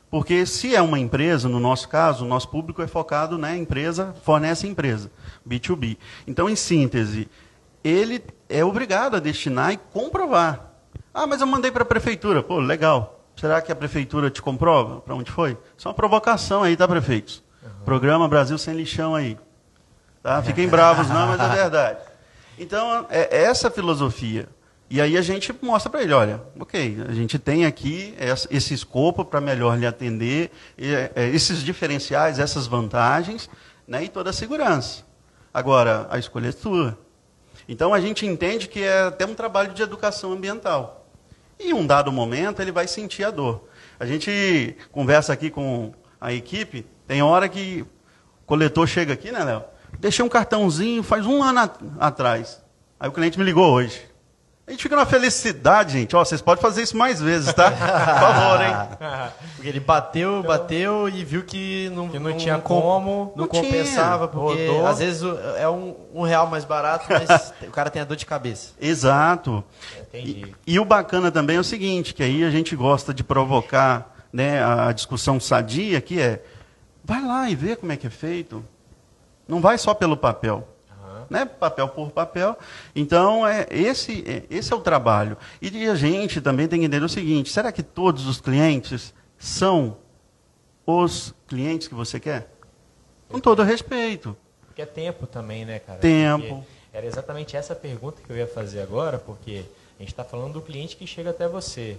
Porque 0.09 0.47
se 0.47 0.75
é 0.75 0.81
uma 0.81 0.97
empresa, 0.97 1.47
no 1.47 1.59
nosso 1.59 1.89
caso, 1.89 2.25
o 2.25 2.27
nosso 2.27 2.49
público 2.49 2.81
é 2.81 2.87
focado 2.87 3.37
na 3.37 3.55
empresa, 3.55 4.15
fornece 4.23 4.67
empresa, 4.67 5.11
B2B. 5.47 5.97
Então, 6.27 6.47
em 6.47 6.55
síntese, 6.55 7.27
ele 7.83 8.23
é 8.49 8.63
obrigado 8.63 9.15
a 9.15 9.19
destinar 9.19 9.73
e 9.73 9.77
comprovar. 9.77 10.71
Ah, 11.13 11.27
mas 11.27 11.41
eu 11.41 11.47
mandei 11.47 11.71
para 11.71 11.83
a 11.83 11.85
prefeitura. 11.85 12.41
Pô, 12.41 12.59
legal. 12.59 13.19
Será 13.35 13.61
que 13.61 13.71
a 13.71 13.75
prefeitura 13.75 14.29
te 14.29 14.41
comprova 14.41 15.01
para 15.01 15.15
onde 15.15 15.31
foi? 15.31 15.57
Isso 15.77 15.87
é 15.87 15.89
uma 15.89 15.95
provocação 15.95 16.63
aí, 16.63 16.77
tá, 16.77 16.87
prefeitos? 16.87 17.43
Uhum. 17.61 17.69
Programa 17.85 18.27
Brasil 18.27 18.57
Sem 18.57 18.75
Lixão 18.75 19.15
aí. 19.15 19.37
Tá? 20.21 20.41
Fiquem 20.41 20.67
bravos 20.67 21.09
não, 21.09 21.27
mas 21.27 21.39
é 21.39 21.49
verdade. 21.55 21.99
Então, 22.57 23.05
é 23.09 23.43
essa 23.43 23.69
filosofia. 23.69 24.47
E 24.89 25.01
aí 25.01 25.17
a 25.17 25.21
gente 25.21 25.53
mostra 25.61 25.89
para 25.89 26.03
ele, 26.03 26.13
olha, 26.13 26.39
ok, 26.59 27.03
a 27.09 27.13
gente 27.13 27.39
tem 27.39 27.65
aqui 27.65 28.15
esse 28.51 28.75
escopo 28.75 29.25
para 29.25 29.41
melhor 29.41 29.75
lhe 29.75 29.87
atender, 29.87 30.51
é, 30.77 31.29
esses 31.29 31.63
diferenciais, 31.63 32.37
essas 32.37 32.67
vantagens, 32.67 33.49
né, 33.87 34.03
e 34.03 34.07
toda 34.07 34.29
a 34.29 34.33
segurança. 34.33 35.03
Agora, 35.51 36.07
a 36.11 36.19
escolha 36.19 36.49
é 36.49 36.51
sua. 36.51 36.97
Então 37.67 37.93
a 37.93 37.99
gente 37.99 38.25
entende 38.25 38.67
que 38.67 38.81
é 38.83 39.03
até 39.03 39.25
um 39.25 39.33
trabalho 39.33 39.73
de 39.73 39.81
educação 39.81 40.31
ambiental. 40.31 41.07
E 41.59 41.69
em 41.69 41.73
um 41.73 41.85
dado 41.85 42.11
momento 42.11 42.61
ele 42.61 42.71
vai 42.71 42.87
sentir 42.87 43.23
a 43.23 43.31
dor. 43.31 43.67
A 43.99 44.05
gente 44.05 44.75
conversa 44.91 45.33
aqui 45.33 45.49
com 45.49 45.93
a 46.19 46.33
equipe, 46.33 46.85
tem 47.07 47.21
hora 47.21 47.47
que 47.47 47.81
o 47.81 48.45
coletor 48.45 48.87
chega 48.87 49.13
aqui, 49.13 49.31
né, 49.31 49.43
Léo? 49.43 49.63
Deixei 49.99 50.23
um 50.23 50.29
cartãozinho 50.29 51.03
faz 51.03 51.25
um 51.25 51.41
ano 51.41 51.71
atrás. 51.99 52.61
Aí 52.99 53.07
o 53.07 53.11
cliente 53.11 53.37
me 53.37 53.45
ligou 53.45 53.71
hoje. 53.71 54.12
A 54.65 54.71
gente 54.71 54.81
fica 54.81 54.95
na 54.95 55.05
felicidade, 55.05 55.91
gente. 55.91 56.15
Ó, 56.15 56.23
vocês 56.23 56.41
podem 56.41 56.61
fazer 56.61 56.83
isso 56.83 56.95
mais 56.95 57.21
vezes, 57.21 57.53
tá? 57.53 57.69
Por 57.69 57.77
favor, 57.77 58.61
hein? 58.61 59.31
Porque 59.55 59.67
ele 59.67 59.79
bateu, 59.81 60.41
bateu 60.41 61.09
e 61.09 61.21
viu 61.25 61.43
que 61.43 61.89
não, 61.93 62.07
que 62.07 62.17
não, 62.17 62.31
não 62.31 62.37
tinha 62.37 62.57
como. 62.59 63.33
Não, 63.35 63.43
não 63.43 63.47
compensava, 63.47 64.27
tinha. 64.27 64.41
porque 64.41 64.67
Rodou. 64.67 64.87
às 64.87 64.99
vezes 64.99 65.21
é 65.57 65.67
um, 65.67 65.95
um, 66.13 66.21
real 66.21 66.47
mais 66.47 66.63
barato, 66.63 67.07
mas 67.09 67.53
o 67.67 67.71
cara 67.71 67.89
tem 67.89 68.01
a 68.01 68.05
dor 68.05 68.15
de 68.15 68.25
cabeça. 68.25 68.71
Exato. 68.79 69.63
E, 70.13 70.53
e, 70.65 70.79
o 70.79 70.85
bacana 70.85 71.29
também 71.29 71.57
é 71.57 71.59
o 71.59 71.63
seguinte, 71.63 72.13
que 72.13 72.23
aí 72.23 72.43
a 72.43 72.49
gente 72.49 72.73
gosta 72.73 73.13
de 73.13 73.23
provocar 73.23 74.15
né, 74.31 74.63
a 74.63 74.93
discussão 74.93 75.41
sadia, 75.41 75.99
que 75.99 76.21
é, 76.21 76.41
vai 77.03 77.21
lá 77.21 77.49
e 77.49 77.55
vê 77.55 77.75
como 77.75 77.91
é 77.91 77.97
que 77.97 78.07
é 78.07 78.09
feito. 78.09 78.63
Não 79.45 79.59
vai 79.59 79.77
só 79.77 79.93
pelo 79.93 80.15
papel 80.15 80.72
né? 81.29 81.45
papel 81.45 81.87
por 81.89 82.11
papel. 82.11 82.57
Então, 82.95 83.45
é, 83.47 83.67
esse, 83.69 84.23
é, 84.27 84.43
esse 84.49 84.71
é 84.71 84.75
o 84.75 84.81
trabalho. 84.81 85.37
E 85.61 85.87
a 85.87 85.95
gente 85.95 86.41
também 86.41 86.67
tem 86.67 86.79
que 86.79 86.85
entender 86.85 87.03
o 87.03 87.09
seguinte: 87.09 87.51
será 87.51 87.71
que 87.71 87.83
todos 87.83 88.27
os 88.27 88.39
clientes 88.39 89.13
são 89.37 89.97
os 90.85 91.33
clientes 91.47 91.87
que 91.87 91.95
você 91.95 92.19
quer? 92.19 92.51
Com 93.29 93.39
todo 93.39 93.63
respeito. 93.63 94.35
Porque 94.67 94.81
é 94.81 94.85
tempo 94.85 95.27
também, 95.27 95.65
né, 95.65 95.79
cara? 95.79 95.99
Tempo. 95.99 96.47
Porque 96.47 96.67
era 96.93 97.05
exatamente 97.05 97.57
essa 97.57 97.73
pergunta 97.73 98.21
que 98.21 98.29
eu 98.31 98.37
ia 98.37 98.47
fazer 98.47 98.81
agora, 98.81 99.17
porque 99.17 99.65
a 99.97 100.01
gente 100.01 100.11
está 100.11 100.23
falando 100.23 100.53
do 100.53 100.61
cliente 100.61 100.95
que 100.95 101.07
chega 101.07 101.31
até 101.31 101.47
você. 101.47 101.97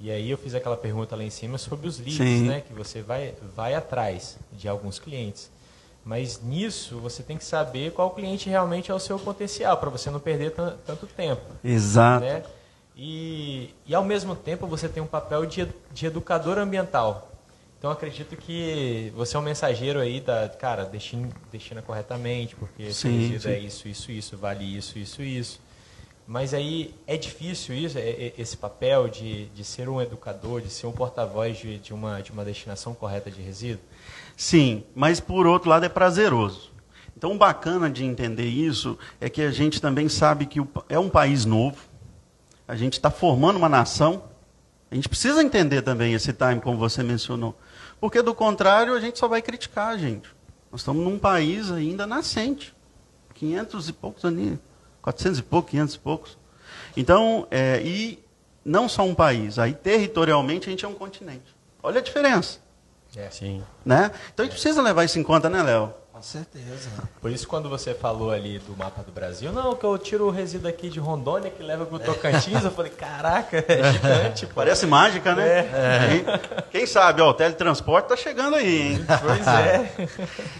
E 0.00 0.10
aí 0.10 0.30
eu 0.30 0.38
fiz 0.38 0.54
aquela 0.54 0.78
pergunta 0.78 1.14
lá 1.14 1.22
em 1.22 1.30
cima 1.30 1.58
sobre 1.58 1.86
os 1.86 1.98
leads, 1.98 2.16
Sim. 2.16 2.48
né? 2.48 2.62
Que 2.66 2.72
você 2.72 3.02
vai, 3.02 3.34
vai 3.54 3.74
atrás 3.74 4.38
de 4.50 4.66
alguns 4.66 4.98
clientes. 4.98 5.50
Mas 6.04 6.42
nisso 6.42 6.98
você 6.98 7.22
tem 7.22 7.36
que 7.36 7.44
saber 7.44 7.92
qual 7.92 8.10
cliente 8.10 8.48
realmente 8.48 8.90
é 8.90 8.94
o 8.94 8.98
seu 8.98 9.18
potencial, 9.18 9.76
para 9.76 9.90
você 9.90 10.10
não 10.10 10.18
perder 10.18 10.52
tanto 10.52 11.06
tempo. 11.06 11.42
Exato. 11.62 12.24
Né? 12.24 12.42
E, 12.96 13.74
e 13.86 13.94
ao 13.94 14.04
mesmo 14.04 14.34
tempo 14.34 14.66
você 14.66 14.88
tem 14.88 15.02
um 15.02 15.06
papel 15.06 15.46
de, 15.46 15.68
de 15.92 16.06
educador 16.06 16.58
ambiental. 16.58 17.30
Então 17.78 17.90
acredito 17.90 18.36
que 18.36 19.10
você 19.16 19.36
é 19.36 19.40
um 19.40 19.42
mensageiro 19.42 20.00
aí 20.00 20.20
da, 20.20 20.48
cara, 20.50 20.84
destina, 20.84 21.30
destina 21.50 21.80
corretamente, 21.80 22.54
porque 22.54 22.92
sim, 22.92 23.38
sim. 23.38 23.48
é 23.48 23.58
isso, 23.58 23.88
isso, 23.88 24.12
isso, 24.12 24.36
vale 24.36 24.64
isso, 24.64 24.98
isso, 24.98 25.22
isso. 25.22 25.60
Mas 26.26 26.52
aí 26.52 26.94
é 27.06 27.16
difícil 27.16 27.74
isso, 27.74 27.98
é, 27.98 28.02
é, 28.02 28.34
esse 28.36 28.56
papel 28.56 29.08
de, 29.08 29.46
de 29.46 29.64
ser 29.64 29.88
um 29.88 30.00
educador, 30.00 30.60
de 30.60 30.68
ser 30.68 30.86
um 30.86 30.92
porta-voz 30.92 31.56
de, 31.56 31.78
de, 31.78 31.94
uma, 31.94 32.20
de 32.20 32.30
uma 32.30 32.44
destinação 32.44 32.94
correta 32.94 33.30
de 33.30 33.40
resíduo? 33.40 33.82
Sim, 34.40 34.84
mas 34.94 35.20
por 35.20 35.46
outro 35.46 35.68
lado 35.68 35.84
é 35.84 35.88
prazeroso. 35.90 36.72
Então, 37.14 37.36
bacana 37.36 37.90
de 37.90 38.06
entender 38.06 38.46
isso 38.46 38.98
é 39.20 39.28
que 39.28 39.42
a 39.42 39.50
gente 39.50 39.82
também 39.82 40.08
sabe 40.08 40.46
que 40.46 40.58
é 40.88 40.98
um 40.98 41.10
país 41.10 41.44
novo, 41.44 41.76
a 42.66 42.74
gente 42.74 42.94
está 42.94 43.10
formando 43.10 43.58
uma 43.58 43.68
nação, 43.68 44.24
a 44.90 44.94
gente 44.94 45.10
precisa 45.10 45.42
entender 45.42 45.82
também 45.82 46.14
esse 46.14 46.32
time, 46.32 46.58
como 46.58 46.78
você 46.78 47.02
mencionou. 47.02 47.54
Porque, 48.00 48.22
do 48.22 48.34
contrário, 48.34 48.94
a 48.94 49.00
gente 49.00 49.18
só 49.18 49.28
vai 49.28 49.42
criticar 49.42 49.88
a 49.88 49.98
gente. 49.98 50.34
Nós 50.72 50.80
estamos 50.80 51.04
num 51.04 51.18
país 51.18 51.70
ainda 51.70 52.06
nascente. 52.06 52.74
500 53.34 53.90
e 53.90 53.92
poucos 53.92 54.24
anos, 54.24 54.58
400 55.02 55.38
e 55.38 55.42
poucos, 55.42 55.70
500 55.70 55.94
e 55.94 55.98
poucos. 55.98 56.38
Então, 56.96 57.46
é, 57.50 57.82
e 57.84 58.18
não 58.64 58.88
só 58.88 59.02
um 59.02 59.14
país, 59.14 59.58
aí 59.58 59.74
territorialmente 59.74 60.66
a 60.66 60.70
gente 60.70 60.86
é 60.86 60.88
um 60.88 60.94
continente. 60.94 61.54
Olha 61.82 61.98
a 61.98 62.02
diferença. 62.02 62.69
É. 63.16 63.28
Sim. 63.30 63.62
Né? 63.84 64.10
Então 64.32 64.44
a 64.44 64.46
gente 64.46 64.52
precisa 64.60 64.80
levar 64.82 65.04
isso 65.04 65.18
em 65.18 65.22
conta, 65.22 65.48
né, 65.48 65.62
Léo? 65.62 65.92
Com 66.20 66.24
certeza. 66.24 66.90
Por 67.18 67.30
isso, 67.30 67.48
quando 67.48 67.66
você 67.70 67.94
falou 67.94 68.30
ali 68.30 68.58
do 68.58 68.76
mapa 68.76 69.02
do 69.02 69.10
Brasil, 69.10 69.50
não, 69.52 69.74
que 69.74 69.84
eu 69.84 69.96
tiro 69.96 70.26
o 70.26 70.30
resíduo 70.30 70.68
aqui 70.68 70.90
de 70.90 71.00
Rondônia 71.00 71.50
que 71.50 71.62
leva 71.62 71.86
para 71.86 71.96
o 71.96 71.98
Tocantins, 71.98 72.62
eu 72.62 72.70
falei, 72.70 72.90
caraca, 72.90 73.64
é 73.66 73.82
gigante. 73.90 74.46
Pô. 74.46 74.56
Parece 74.56 74.86
mágica, 74.86 75.34
né? 75.34 75.48
É. 75.48 75.58
É. 75.58 76.62
Quem 76.70 76.84
sabe, 76.84 77.22
ó, 77.22 77.30
o 77.30 77.32
teletransporte 77.32 78.12
está 78.12 78.22
chegando 78.22 78.56
aí, 78.56 78.92
hein? 78.92 79.06
Pois 79.18 79.46
é. 79.46 80.08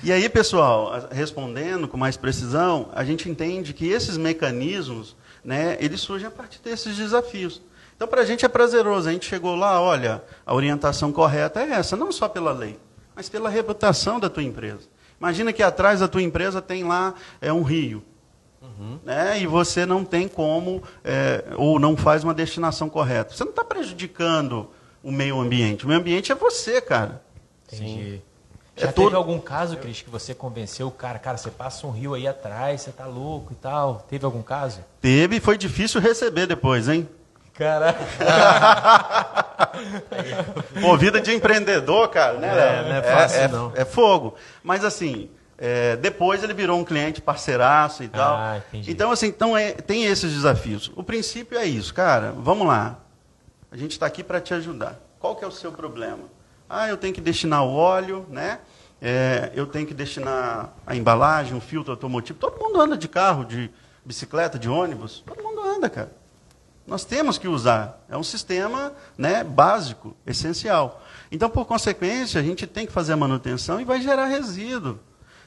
E 0.03 0.11
aí, 0.11 0.31
pessoal, 0.31 1.09
respondendo 1.11 1.87
com 1.87 1.99
mais 1.99 2.17
precisão, 2.17 2.89
a 2.95 3.05
gente 3.05 3.29
entende 3.29 3.75
que 3.75 3.87
esses 3.87 4.17
mecanismos, 4.17 5.15
né, 5.45 5.77
eles 5.79 6.01
surgem 6.01 6.27
a 6.27 6.31
partir 6.31 6.59
desses 6.63 6.97
desafios. 6.97 7.61
Então, 8.01 8.09
para 8.09 8.23
a 8.23 8.25
gente 8.25 8.47
é 8.47 8.49
prazeroso. 8.49 9.11
A 9.11 9.13
gente 9.13 9.27
chegou 9.27 9.55
lá, 9.55 9.79
olha, 9.79 10.23
a 10.47 10.55
orientação 10.55 11.13
correta 11.13 11.61
é 11.61 11.73
essa, 11.73 11.99
não 11.99 12.11
só 12.11 12.31
pela 12.31 12.51
lei, 12.51 12.79
mas 13.15 13.29
pela 13.29 13.51
reputação 13.51 14.19
da 14.19 14.31
tua 14.31 14.43
empresa. 14.43 14.89
Imagina 15.21 15.53
que 15.53 15.63
atrás 15.63 16.01
da 16.01 16.09
tua 16.09 16.23
empresa 16.23 16.63
tem 16.63 16.83
lá 16.83 17.13
é, 17.43 17.53
um 17.53 17.63
rio. 17.63 18.03
Uhum. 18.63 18.99
Né, 19.05 19.43
e 19.43 19.47
você 19.47 19.85
não 19.85 20.03
tem 20.03 20.27
como, 20.29 20.83
é, 21.05 21.45
ou 21.57 21.79
não 21.79 21.95
faz 21.95 22.25
uma 22.25 22.33
destinação 22.33 22.89
correta. 22.89 23.35
Você 23.35 23.45
não 23.45 23.51
está 23.51 23.63
prejudicando 23.63 24.71
o 25.05 25.13
meio 25.13 25.39
ambiente. 25.39 25.85
O 25.85 25.89
meio 25.89 26.01
ambiente 26.01 26.33
é 26.33 26.35
você, 26.35 26.81
cara. 26.81 27.23
Entendi. 27.71 28.23
Já 28.79 28.89
é 28.89 28.93
teve 28.93 28.95
todo... 28.95 29.15
algum 29.15 29.39
caso, 29.39 29.77
Cris, 29.77 30.01
que 30.01 30.09
você 30.09 30.35
convenceu 30.35 30.89
o 30.89 30.91
cara, 30.91 31.19
cara, 31.19 31.37
você 31.37 31.51
passa 31.51 31.87
um 31.87 31.91
rio 31.91 32.15
aí 32.15 32.27
atrás, 32.27 32.81
você 32.81 32.93
tá 32.93 33.05
louco 33.05 33.53
e 33.53 33.57
tal? 33.57 34.07
Teve 34.09 34.25
algum 34.25 34.41
caso? 34.41 34.81
Teve 35.03 35.37
e 35.37 35.41
foi 35.41 35.59
difícil 35.59 36.01
receber 36.01 36.47
depois, 36.47 36.89
hein? 36.89 37.07
Caraca. 37.61 38.01
Pô, 40.81 40.97
vida 40.97 41.21
de 41.21 41.35
empreendedor, 41.35 42.09
cara, 42.09 42.39
né? 42.39 42.49
É, 42.49 42.89
não 42.89 42.97
é 42.97 43.03
fácil, 43.03 43.39
é, 43.39 43.49
não. 43.49 43.73
É, 43.77 43.85
fogo. 43.85 44.35
Mas 44.63 44.83
assim, 44.83 45.29
é, 45.59 45.95
depois 45.97 46.43
ele 46.43 46.55
virou 46.55 46.79
um 46.79 46.85
cliente 46.85 47.21
parceiraço 47.21 48.03
e 48.03 48.09
tal. 48.09 48.39
Ah, 48.39 48.63
entendi. 48.69 48.91
Então, 48.91 49.13
assim, 49.13 49.27
então 49.27 49.55
é, 49.55 49.73
tem 49.73 50.07
esses 50.07 50.33
desafios. 50.33 50.91
O 50.97 51.03
princípio 51.03 51.59
é 51.59 51.67
isso, 51.67 51.93
cara, 51.93 52.33
vamos 52.35 52.67
lá. 52.67 52.97
A 53.71 53.77
gente 53.77 53.91
está 53.91 54.07
aqui 54.07 54.25
para 54.25 54.41
te 54.41 54.55
ajudar. 54.55 54.99
Qual 55.19 55.37
que 55.37 55.45
é 55.45 55.47
o 55.47 55.53
seu 55.53 55.71
problema? 55.71 56.31
Ah, 56.67 56.89
eu 56.89 56.97
tenho 56.97 57.13
que 57.13 57.21
destinar 57.21 57.63
o 57.63 57.75
óleo, 57.75 58.25
né? 58.31 58.61
É, 59.03 59.53
eu 59.55 59.67
tenho 59.67 59.87
que 59.87 59.93
destinar 59.93 60.71
a 60.87 60.97
embalagem, 60.97 61.55
o 61.55 61.61
filtro 61.61 61.93
automotivo. 61.93 62.39
Todo 62.39 62.59
mundo 62.59 62.81
anda 62.81 62.97
de 62.97 63.07
carro, 63.07 63.45
de 63.45 63.71
bicicleta, 64.03 64.59
de 64.59 64.71
ônibus. 64.71 65.23
Todo 65.27 65.43
mundo 65.43 65.61
anda, 65.61 65.91
cara. 65.91 66.20
Nós 66.87 67.05
temos 67.05 67.39
que 67.39 67.47
usar. 67.47 68.05
É 68.09 68.17
um 68.17 68.23
sistema 68.23 68.93
né, 69.17 69.45
básico, 69.45 70.17
essencial. 70.27 71.03
Então, 71.31 71.49
por 71.49 71.65
consequência, 71.65 72.41
a 72.41 72.45
gente 72.45 72.67
tem 72.67 72.87
que 72.87 72.93
fazer 72.93 73.13
a 73.13 73.17
manutenção 73.17 73.81
e 73.81 73.85
vai 73.85 74.01
gerar 74.01 74.27
resíduo. 74.27 74.99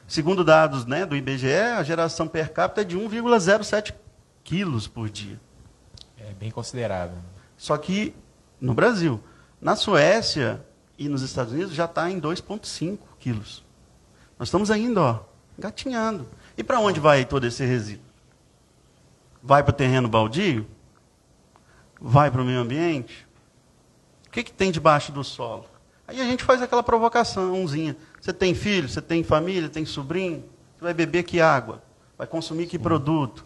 Segundo 0.08 0.44
dados 0.44 0.86
né, 0.86 1.06
do 1.06 1.16
IBGE, 1.16 1.54
a 1.78 1.84
geração 1.84 2.28
per 2.28 2.52
capita 2.52 2.82
é 2.82 2.84
de 2.84 2.98
1,07 2.98 3.94
quilos 4.44 4.88
por 4.88 5.10
dia. 5.10 5.40
É 6.18 6.34
bem 6.34 6.52
considerável. 6.52 7.18
Só 7.58 7.78
que 7.78 8.14
no 8.64 8.74
Brasil. 8.74 9.22
Na 9.62 9.76
Suécia 9.76 10.66
e 10.98 11.08
nos 11.08 11.22
Estados 11.22 11.54
Unidos 11.54 11.74
já 11.74 11.86
está 11.86 12.10
em 12.10 12.20
2,5 12.20 12.98
quilos. 13.20 13.64
Nós 14.40 14.48
estamos 14.48 14.72
ainda, 14.72 15.02
ó, 15.02 15.20
gatinhando. 15.58 16.28
E 16.58 16.64
para 16.64 16.80
onde 16.80 17.00
vai 17.00 17.26
todo 17.26 17.46
esse 17.46 17.66
resíduo? 17.66 18.06
Vai 19.42 19.64
para 19.64 19.72
o 19.72 19.76
terreno 19.76 20.08
baldio? 20.08 20.66
Vai 22.04 22.30
para 22.30 22.42
o 22.42 22.46
meio 22.46 22.60
ambiente, 22.60 23.26
o 24.28 24.30
que, 24.30 24.44
que 24.44 24.52
tem 24.52 24.72
debaixo 24.72 25.14
do 25.14 25.24
solo? 25.24 25.66
Aí 26.06 26.20
a 26.20 26.26
gente 26.26 26.44
faz 26.44 26.62
aquela 26.62 26.84
provocaçãozinha. 26.84 27.96
Você 28.20 28.34
tem 28.34 28.54
filho, 28.54 28.90
você 28.90 29.02
tem 29.02 29.24
família, 29.24 29.70
tem 29.70 29.86
sobrinho, 29.86 30.44
você 30.76 30.84
vai 30.84 30.94
beber 30.94 31.24
que 31.24 31.40
água? 31.40 31.82
Vai 32.18 32.28
consumir 32.28 32.68
que 32.68 32.78
produto? 32.78 33.46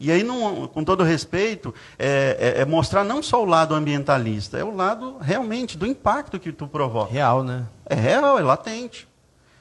E 0.00 0.10
aí, 0.10 0.22
não, 0.24 0.66
com 0.66 0.82
todo 0.82 1.04
respeito, 1.04 1.72
é, 1.98 2.54
é, 2.56 2.62
é, 2.62 2.64
mostrar 2.64 3.04
não 3.04 3.22
só 3.22 3.42
o 3.42 3.44
lado 3.44 3.74
ambientalista, 3.74 4.58
é 4.58 4.64
o 4.64 4.74
lado 4.74 5.18
realmente 5.20 5.76
do 5.76 5.86
impacto 5.86 6.40
que 6.40 6.50
tu 6.50 6.66
provoca. 6.66 7.12
Real, 7.12 7.44
né? 7.44 7.66
É 7.84 7.94
real, 7.94 8.38
é 8.38 8.42
latente. 8.42 9.06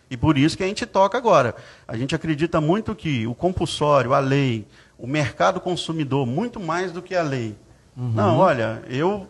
E 0.10 0.18
por 0.18 0.38
isso 0.38 0.58
que 0.58 0.64
a 0.64 0.68
gente 0.68 0.86
toca 0.86 1.18
agora. 1.18 1.54
A 1.88 1.96
gente 1.98 2.16
acredita 2.16 2.60
muito 2.60 2.96
que 2.96 3.28
o 3.28 3.36
compulsório, 3.36 4.14
a 4.14 4.20
lei, 4.20 4.66
o 4.98 5.06
mercado 5.06 5.60
consumidor, 5.60 6.26
muito 6.26 6.60
mais 6.60 6.92
do 6.92 7.02
que 7.02 7.14
a 7.14 7.22
lei, 7.22 7.56
Uhum. 8.00 8.14
Não, 8.16 8.38
olha, 8.38 8.82
eu 8.88 9.28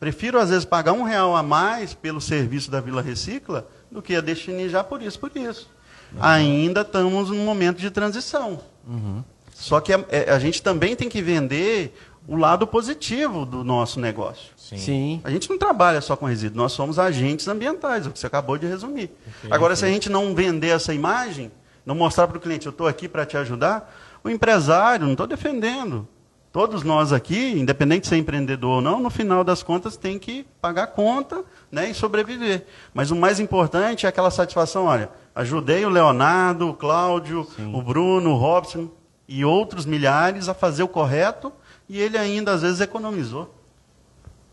prefiro 0.00 0.38
às 0.38 0.48
vezes 0.48 0.64
pagar 0.64 0.92
um 0.92 1.02
real 1.02 1.36
a 1.36 1.42
mais 1.42 1.92
pelo 1.92 2.20
serviço 2.20 2.70
da 2.70 2.80
Vila 2.80 3.02
Recicla 3.02 3.68
do 3.90 4.00
que 4.00 4.16
a 4.16 4.22
destinar 4.22 4.68
já 4.70 4.82
por 4.82 5.02
isso, 5.02 5.20
por 5.20 5.30
isso. 5.36 5.70
Uhum. 6.12 6.18
Ainda 6.22 6.80
estamos 6.80 7.28
num 7.28 7.44
momento 7.44 7.78
de 7.78 7.90
transição. 7.90 8.60
Uhum. 8.86 9.22
Só 9.52 9.80
que 9.80 9.92
a, 9.92 10.02
é, 10.08 10.30
a, 10.30 10.38
gente 10.38 10.62
também 10.62 10.96
tem 10.96 11.08
que 11.08 11.20
vender 11.20 11.94
o 12.26 12.36
lado 12.36 12.66
positivo 12.66 13.44
do 13.44 13.62
nosso 13.62 14.00
negócio. 14.00 14.52
Sim. 14.56 14.78
Sim. 14.78 15.20
A 15.24 15.30
gente 15.30 15.50
não 15.50 15.58
trabalha 15.58 16.00
só 16.00 16.16
com 16.16 16.24
resíduo, 16.24 16.56
nós 16.56 16.72
somos 16.72 16.98
agentes 16.98 17.46
ambientais, 17.48 18.06
o 18.06 18.10
que 18.10 18.18
você 18.18 18.26
acabou 18.26 18.56
de 18.56 18.66
resumir. 18.66 19.10
Agora, 19.50 19.74
se 19.76 19.84
a 19.84 19.88
gente 19.88 20.08
não 20.08 20.34
vender 20.34 20.68
essa 20.68 20.94
imagem, 20.94 21.50
não 21.84 21.94
mostrar 21.94 22.28
para 22.28 22.38
o 22.38 22.40
cliente, 22.40 22.66
eu 22.66 22.70
estou 22.70 22.86
aqui 22.86 23.08
para 23.08 23.26
te 23.26 23.36
ajudar, 23.36 23.94
o 24.22 24.30
empresário, 24.30 25.04
não 25.04 25.12
estou 25.12 25.26
defendendo. 25.26 26.06
Todos 26.50 26.82
nós 26.82 27.12
aqui, 27.12 27.52
independente 27.58 28.02
de 28.02 28.08
ser 28.08 28.16
empreendedor 28.16 28.76
ou 28.76 28.80
não, 28.80 29.00
no 29.00 29.10
final 29.10 29.44
das 29.44 29.62
contas 29.62 29.96
tem 29.96 30.18
que 30.18 30.46
pagar 30.60 30.88
conta 30.88 31.44
né, 31.70 31.90
e 31.90 31.94
sobreviver. 31.94 32.66
Mas 32.94 33.10
o 33.10 33.16
mais 33.16 33.38
importante 33.38 34.06
é 34.06 34.08
aquela 34.08 34.30
satisfação, 34.30 34.86
olha, 34.86 35.10
ajudei 35.34 35.84
o 35.84 35.90
Leonardo, 35.90 36.70
o 36.70 36.74
Cláudio, 36.74 37.46
Sim. 37.54 37.74
o 37.74 37.82
Bruno, 37.82 38.30
o 38.30 38.36
Robson 38.36 38.88
e 39.28 39.44
outros 39.44 39.84
milhares 39.84 40.48
a 40.48 40.54
fazer 40.54 40.82
o 40.82 40.88
correto 40.88 41.52
e 41.86 42.00
ele 42.00 42.16
ainda 42.16 42.52
às 42.52 42.62
vezes 42.62 42.80
economizou. 42.80 43.54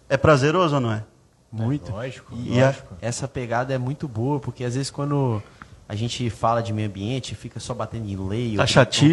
É 0.10 0.18
prazeroso 0.18 0.76
ou 0.76 0.82
não 0.82 0.92
é? 0.92 1.04
Muito. 1.52 1.90
É, 1.90 1.96
lógico. 1.96 2.36
E 2.36 2.60
lógico. 2.60 2.94
A, 3.02 3.06
essa 3.06 3.28
pegada 3.28 3.74
é 3.74 3.78
muito 3.78 4.08
boa, 4.08 4.40
porque 4.40 4.66
às 4.66 4.76
vezes 4.76 4.92
quando 4.92 5.42
a 5.88 5.94
gente 5.94 6.30
fala 6.32 6.62
de 6.62 6.74
meio 6.74 6.88
ambiente, 6.88 7.36
fica 7.36 7.60
só 7.60 7.74
batendo 7.74 8.10
em 8.10 8.16
lei, 8.16 8.58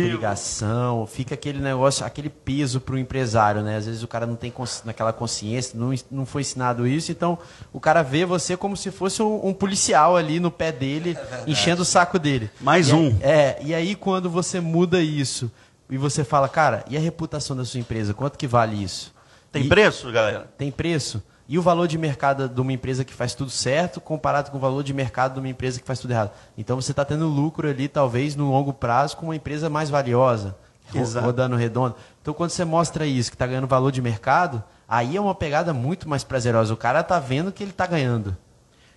obrigação, 0.05 1.07
fica 1.07 1.35
aquele 1.35 1.61
negócio, 1.61 2.05
aquele 2.05 2.31
peso 2.31 2.81
para 2.81 2.95
o 2.95 2.99
empresário, 2.99 3.63
né? 3.63 3.77
Às 3.77 3.85
vezes 3.85 4.03
o 4.03 4.09
cara 4.09 4.27
não 4.27 4.37
tem 4.37 4.53
naquela 4.85 5.13
consciência, 5.13 5.79
não, 5.79 5.95
não 6.11 6.25
foi 6.25 6.41
ensinado 6.41 6.87
isso, 6.87 7.13
então 7.13 7.39
o 7.73 7.79
cara 7.79 8.03
vê 8.03 8.25
você 8.25 8.57
como 8.57 8.75
se 8.75 8.91
fosse 8.91 9.23
um, 9.23 9.49
um 9.49 9.53
policial 9.53 10.17
ali 10.17 10.41
no 10.41 10.51
pé 10.51 10.73
dele, 10.73 11.17
é 11.19 11.45
enchendo 11.47 11.83
o 11.83 11.85
saco 11.85 12.19
dele. 12.19 12.51
Mais 12.59 12.89
e 12.89 12.95
um. 12.95 13.19
é, 13.21 13.59
e 13.63 13.75
aí 13.75 13.95
quando 13.95 14.31
você 14.31 14.59
muda 14.59 15.03
isso 15.03 15.51
e 15.91 15.99
você 15.99 16.25
fala, 16.25 16.49
cara, 16.49 16.85
e 16.89 16.97
a 16.97 17.01
reputação 17.01 17.55
da 17.55 17.67
sua 17.67 17.81
empresa, 17.81 18.15
quanto 18.15 18.39
que 18.39 18.47
vale 18.47 18.83
isso? 18.83 19.13
Tem 19.51 19.65
e, 19.65 19.69
preço, 19.69 20.11
galera? 20.11 20.51
Tem 20.57 20.71
preço. 20.71 21.23
E 21.49 21.59
o 21.59 21.63
valor 21.63 21.89
de 21.89 21.99
mercado 21.99 22.49
de 22.49 22.61
uma 22.61 22.73
empresa 22.73 23.05
que 23.05 23.13
faz 23.13 23.35
tudo 23.35 23.51
certo 23.51 24.01
comparado 24.01 24.51
com 24.51 24.57
o 24.57 24.61
valor 24.61 24.83
de 24.83 24.95
mercado 24.95 25.35
de 25.35 25.41
uma 25.41 25.49
empresa 25.49 25.81
que 25.81 25.87
faz 25.87 25.99
tudo 25.99 26.13
errado. 26.13 26.31
Então 26.57 26.81
você 26.81 26.93
está 26.93 27.05
tendo 27.05 27.27
lucro 27.27 27.69
ali, 27.69 27.89
talvez, 27.89 28.37
no 28.37 28.51
longo 28.51 28.73
prazo, 28.73 29.17
com 29.17 29.27
uma 29.27 29.37
empresa 29.37 29.69
mais 29.69 29.91
valiosa, 29.91 30.57
Exato. 30.95 31.27
rodando 31.27 31.57
redondo. 31.57 31.97
Então 32.21 32.33
quando 32.33 32.51
você 32.51 32.65
mostra 32.65 33.07
isso, 33.07 33.31
que 33.31 33.35
está 33.35 33.47
ganhando 33.47 33.67
valor 33.67 33.91
de 33.91 34.01
mercado, 34.01 34.63
aí 34.89 35.17
é 35.17 35.21
uma 35.21 35.35
pegada 35.35 35.73
muito 35.73 36.09
mais 36.09 36.25
prazerosa. 36.25 36.73
O 36.73 36.77
cara 36.77 37.01
está 37.01 37.19
vendo 37.19 37.53
que 37.53 37.63
ele 37.63 37.71
está 37.71 37.87
ganhando. 37.87 38.37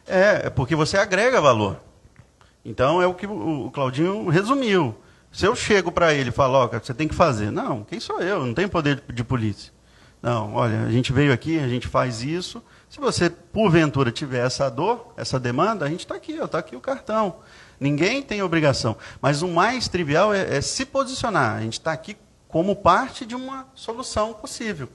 É, 0.07 0.47
é 0.47 0.49
porque 0.49 0.75
você 0.75 0.97
agrega 0.97 1.41
valor. 1.41 1.79
Então 2.63 3.01
é 3.01 3.07
o 3.07 3.13
que 3.13 3.27
o 3.27 3.69
Claudinho 3.71 4.29
resumiu. 4.29 4.95
Se 5.31 5.45
eu 5.45 5.55
chego 5.55 5.91
para 5.91 6.13
ele 6.13 6.29
e 6.29 6.31
falo, 6.31 6.53
ó, 6.55 6.67
você 6.67 6.93
tem 6.93 7.07
que 7.07 7.13
fazer. 7.13 7.51
Não, 7.51 7.83
quem 7.83 7.99
sou 7.99 8.21
eu? 8.21 8.45
Não 8.45 8.53
tenho 8.53 8.69
poder 8.69 9.03
de 9.13 9.23
polícia. 9.23 9.74
Não, 10.25 10.55
olha, 10.55 10.81
a 10.81 10.89
gente 10.89 11.13
veio 11.13 11.31
aqui, 11.31 11.59
a 11.59 11.67
gente 11.67 11.87
faz 11.87 12.23
isso. 12.23 12.59
Se 12.89 12.99
você, 12.99 13.29
porventura, 13.29 14.11
tiver 14.11 14.43
essa 14.43 14.67
dor, 14.71 15.13
essa 15.15 15.39
demanda, 15.39 15.85
a 15.85 15.87
gente 15.87 15.99
está 15.99 16.15
aqui, 16.15 16.31
está 16.31 16.57
aqui 16.57 16.75
o 16.75 16.81
cartão. 16.81 17.35
Ninguém 17.79 18.23
tem 18.23 18.41
obrigação. 18.41 18.97
Mas 19.21 19.43
o 19.43 19.47
mais 19.47 19.87
trivial 19.87 20.33
é, 20.33 20.57
é 20.57 20.61
se 20.61 20.83
posicionar. 20.83 21.57
A 21.57 21.61
gente 21.61 21.73
está 21.73 21.91
aqui 21.91 22.17
como 22.47 22.75
parte 22.75 23.23
de 23.23 23.35
uma 23.35 23.67
solução 23.75 24.33
possível. 24.33 24.89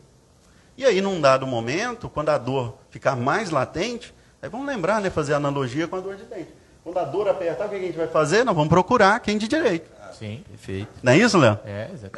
E 0.76 0.84
aí, 0.84 1.00
num 1.00 1.20
dado 1.20 1.46
momento, 1.46 2.08
quando 2.08 2.30
a 2.30 2.36
dor 2.36 2.78
ficar 2.90 3.14
mais 3.14 3.50
latente, 3.50 4.12
aí 4.42 4.48
vamos 4.48 4.66
lembrar, 4.66 5.00
né, 5.00 5.10
fazer 5.10 5.34
analogia 5.34 5.86
com 5.86 5.94
a 5.94 6.00
dor 6.00 6.16
de 6.16 6.24
dente. 6.24 6.52
Quando 6.82 6.98
a 6.98 7.04
dor 7.04 7.28
apertar, 7.28 7.66
o 7.66 7.68
que 7.68 7.76
a 7.76 7.78
gente 7.78 7.96
vai 7.96 8.08
fazer? 8.08 8.42
Nós 8.42 8.56
vamos 8.56 8.68
procurar 8.68 9.20
quem 9.20 9.38
de 9.38 9.46
direito. 9.46 9.88
Sim, 10.12 10.42
perfeito. 10.48 10.90
Não 11.04 11.12
é 11.12 11.18
isso, 11.18 11.38
Léo? 11.38 11.56
É, 11.64 11.88
exatamente. 11.92 12.10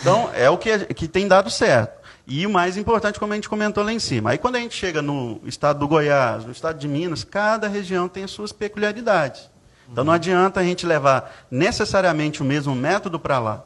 Então, 0.00 0.30
é 0.34 0.48
o 0.50 0.58
que, 0.58 0.86
que 0.94 1.08
tem 1.08 1.28
dado 1.28 1.50
certo. 1.50 2.00
E 2.26 2.46
o 2.46 2.50
mais 2.50 2.76
importante, 2.76 3.18
como 3.18 3.32
a 3.32 3.36
gente 3.36 3.48
comentou 3.48 3.84
lá 3.84 3.92
em 3.92 3.98
cima. 3.98 4.30
Aí, 4.30 4.38
quando 4.38 4.56
a 4.56 4.60
gente 4.60 4.74
chega 4.74 5.02
no 5.02 5.40
estado 5.44 5.80
do 5.80 5.88
Goiás, 5.88 6.44
no 6.44 6.52
estado 6.52 6.78
de 6.78 6.86
Minas, 6.86 7.24
cada 7.24 7.68
região 7.68 8.08
tem 8.08 8.24
as 8.24 8.30
suas 8.30 8.52
peculiaridades. 8.52 9.50
Então, 9.90 10.04
não 10.04 10.12
adianta 10.12 10.60
a 10.60 10.64
gente 10.64 10.86
levar 10.86 11.46
necessariamente 11.50 12.40
o 12.40 12.44
mesmo 12.44 12.74
método 12.74 13.18
para 13.18 13.38
lá. 13.38 13.64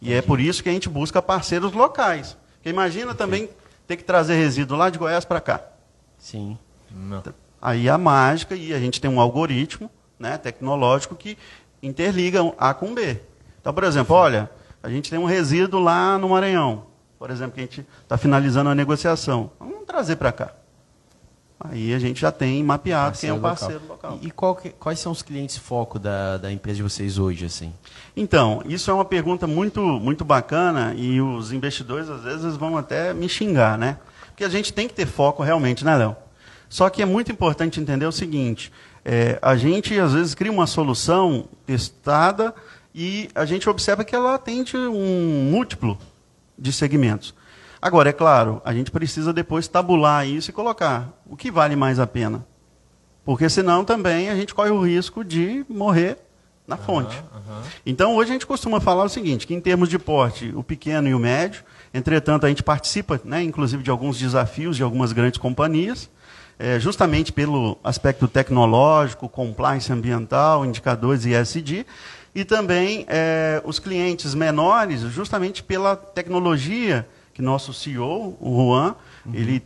E 0.00 0.12
é 0.12 0.20
por 0.22 0.40
isso 0.40 0.62
que 0.62 0.68
a 0.68 0.72
gente 0.72 0.88
busca 0.88 1.20
parceiros 1.22 1.72
locais. 1.72 2.36
Porque 2.54 2.68
imagina 2.68 3.14
também 3.14 3.48
ter 3.86 3.96
que 3.96 4.04
trazer 4.04 4.36
resíduo 4.36 4.76
lá 4.76 4.90
de 4.90 4.98
Goiás 4.98 5.24
para 5.24 5.40
cá. 5.40 5.60
Sim. 6.18 6.58
Não. 6.90 7.22
Aí 7.60 7.88
a 7.88 7.98
mágica, 7.98 8.54
e 8.54 8.72
a 8.74 8.78
gente 8.78 9.00
tem 9.00 9.10
um 9.10 9.20
algoritmo 9.20 9.90
né, 10.18 10.36
tecnológico 10.36 11.14
que 11.14 11.36
interliga 11.82 12.40
A 12.58 12.74
com 12.74 12.94
B. 12.94 13.20
Então, 13.60 13.72
por 13.72 13.84
exemplo, 13.84 14.14
olha, 14.14 14.50
a 14.86 14.88
gente 14.88 15.10
tem 15.10 15.18
um 15.18 15.24
resíduo 15.24 15.80
lá 15.80 16.16
no 16.16 16.28
Maranhão, 16.28 16.84
por 17.18 17.28
exemplo, 17.28 17.54
que 17.54 17.60
a 17.60 17.64
gente 17.64 17.84
está 18.04 18.16
finalizando 18.16 18.70
a 18.70 18.74
negociação. 18.74 19.50
Vamos 19.58 19.84
trazer 19.84 20.14
para 20.14 20.30
cá. 20.30 20.52
Aí 21.58 21.92
a 21.92 21.98
gente 21.98 22.20
já 22.20 22.30
tem 22.30 22.62
mapeado 22.62 23.06
parceiro 23.06 23.34
quem 23.34 23.36
é 23.36 23.38
o 23.38 23.42
parceiro 23.42 23.82
local. 23.88 24.12
local. 24.12 24.20
E, 24.22 24.62
que, 24.62 24.70
quais 24.78 25.00
são 25.00 25.10
os 25.10 25.22
clientes 25.22 25.56
foco 25.56 25.98
da, 25.98 26.36
da 26.36 26.52
empresa 26.52 26.76
de 26.76 26.82
vocês 26.84 27.18
hoje? 27.18 27.46
assim? 27.46 27.72
Então, 28.16 28.62
isso 28.64 28.88
é 28.88 28.94
uma 28.94 29.04
pergunta 29.04 29.44
muito, 29.44 29.80
muito 29.80 30.24
bacana 30.24 30.94
e 30.96 31.20
os 31.20 31.50
investidores 31.50 32.08
às 32.08 32.22
vezes 32.22 32.56
vão 32.56 32.78
até 32.78 33.12
me 33.12 33.28
xingar, 33.28 33.76
né? 33.76 33.98
Porque 34.28 34.44
a 34.44 34.48
gente 34.48 34.72
tem 34.72 34.86
que 34.86 34.94
ter 34.94 35.06
foco 35.06 35.42
realmente, 35.42 35.84
né, 35.84 35.96
Léo? 35.96 36.14
Só 36.68 36.88
que 36.88 37.02
é 37.02 37.06
muito 37.06 37.32
importante 37.32 37.80
entender 37.80 38.06
o 38.06 38.12
seguinte: 38.12 38.70
é, 39.04 39.36
a 39.42 39.56
gente 39.56 39.98
às 39.98 40.12
vezes 40.12 40.32
cria 40.32 40.52
uma 40.52 40.66
solução 40.68 41.48
testada 41.66 42.54
e 42.96 43.28
a 43.34 43.44
gente 43.44 43.68
observa 43.68 44.02
que 44.02 44.16
ela 44.16 44.34
atende 44.34 44.74
um 44.74 45.50
múltiplo 45.50 45.98
de 46.58 46.72
segmentos. 46.72 47.34
Agora, 47.80 48.08
é 48.08 48.12
claro, 48.12 48.62
a 48.64 48.72
gente 48.72 48.90
precisa 48.90 49.34
depois 49.34 49.68
tabular 49.68 50.26
isso 50.26 50.48
e 50.48 50.52
colocar 50.52 51.12
o 51.26 51.36
que 51.36 51.50
vale 51.50 51.76
mais 51.76 52.00
a 52.00 52.06
pena. 52.06 52.46
Porque 53.22 53.50
senão 53.50 53.84
também 53.84 54.30
a 54.30 54.34
gente 54.34 54.54
corre 54.54 54.70
o 54.70 54.80
risco 54.80 55.22
de 55.22 55.62
morrer 55.68 56.16
na 56.66 56.78
fonte. 56.78 57.16
Uhum, 57.16 57.54
uhum. 57.54 57.62
Então, 57.84 58.16
hoje 58.16 58.30
a 58.30 58.32
gente 58.32 58.46
costuma 58.46 58.80
falar 58.80 59.04
o 59.04 59.08
seguinte, 59.10 59.46
que 59.46 59.52
em 59.54 59.60
termos 59.60 59.90
de 59.90 59.98
porte, 59.98 60.50
o 60.56 60.62
pequeno 60.62 61.06
e 61.06 61.14
o 61.14 61.18
médio, 61.18 61.62
entretanto, 61.92 62.46
a 62.46 62.48
gente 62.48 62.62
participa, 62.62 63.20
né, 63.24 63.42
inclusive, 63.42 63.82
de 63.82 63.90
alguns 63.90 64.18
desafios 64.18 64.74
de 64.74 64.82
algumas 64.82 65.12
grandes 65.12 65.38
companhias, 65.38 66.08
é, 66.58 66.80
justamente 66.80 67.30
pelo 67.30 67.78
aspecto 67.84 68.26
tecnológico, 68.26 69.28
compliance 69.28 69.92
ambiental, 69.92 70.64
indicadores 70.64 71.26
e 71.26 71.34
ESG, 71.34 71.84
e 72.36 72.44
também 72.44 73.06
é, 73.08 73.62
os 73.64 73.78
clientes 73.78 74.34
menores, 74.34 75.00
justamente 75.00 75.62
pela 75.62 75.96
tecnologia 75.96 77.08
que 77.32 77.40
nosso 77.40 77.72
CEO, 77.72 78.36
o 78.38 78.56
Juan, 78.56 78.94
uhum. 79.24 79.34
ele 79.34 79.62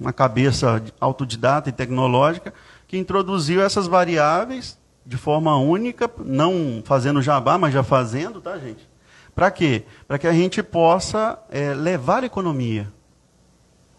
uma 0.00 0.12
cabeça 0.12 0.82
autodidata 1.00 1.68
e 1.68 1.72
tecnológica, 1.72 2.52
que 2.88 2.98
introduziu 2.98 3.62
essas 3.62 3.86
variáveis 3.86 4.76
de 5.06 5.16
forma 5.16 5.56
única, 5.58 6.10
não 6.24 6.82
fazendo 6.84 7.22
jabá, 7.22 7.56
mas 7.56 7.72
já 7.72 7.84
fazendo, 7.84 8.40
tá, 8.40 8.58
gente? 8.58 8.88
Para 9.32 9.48
quê? 9.52 9.84
Para 10.08 10.18
que 10.18 10.26
a 10.26 10.32
gente 10.32 10.60
possa 10.60 11.38
é, 11.48 11.72
levar 11.72 12.24
economia. 12.24 12.92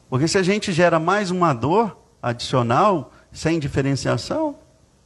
Porque 0.10 0.28
se 0.28 0.38
a 0.38 0.44
gente 0.44 0.74
gera 0.74 1.00
mais 1.00 1.32
uma 1.32 1.54
dor 1.54 1.98
adicional, 2.22 3.14
sem 3.32 3.60
diferenciação, 3.60 4.58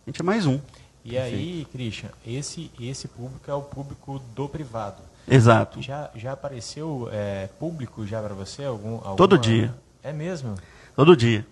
a 0.06 0.10
gente 0.10 0.20
é 0.20 0.24
mais 0.24 0.48
um. 0.48 0.60
E 1.06 1.18
aí, 1.18 1.68
Christian, 1.70 2.10
esse, 2.26 2.72
esse 2.80 3.10
público 3.10 3.52
é 3.52 3.54
o 3.54 3.62
público 3.62 4.22
do 4.34 4.48
privado. 4.48 5.02
Exato. 5.28 5.82
Já, 5.82 6.10
já 6.16 6.32
apareceu 6.32 7.10
é, 7.12 7.50
público 7.60 8.06
já 8.06 8.22
para 8.22 8.34
você? 8.34 8.64
Algum, 8.64 8.96
alguma... 8.96 9.18
Todo 9.18 9.38
dia. 9.38 9.76
É 10.02 10.14
mesmo? 10.14 10.56
Todo 10.96 11.16
dia. 11.16 11.46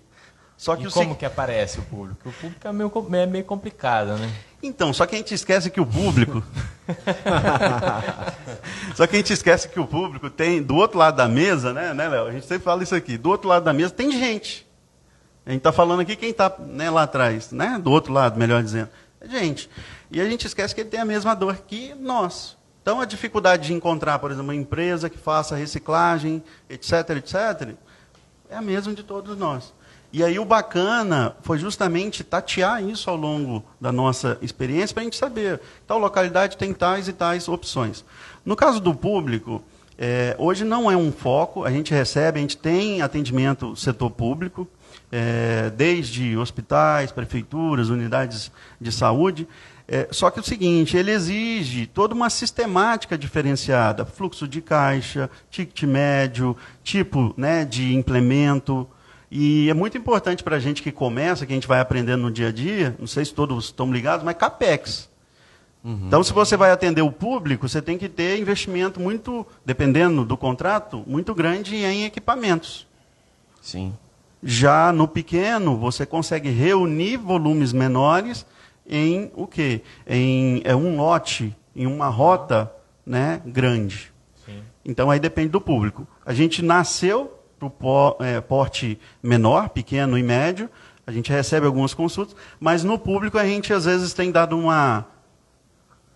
Só 0.55 0.75
que 0.75 0.87
e 0.87 0.91
como 0.91 1.15
que 1.15 1.25
aparece 1.25 1.79
o 1.79 1.81
público? 1.81 2.29
O 2.29 2.33
público 2.33 2.65
é 2.65 2.71
meio, 2.71 2.91
é 3.13 3.25
meio 3.25 3.43
complicado, 3.43 4.17
né? 4.17 4.31
Então, 4.63 4.93
só 4.93 5.05
que 5.05 5.15
a 5.15 5.17
gente 5.17 5.33
esquece 5.33 5.69
que 5.69 5.81
o 5.81 5.85
público... 5.85 6.41
só 8.95 9.07
que 9.07 9.15
a 9.15 9.19
gente 9.19 9.33
esquece 9.33 9.67
que 9.67 9.79
o 9.79 9.87
público 9.87 10.29
tem, 10.29 10.61
do 10.61 10.75
outro 10.75 10.99
lado 10.99 11.17
da 11.17 11.27
mesa, 11.27 11.73
né, 11.73 11.93
né 11.93 12.07
Léo? 12.07 12.27
A 12.27 12.31
gente 12.31 12.45
sempre 12.45 12.63
fala 12.63 12.83
isso 12.83 12.95
aqui. 12.95 13.17
Do 13.17 13.29
outro 13.29 13.49
lado 13.49 13.63
da 13.63 13.73
mesa 13.73 13.91
tem 13.91 14.11
gente. 14.11 14.65
A 15.45 15.49
gente 15.49 15.59
está 15.59 15.73
falando 15.73 16.01
aqui 16.01 16.15
quem 16.15 16.29
está 16.29 16.53
né, 16.59 16.89
lá 16.89 17.03
atrás, 17.03 17.51
né? 17.51 17.79
Do 17.83 17.91
outro 17.91 18.13
lado, 18.13 18.39
melhor 18.39 18.63
dizendo 18.63 18.89
gente. 19.27 19.69
E 20.09 20.19
a 20.19 20.27
gente 20.27 20.47
esquece 20.47 20.73
que 20.73 20.81
ele 20.81 20.89
tem 20.89 20.99
a 20.99 21.05
mesma 21.05 21.35
dor 21.35 21.55
que 21.67 21.93
nós. 21.95 22.57
Então, 22.81 22.99
a 22.99 23.05
dificuldade 23.05 23.67
de 23.67 23.73
encontrar, 23.73 24.17
por 24.19 24.31
exemplo, 24.31 24.47
uma 24.47 24.55
empresa 24.55 25.09
que 25.09 25.17
faça 25.17 25.55
reciclagem, 25.55 26.43
etc., 26.69 27.11
etc., 27.17 27.75
é 28.49 28.55
a 28.55 28.61
mesma 28.61 28.93
de 28.93 29.03
todos 29.03 29.37
nós. 29.37 29.73
E 30.13 30.23
aí 30.23 30.37
o 30.37 30.43
bacana 30.43 31.37
foi 31.41 31.57
justamente 31.57 32.21
tatear 32.21 32.83
isso 32.83 33.09
ao 33.09 33.15
longo 33.15 33.63
da 33.79 33.93
nossa 33.93 34.37
experiência 34.41 34.93
para 34.93 35.01
a 35.01 35.03
gente 35.05 35.15
saber. 35.15 35.61
Tal 35.87 35.97
localidade 35.97 36.57
tem 36.57 36.73
tais 36.73 37.07
e 37.07 37.13
tais 37.13 37.47
opções. 37.47 38.03
No 38.43 38.55
caso 38.57 38.81
do 38.81 38.93
público, 38.93 39.63
é, 39.97 40.35
hoje 40.37 40.65
não 40.65 40.91
é 40.91 40.97
um 40.97 41.13
foco, 41.13 41.63
a 41.63 41.71
gente 41.71 41.93
recebe, 41.93 42.39
a 42.39 42.41
gente 42.41 42.57
tem 42.57 43.01
atendimento 43.01 43.73
setor 43.75 44.09
público, 44.09 44.67
é, 45.11 45.69
desde 45.75 46.37
hospitais, 46.37 47.11
prefeituras, 47.11 47.89
unidades 47.89 48.51
de 48.79 48.91
saúde. 48.91 49.47
É, 49.87 50.07
só 50.09 50.31
que 50.31 50.39
é 50.39 50.41
o 50.41 50.45
seguinte, 50.45 50.95
ele 50.95 51.11
exige 51.11 51.85
toda 51.85 52.15
uma 52.15 52.29
sistemática 52.29 53.17
diferenciada, 53.17 54.05
fluxo 54.05 54.47
de 54.47 54.61
caixa, 54.61 55.29
ticket 55.49 55.83
médio, 55.83 56.55
tipo 56.81 57.33
né, 57.35 57.65
de 57.65 57.93
implemento. 57.93 58.87
E 59.29 59.69
é 59.69 59.73
muito 59.73 59.97
importante 59.97 60.43
para 60.43 60.55
a 60.55 60.59
gente 60.59 60.81
que 60.81 60.91
começa, 60.91 61.45
que 61.45 61.51
a 61.51 61.55
gente 61.55 61.67
vai 61.67 61.81
aprendendo 61.81 62.21
no 62.21 62.31
dia 62.31 62.47
a 62.47 62.51
dia, 62.51 62.95
não 62.97 63.07
sei 63.07 63.25
se 63.25 63.33
todos 63.33 63.65
estão 63.65 63.91
ligados, 63.91 64.23
mas 64.23 64.37
CAPEX. 64.37 65.09
Uhum. 65.83 66.03
Então, 66.07 66.23
se 66.23 66.31
você 66.31 66.55
vai 66.55 66.71
atender 66.71 67.01
o 67.01 67.11
público, 67.11 67.67
você 67.67 67.81
tem 67.81 67.97
que 67.97 68.07
ter 68.07 68.39
investimento 68.39 68.99
muito, 68.99 69.45
dependendo 69.65 70.23
do 70.23 70.37
contrato, 70.37 71.03
muito 71.07 71.33
grande 71.33 71.75
em 71.75 72.05
equipamentos. 72.05 72.87
Sim. 73.61 73.93
Já 74.43 74.91
no 74.91 75.07
pequeno, 75.07 75.77
você 75.77 76.05
consegue 76.05 76.49
reunir 76.49 77.17
volumes 77.17 77.71
menores 77.73 78.45
em 78.87 79.31
o 79.35 79.45
quê? 79.45 79.81
Em 80.07 80.61
é 80.63 80.75
um 80.75 80.97
lote, 80.97 81.55
em 81.75 81.85
uma 81.85 82.07
rota 82.07 82.71
né, 83.05 83.41
grande. 83.45 84.11
Sim. 84.45 84.63
Então 84.83 85.11
aí 85.11 85.19
depende 85.19 85.49
do 85.49 85.61
público. 85.61 86.07
A 86.25 86.33
gente 86.33 86.61
nasceu 86.61 87.39
para 87.59 87.67
o 87.67 88.17
é, 88.19 88.41
porte 88.41 88.99
menor, 89.21 89.69
pequeno 89.69 90.17
e 90.17 90.23
médio, 90.23 90.69
a 91.05 91.11
gente 91.11 91.31
recebe 91.31 91.65
algumas 91.65 91.93
consultas, 91.93 92.35
mas 92.59 92.83
no 92.83 92.97
público 92.97 93.37
a 93.37 93.45
gente 93.45 93.71
às 93.73 93.85
vezes 93.85 94.13
tem 94.13 94.31
dado 94.31 94.57
uma 94.57 95.05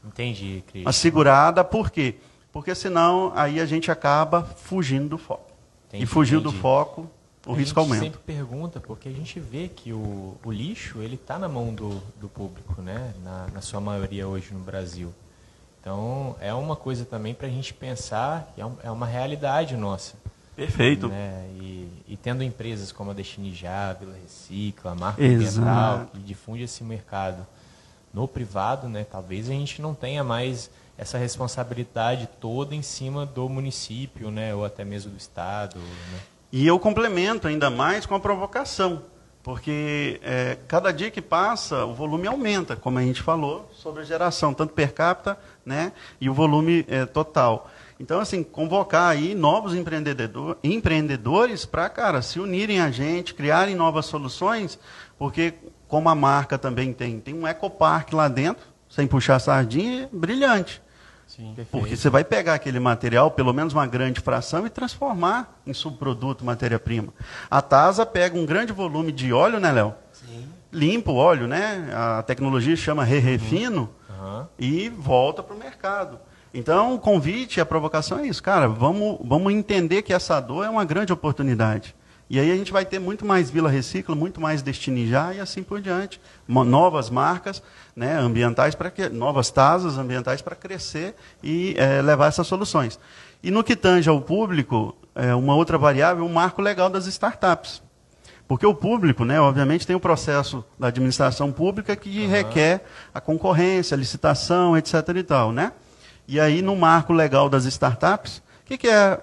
Entendi, 0.06 0.64
Cris. 0.68 0.84
Uma 0.84 0.92
segurada, 0.92 1.64
por 1.64 1.90
quê? 1.90 2.16
Porque 2.52 2.76
senão 2.76 3.34
aí 3.36 3.60
a 3.60 3.66
gente 3.66 3.92
acaba 3.92 4.44
fugindo 4.44 5.10
do 5.10 5.18
foco. 5.18 5.52
Entendi, 5.88 6.04
e 6.04 6.08
fugiu 6.08 6.40
entendi. 6.40 6.56
do 6.56 6.62
foco, 6.62 7.10
o 7.46 7.54
a 7.54 7.58
risco 7.58 7.80
aumenta. 7.80 8.02
A 8.02 8.04
gente 8.04 8.14
sempre 8.14 8.26
pergunta, 8.26 8.80
porque 8.80 9.08
a 9.08 9.12
gente 9.12 9.40
vê 9.40 9.68
que 9.68 9.94
o, 9.94 10.36
o 10.44 10.52
lixo 10.52 11.02
ele 11.02 11.16
está 11.16 11.38
na 11.38 11.48
mão 11.48 11.74
do, 11.74 12.02
do 12.20 12.28
público, 12.28 12.82
né? 12.82 13.14
Na, 13.24 13.48
na, 13.54 13.62
sua 13.62 13.80
maioria 13.80 14.28
hoje 14.28 14.54
no 14.54 14.60
Brasil. 14.60 15.14
Então 15.80 16.36
é 16.40 16.54
uma 16.54 16.76
coisa 16.76 17.06
também 17.06 17.34
para 17.34 17.48
a 17.48 17.50
gente 17.50 17.74
pensar, 17.74 18.52
é, 18.58 18.66
um, 18.66 18.76
é 18.84 18.92
uma 18.92 19.06
realidade 19.06 19.76
nossa. 19.78 20.16
Perfeito. 20.56 21.10
Né? 21.10 21.48
E, 21.60 21.90
e, 22.08 22.18
tendo 22.18 22.42
empresas 22.42 22.92
como 22.92 23.12
a 23.12 23.14
Destiny 23.14 23.54
Já, 23.54 23.92
Vila 23.94 24.16
Recicla, 24.24 24.92
a 24.92 24.96
Marca 24.96 25.22
Ambiental, 25.22 26.08
que 26.14 26.20
difunde 26.20 26.64
esse 26.64 26.84
mercado 26.84 27.46
no 28.14 28.28
privado, 28.28 28.88
né, 28.88 29.04
talvez 29.04 29.50
a 29.50 29.52
gente 29.52 29.82
não 29.82 29.94
tenha 29.94 30.24
mais 30.24 30.72
essa 30.98 31.18
responsabilidade 31.18 32.30
toda 32.40 32.74
em 32.74 32.82
cima 32.82 33.26
do 33.26 33.50
município, 33.50 34.32
né, 34.32 34.56
ou 34.56 34.64
até 34.64 34.86
mesmo 34.86 35.12
do 35.12 35.18
estado. 35.18 35.78
Né? 35.78 36.20
E 36.58 36.66
eu 36.66 36.80
complemento 36.80 37.50
ainda 37.50 37.70
mais 37.70 38.06
com 38.06 38.16
a 38.16 38.20
provocação, 38.20 39.04
porque 39.44 40.22
é, 40.24 40.58
cada 40.70 40.94
dia 40.94 41.12
que 41.12 41.22
passa 41.22 41.84
o 41.84 41.94
volume 41.94 42.28
aumenta, 42.28 42.78
como 42.78 42.98
a 42.98 43.02
gente 43.02 43.22
falou 43.22 43.70
sobre 43.74 44.04
a 44.04 44.06
geração, 44.06 44.54
tanto 44.54 44.74
per 44.74 44.94
capita, 44.94 45.38
né, 45.66 45.92
e 46.22 46.30
o 46.30 46.34
volume 46.34 46.86
é, 46.88 47.06
total. 47.06 47.70
Então, 48.00 48.22
assim, 48.22 48.42
convocar 48.42 49.10
aí 49.10 49.36
novos 49.36 49.76
empreendedor, 49.76 50.58
empreendedores 50.64 51.66
para, 51.66 51.90
cara, 51.90 52.22
se 52.22 52.40
unirem 52.40 52.80
a 52.80 52.90
gente, 52.90 53.34
criarem 53.34 53.76
novas 53.76 54.06
soluções, 54.06 54.80
porque 55.20 55.56
como 55.90 56.08
a 56.08 56.16
marca 56.16 56.58
também 56.58 56.94
tem, 56.94 57.20
tem 57.20 57.34
um 57.34 57.46
ecopark 57.46 58.14
lá 58.14 58.30
dentro, 58.30 58.66
sem 58.88 59.06
puxar 59.06 59.40
sardinha, 59.40 60.08
brilhante. 60.10 60.82
Sim, 61.36 61.54
Porque 61.70 61.98
você 61.98 62.10
vai 62.10 62.24
pegar 62.24 62.54
aquele 62.54 62.80
material, 62.80 63.30
pelo 63.30 63.52
menos 63.52 63.74
uma 63.74 63.86
grande 63.86 64.22
fração, 64.22 64.66
e 64.66 64.70
transformar 64.70 65.60
em 65.68 65.74
subproduto, 65.74 66.46
matéria-prima. 66.46 67.14
A 67.52 67.62
TASA 67.62 68.06
pega 68.06 68.38
um 68.38 68.46
grande 68.46 68.72
volume 68.72 69.12
de 69.12 69.34
óleo, 69.34 69.60
né, 69.60 69.70
Léo? 69.70 69.94
Sim. 70.14 70.48
Limpa 70.72 71.12
o 71.12 71.16
óleo, 71.16 71.46
né? 71.46 71.90
A 71.94 72.24
tecnologia 72.24 72.76
chama 72.78 73.04
re-refino 73.04 73.90
uhum. 74.10 74.38
uhum. 74.38 74.46
e 74.58 74.88
volta 74.88 75.44
para 75.44 75.54
o 75.54 75.60
mercado. 75.60 76.20
Então, 76.54 76.96
o 76.96 77.00
convite, 77.00 77.60
a 77.60 77.66
provocação 77.66 78.20
é 78.20 78.28
isso. 78.28 78.42
Cara, 78.42 78.70
vamos, 78.70 79.20
vamos 79.22 79.52
entender 79.52 80.04
que 80.04 80.14
essa 80.14 80.40
dor 80.40 80.64
é 80.64 80.70
uma 80.70 80.86
grande 80.86 81.12
oportunidade. 81.12 81.94
E 82.30 82.40
aí 82.40 82.50
a 82.50 82.56
gente 82.56 82.72
vai 82.72 82.86
ter 82.86 82.98
muito 82.98 83.26
mais 83.26 83.50
Vila 83.50 83.70
Recicla, 83.70 84.16
muito 84.16 84.42
mais 84.42 84.62
Destiny 84.62 85.08
Já 85.08 85.34
e 85.34 85.40
assim 85.40 85.62
por 85.62 85.82
diante. 85.82 86.20
Novas 86.48 87.10
marcas 87.10 87.62
né, 87.96 88.18
ambientais, 88.18 88.76
para 88.76 88.92
que, 88.92 89.08
novas 89.08 89.50
tasas 89.50 89.98
ambientais 89.98 90.42
para 90.42 90.56
crescer 90.56 91.16
e 91.42 91.76
é, 91.78 92.02
levar 92.02 92.28
essas 92.28 92.46
soluções. 92.46 93.00
E 93.42 93.50
no 93.50 93.64
que 93.64 93.76
tange 93.76 94.10
ao 94.10 94.20
público, 94.20 94.96
é, 95.14 95.34
uma 95.34 95.56
outra 95.56 95.78
variável, 95.78 96.26
o 96.26 96.28
um 96.28 96.34
marco 96.34 96.62
legal 96.62 96.90
das 96.90 97.08
startups. 97.08 97.82
Porque 98.48 98.66
o 98.66 98.76
público, 98.76 99.24
né, 99.24 99.40
obviamente, 99.40 99.88
tem 99.88 99.96
o 99.96 100.00
processo 100.00 100.64
da 100.78 100.88
administração 100.88 101.52
pública 101.52 101.96
que 101.96 102.24
uhum. 102.24 102.30
requer 102.30 102.84
a 103.14 103.22
concorrência, 103.22 103.96
a 103.96 103.98
licitação, 103.98 104.78
etc. 104.78 104.94
E, 105.16 105.24
tal, 105.24 105.52
né? 105.52 105.72
e 106.28 106.40
aí, 106.40 106.62
no 106.62 106.76
marco 106.76 107.14
legal 107.14 107.50
das 107.50 107.66
startups, 107.66 108.38
o 108.38 108.66
que, 108.66 108.78
que 108.78 108.88
é 108.88 109.20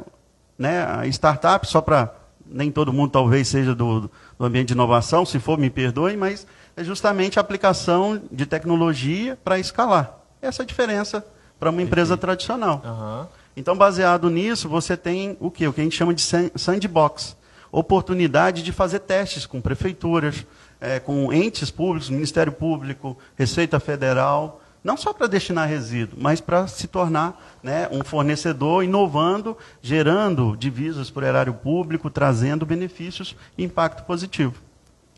né, 0.59 0.85
a 0.85 1.07
startup, 1.07 1.67
só 1.67 1.81
para 1.81 2.15
nem 2.47 2.71
todo 2.71 2.93
mundo 2.93 3.11
talvez 3.11 3.49
seja 3.49 3.75
do, 3.75 4.11
do 4.43 4.47
ambiente 4.47 4.69
de 4.69 4.73
inovação, 4.73 5.25
se 5.25 5.39
for, 5.39 5.57
me 5.57 5.71
perdoe, 5.71 6.17
mas 6.17 6.45
é 6.77 6.83
justamente 6.83 7.39
a 7.39 7.41
aplicação 7.41 8.21
de 8.31 8.45
tecnologia 8.45 9.39
para 9.45 9.57
escalar. 9.57 10.19
Essa 10.43 10.63
é 10.63 10.65
a 10.65 10.67
diferença 10.67 11.25
para 11.61 11.71
uma 11.71 11.81
empresa 11.81 12.17
tradicional. 12.17 12.83
Uhum. 12.85 13.27
Então, 13.57 13.77
baseado 13.77 14.29
nisso, 14.29 14.69
você 14.69 14.97
tem 14.97 15.37
o 15.39 15.49
que? 15.49 15.65
O 15.69 15.73
que 15.73 15.81
a 15.81 15.85
gente 15.85 15.97
chama 15.97 16.13
de 16.13 16.23
sandbox. 16.57 17.37
Oportunidade 17.71 18.65
de 18.65 18.73
fazer 18.73 18.99
testes 18.99 19.47
com 19.47 19.61
prefeituras, 19.61 20.45
é, 20.81 20.99
com 20.99 21.33
entes 21.33 21.71
públicos, 21.71 22.11
Ministério 22.11 22.53
Público, 22.53 23.17
Receita 23.37 23.79
Federal, 23.79 24.61
não 24.83 24.97
só 24.97 25.13
para 25.13 25.27
destinar 25.27 25.69
resíduo, 25.69 26.19
mas 26.21 26.41
para 26.41 26.67
se 26.67 26.89
tornar 26.89 27.41
né, 27.63 27.89
um 27.91 28.03
fornecedor 28.03 28.83
inovando, 28.83 29.57
gerando 29.81 30.57
divisas 30.57 31.11
para 31.11 31.25
o 31.25 31.27
erário 31.27 31.55
público, 31.55 32.11
trazendo 32.11 32.67
benefícios 32.67 33.37
e 33.57 33.65
impacto 33.65 34.05
positivo. 34.05 34.55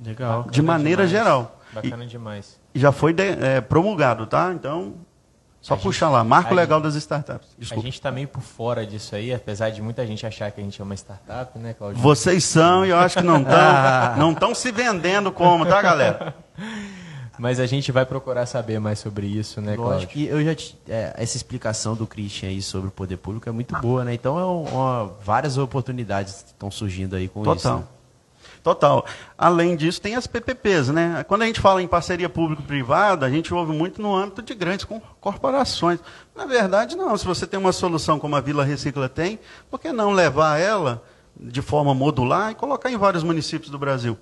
Legal. 0.04 0.46
De 0.50 0.60
maneira 0.60 1.06
demais. 1.06 1.10
geral. 1.10 1.60
Bacana 1.72 2.04
e, 2.04 2.06
demais. 2.06 2.60
E 2.74 2.78
já 2.78 2.92
foi 2.92 3.12
de, 3.12 3.22
é, 3.22 3.60
promulgado, 3.60 4.26
tá? 4.26 4.52
Então, 4.52 4.94
só 5.60 5.74
a 5.74 5.76
puxar 5.78 6.06
gente, 6.06 6.12
lá, 6.12 6.24
marco 6.24 6.54
legal 6.54 6.78
gente, 6.78 6.84
das 6.84 6.94
startups. 6.96 7.48
Desculpa. 7.58 7.80
A 7.80 7.84
gente 7.84 7.94
está 7.94 8.10
meio 8.10 8.28
por 8.28 8.42
fora 8.42 8.86
disso 8.86 9.16
aí, 9.16 9.32
apesar 9.32 9.70
de 9.70 9.80
muita 9.80 10.06
gente 10.06 10.26
achar 10.26 10.50
que 10.50 10.60
a 10.60 10.64
gente 10.64 10.78
é 10.78 10.84
uma 10.84 10.94
startup, 10.94 11.58
né, 11.58 11.72
Claudio? 11.72 12.02
Vocês 12.02 12.44
são 12.44 12.84
e 12.84 12.90
eu 12.90 12.98
acho 12.98 13.16
que 13.16 13.24
não 13.24 13.40
estão 13.40 13.56
não 14.18 14.32
estão 14.32 14.54
se 14.54 14.70
vendendo 14.70 15.32
como, 15.32 15.64
tá, 15.64 15.80
galera? 15.80 16.34
Mas 17.38 17.58
a 17.58 17.66
gente 17.66 17.90
vai 17.90 18.06
procurar 18.06 18.46
saber 18.46 18.78
mais 18.78 18.98
sobre 18.98 19.26
isso, 19.26 19.60
né, 19.60 19.76
Cláudio? 19.76 20.08
E 20.14 20.26
eu 20.26 20.44
já 20.44 20.52
é, 20.88 21.14
essa 21.16 21.36
explicação 21.36 21.94
do 21.94 22.06
Christian 22.06 22.48
aí 22.48 22.62
sobre 22.62 22.88
o 22.88 22.90
poder 22.90 23.16
público 23.16 23.48
é 23.48 23.52
muito 23.52 23.76
boa, 23.78 24.04
né? 24.04 24.14
Então, 24.14 24.38
é 24.38 24.44
uma, 24.44 25.12
várias 25.24 25.58
oportunidades 25.58 26.44
estão 26.46 26.70
surgindo 26.70 27.16
aí 27.16 27.28
com 27.28 27.42
Total. 27.42 27.56
isso. 27.56 27.68
Né? 27.80 27.84
Total. 28.62 29.04
Além 29.36 29.76
disso, 29.76 30.00
tem 30.00 30.16
as 30.16 30.26
PPPs, 30.26 30.88
né? 30.88 31.22
Quando 31.28 31.42
a 31.42 31.46
gente 31.46 31.60
fala 31.60 31.82
em 31.82 31.86
parceria 31.86 32.30
público-privada, 32.30 33.26
a 33.26 33.30
gente 33.30 33.52
ouve 33.52 33.72
muito 33.72 34.00
no 34.00 34.16
âmbito 34.16 34.40
de 34.40 34.54
grandes 34.54 34.86
corporações. 35.20 36.00
Na 36.34 36.46
verdade, 36.46 36.96
não. 36.96 37.14
Se 37.16 37.26
você 37.26 37.46
tem 37.46 37.60
uma 37.60 37.72
solução 37.72 38.18
como 38.18 38.36
a 38.36 38.40
Vila 38.40 38.64
Recicla 38.64 39.06
tem, 39.06 39.38
por 39.70 39.78
que 39.78 39.92
não 39.92 40.12
levar 40.12 40.58
ela 40.58 41.02
de 41.38 41.60
forma 41.60 41.92
modular 41.94 42.52
e 42.52 42.54
colocar 42.54 42.90
em 42.90 42.96
vários 42.96 43.22
municípios 43.22 43.70
do 43.70 43.78
Brasil? 43.78 44.16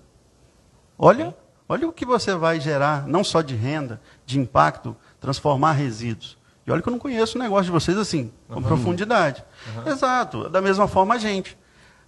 Olha, 0.98 1.36
Olha 1.72 1.88
o 1.88 1.92
que 1.92 2.04
você 2.04 2.34
vai 2.34 2.60
gerar, 2.60 3.08
não 3.08 3.24
só 3.24 3.40
de 3.40 3.54
renda, 3.54 3.98
de 4.26 4.38
impacto, 4.38 4.94
transformar 5.18 5.72
resíduos. 5.72 6.36
E 6.66 6.70
olha 6.70 6.82
que 6.82 6.88
eu 6.88 6.90
não 6.90 6.98
conheço 6.98 7.38
o 7.38 7.40
negócio 7.40 7.64
de 7.64 7.70
vocês 7.70 7.96
assim, 7.96 8.30
com 8.46 8.56
uhum. 8.56 8.62
profundidade. 8.62 9.42
Uhum. 9.74 9.90
Exato. 9.90 10.50
Da 10.50 10.60
mesma 10.60 10.86
forma 10.86 11.14
a 11.14 11.18
gente. 11.18 11.56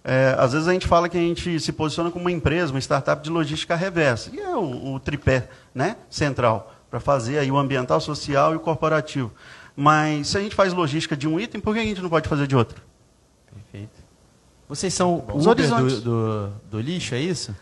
É, 0.03 0.35
às 0.37 0.53
vezes 0.53 0.67
a 0.67 0.71
gente 0.71 0.85
fala 0.85 1.09
que 1.09 1.17
a 1.17 1.19
gente 1.19 1.59
se 1.59 1.71
posiciona 1.71 2.11
como 2.11 2.25
uma 2.25 2.31
empresa, 2.31 2.71
uma 2.71 2.79
startup 2.79 3.23
de 3.23 3.31
logística 3.31 3.75
reversa. 3.75 4.29
E 4.31 4.39
é 4.39 4.55
o, 4.55 4.93
o 4.93 4.99
tripé 4.99 5.49
né, 5.73 5.95
central 6.11 6.71
para 6.87 6.99
fazer 6.99 7.39
aí 7.39 7.51
o 7.51 7.57
ambiental, 7.57 7.99
social 7.99 8.53
e 8.53 8.57
o 8.57 8.59
corporativo. 8.59 9.31
Mas 9.75 10.27
se 10.27 10.37
a 10.37 10.41
gente 10.41 10.53
faz 10.53 10.73
logística 10.73 11.17
de 11.17 11.27
um 11.27 11.39
item, 11.39 11.59
por 11.59 11.73
que 11.73 11.79
a 11.79 11.83
gente 11.83 12.03
não 12.03 12.09
pode 12.11 12.29
fazer 12.29 12.45
de 12.45 12.55
outro? 12.55 12.79
Perfeito. 13.51 13.99
Vocês 14.69 14.93
são 14.93 15.25
os 15.33 15.47
Uber 15.47 15.67
do, 15.67 16.01
do, 16.01 16.53
do 16.69 16.79
lixo, 16.79 17.15
é 17.15 17.19
isso? 17.19 17.55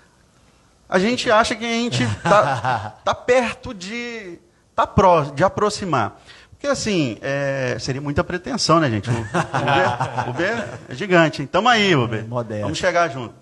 A 0.94 1.00
gente 1.00 1.32
acha 1.32 1.56
que 1.56 1.66
a 1.66 1.68
gente 1.68 2.04
está 2.04 2.98
tá 3.04 3.16
perto 3.16 3.74
de, 3.74 4.38
tá 4.76 4.86
pró, 4.86 5.24
de 5.24 5.44
aproximar. 5.44 6.22
Porque, 6.52 6.68
assim, 6.68 7.18
é, 7.20 7.76
seria 7.80 8.00
muita 8.00 8.24
pretensão, 8.24 8.80
né, 8.80 8.92
gente? 8.92 9.10
O 9.10 9.14
Uber, 9.14 10.30
Uber 10.30 10.70
é 10.88 10.94
gigante. 10.94 11.42
Estamos 11.42 11.72
aí, 11.72 11.96
Uber. 11.96 12.28
Moderno. 12.28 12.66
Vamos 12.66 12.78
chegar 12.78 13.10
junto. 13.10 13.34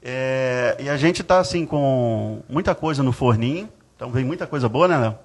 É, 0.00 0.76
e 0.78 0.88
a 0.88 0.96
gente 0.96 1.22
está, 1.22 1.40
assim, 1.40 1.66
com 1.66 2.40
muita 2.48 2.72
coisa 2.72 3.02
no 3.02 3.10
forninho. 3.10 3.68
Então, 3.96 4.12
vem 4.12 4.24
muita 4.24 4.46
coisa 4.46 4.68
boa, 4.68 4.86
né, 4.86 4.96
Léo? 4.96 5.18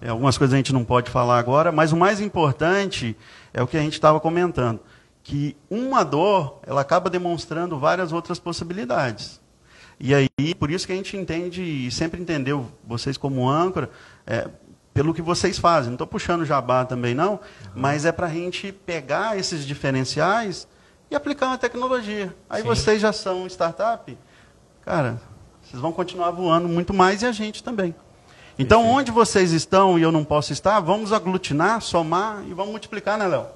É, 0.00 0.08
algumas 0.08 0.38
coisas 0.38 0.54
a 0.54 0.56
gente 0.56 0.72
não 0.72 0.86
pode 0.86 1.10
falar 1.10 1.38
agora, 1.38 1.70
mas 1.70 1.92
o 1.92 1.98
mais 1.98 2.18
importante 2.18 3.14
é 3.52 3.62
o 3.62 3.66
que 3.66 3.76
a 3.76 3.80
gente 3.80 3.92
estava 3.92 4.18
comentando, 4.18 4.80
que 5.22 5.54
uma 5.68 6.02
dor, 6.02 6.60
ela 6.66 6.80
acaba 6.80 7.10
demonstrando 7.10 7.78
várias 7.78 8.10
outras 8.10 8.38
possibilidades. 8.38 9.38
E 10.00 10.14
aí, 10.14 10.54
por 10.54 10.70
isso 10.70 10.86
que 10.86 10.92
a 10.92 10.96
gente 10.96 11.16
entende 11.16 11.62
e 11.62 11.90
sempre 11.90 12.20
entendeu 12.20 12.70
vocês 12.86 13.16
como 13.16 13.48
âncora, 13.48 13.90
é, 14.26 14.48
pelo 14.94 15.12
que 15.12 15.22
vocês 15.22 15.58
fazem. 15.58 15.88
Não 15.88 15.94
estou 15.94 16.06
puxando 16.06 16.44
jabá 16.44 16.84
também, 16.84 17.14
não, 17.14 17.32
uhum. 17.32 17.38
mas 17.74 18.04
é 18.04 18.12
para 18.12 18.26
a 18.26 18.30
gente 18.30 18.72
pegar 18.72 19.38
esses 19.38 19.66
diferenciais 19.66 20.68
e 21.10 21.16
aplicar 21.16 21.46
uma 21.46 21.58
tecnologia. 21.58 22.34
Aí 22.48 22.62
Sim. 22.62 22.68
vocês 22.68 23.00
já 23.00 23.12
são 23.12 23.46
startup, 23.46 24.16
cara, 24.84 25.20
vocês 25.62 25.80
vão 25.80 25.92
continuar 25.92 26.30
voando 26.30 26.68
muito 26.68 26.94
mais 26.94 27.22
e 27.22 27.26
a 27.26 27.32
gente 27.32 27.62
também. 27.62 27.94
Então, 28.58 28.84
onde 28.84 29.12
vocês 29.12 29.52
estão 29.52 29.98
e 29.98 30.02
eu 30.02 30.10
não 30.10 30.24
posso 30.24 30.52
estar, 30.52 30.80
vamos 30.80 31.12
aglutinar, 31.12 31.80
somar 31.80 32.42
e 32.48 32.52
vamos 32.52 32.72
multiplicar, 32.72 33.16
né, 33.16 33.26
Léo? 33.28 33.46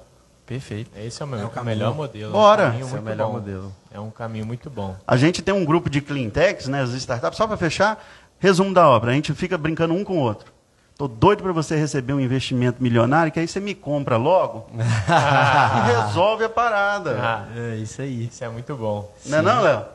Perfeito. 0.45 0.91
Esse 0.97 1.21
é 1.21 1.25
o, 1.25 1.27
meu, 1.27 1.47
o 1.47 1.63
melhor 1.63 1.95
modelo. 1.95 2.31
Bora. 2.33 2.63
É 2.63 2.67
um 2.67 2.71
é 2.79 2.83
o 2.83 2.87
muito 2.89 3.01
melhor 3.03 3.27
bom. 3.27 3.33
modelo. 3.33 3.75
É 3.91 3.99
um 3.99 4.09
caminho 4.09 4.45
muito 4.45 4.69
bom. 4.69 4.95
A 5.07 5.15
gente 5.15 5.41
tem 5.41 5.53
um 5.53 5.63
grupo 5.63 5.89
de 5.89 6.01
cleantechs, 6.01 6.67
né, 6.67 6.81
as 6.81 6.91
startups, 6.91 7.37
só 7.37 7.47
para 7.47 7.55
fechar, 7.57 8.03
resumo 8.39 8.73
da 8.73 8.87
obra, 8.87 9.11
a 9.11 9.13
gente 9.13 9.33
fica 9.33 9.57
brincando 9.57 9.93
um 9.93 10.03
com 10.03 10.17
o 10.17 10.21
outro. 10.21 10.51
Tô 10.97 11.07
doido 11.07 11.41
para 11.41 11.51
você 11.51 11.75
receber 11.75 12.13
um 12.13 12.19
investimento 12.19 12.83
milionário, 12.83 13.31
que 13.31 13.39
aí 13.39 13.47
você 13.47 13.59
me 13.59 13.73
compra 13.73 14.15
logo 14.15 14.67
e 14.77 15.91
resolve 15.91 16.43
a 16.43 16.49
parada. 16.49 17.17
Ah, 17.19 17.47
É 17.55 17.75
isso 17.77 18.01
aí. 18.01 18.25
isso 18.25 18.43
é 18.43 18.49
muito 18.49 18.75
bom. 18.75 19.11
Não 19.25 19.37
é 19.39 19.41
não, 19.41 19.61
Léo? 19.61 19.85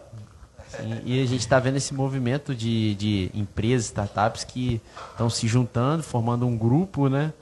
Sim, 0.68 1.00
e 1.04 1.22
a 1.22 1.26
gente 1.26 1.40
está 1.40 1.58
vendo 1.58 1.76
esse 1.76 1.94
movimento 1.94 2.54
de, 2.54 2.94
de 2.96 3.30
empresas, 3.32 3.86
startups 3.86 4.44
que 4.44 4.82
estão 5.12 5.30
se 5.30 5.46
juntando, 5.46 6.02
formando 6.02 6.46
um 6.46 6.56
grupo, 6.58 7.08
né? 7.08 7.32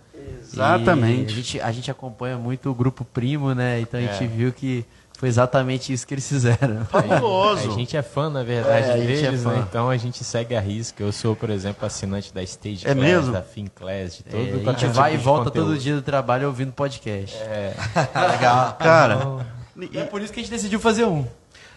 Exatamente. 0.42 1.30
E 1.30 1.32
a 1.32 1.36
gente, 1.36 1.60
a 1.60 1.72
gente 1.72 1.90
acompanha 1.90 2.36
muito 2.38 2.70
o 2.70 2.74
grupo 2.74 3.04
Primo, 3.04 3.54
né? 3.54 3.80
Então 3.80 3.98
a 4.00 4.02
gente 4.02 4.24
É. 4.24 4.26
viu 4.26 4.52
que 4.52 4.84
foi 5.18 5.28
exatamente 5.30 5.92
isso 5.92 6.06
que 6.06 6.12
eles 6.14 6.28
fizeram. 6.28 6.84
Fabuloso. 6.90 7.70
A 7.70 7.74
gente 7.74 7.96
é 7.96 8.02
fã, 8.02 8.28
na 8.28 8.42
verdade, 8.42 8.88
É, 8.90 8.98
é 9.02 9.06
deles, 9.06 9.42
fã. 9.42 9.52
né? 9.54 9.64
Então 9.68 9.88
a 9.88 9.96
gente 9.96 10.22
segue 10.22 10.54
a 10.54 10.60
risca. 10.60 11.02
Eu 11.02 11.10
sou, 11.12 11.34
por 11.34 11.48
exemplo, 11.50 11.86
assinante 11.86 12.32
da 12.34 12.42
Stage 12.42 12.86
É 12.86 12.94
Class, 12.94 12.96
mesmo? 12.96 13.32
da 13.32 13.42
Finclass, 13.42 14.16
de 14.18 14.22
todo 14.24 14.36
É, 14.36 14.70
a 14.70 14.72
gente 14.72 14.84
é 14.84 14.88
vai 14.88 15.10
tipo 15.12 15.14
e 15.14 15.18
de 15.18 15.24
volta 15.24 15.44
conteúdo. 15.50 15.68
todo 15.70 15.78
dia 15.78 15.94
do 15.94 16.02
trabalho 16.02 16.46
ouvindo 16.48 16.72
podcast. 16.72 17.36
Legal. 18.30 18.76
Cara, 18.78 19.46
E 19.90 19.98
é 19.98 20.04
por 20.04 20.20
isso 20.20 20.32
que 20.32 20.40
a 20.40 20.42
gente 20.42 20.52
decidiu 20.52 20.78
fazer 20.80 21.04
um. 21.04 21.26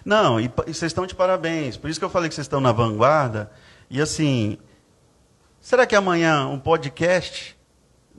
não, 0.05 0.39
e, 0.39 0.45
e 0.67 0.73
vocês 0.73 0.83
estão 0.89 1.05
de 1.05 1.15
parabéns. 1.15 1.75
Por 1.77 1.89
isso 1.89 1.99
que 1.99 2.05
eu 2.05 2.09
falei 2.09 2.27
que 2.29 2.35
vocês 2.35 2.45
estão 2.45 2.59
na 2.61 2.71
vanguarda. 2.71 3.49
E 3.89 4.01
assim, 4.01 4.57
será 5.61 5.85
que 5.85 5.95
amanhã 5.95 6.45
um 6.47 6.59
podcast 6.59 7.57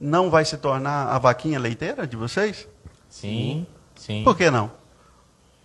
não 0.01 0.31
vai 0.31 0.45
se 0.45 0.57
tornar 0.57 1.09
a 1.09 1.19
vaquinha 1.19 1.59
leiteira 1.59 2.07
de 2.07 2.17
vocês? 2.17 2.67
Sim, 3.09 3.67
sim. 3.95 4.25
Por 4.25 4.37
que 4.37 4.51
não? 4.51 4.71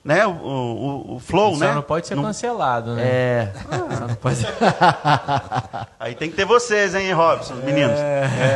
Né? 0.04 0.24
O, 0.28 0.32
o, 0.32 1.16
o 1.16 1.20
flow, 1.20 1.56
Só 1.56 1.66
né? 1.66 1.74
não 1.74 1.82
pode 1.82 2.06
ser 2.06 2.14
Não- 2.14 2.24
cancelado, 2.24 2.94
né? 2.94 3.04
É. 3.04 3.54
só 3.98 4.08
não 4.08 4.16
pode- 4.16 4.46
Aí 6.00 6.14
tem 6.14 6.30
que 6.30 6.36
ter 6.36 6.46
vocês, 6.46 6.94
hein, 6.94 7.12
Robson, 7.12 7.56
meninos. 7.56 7.98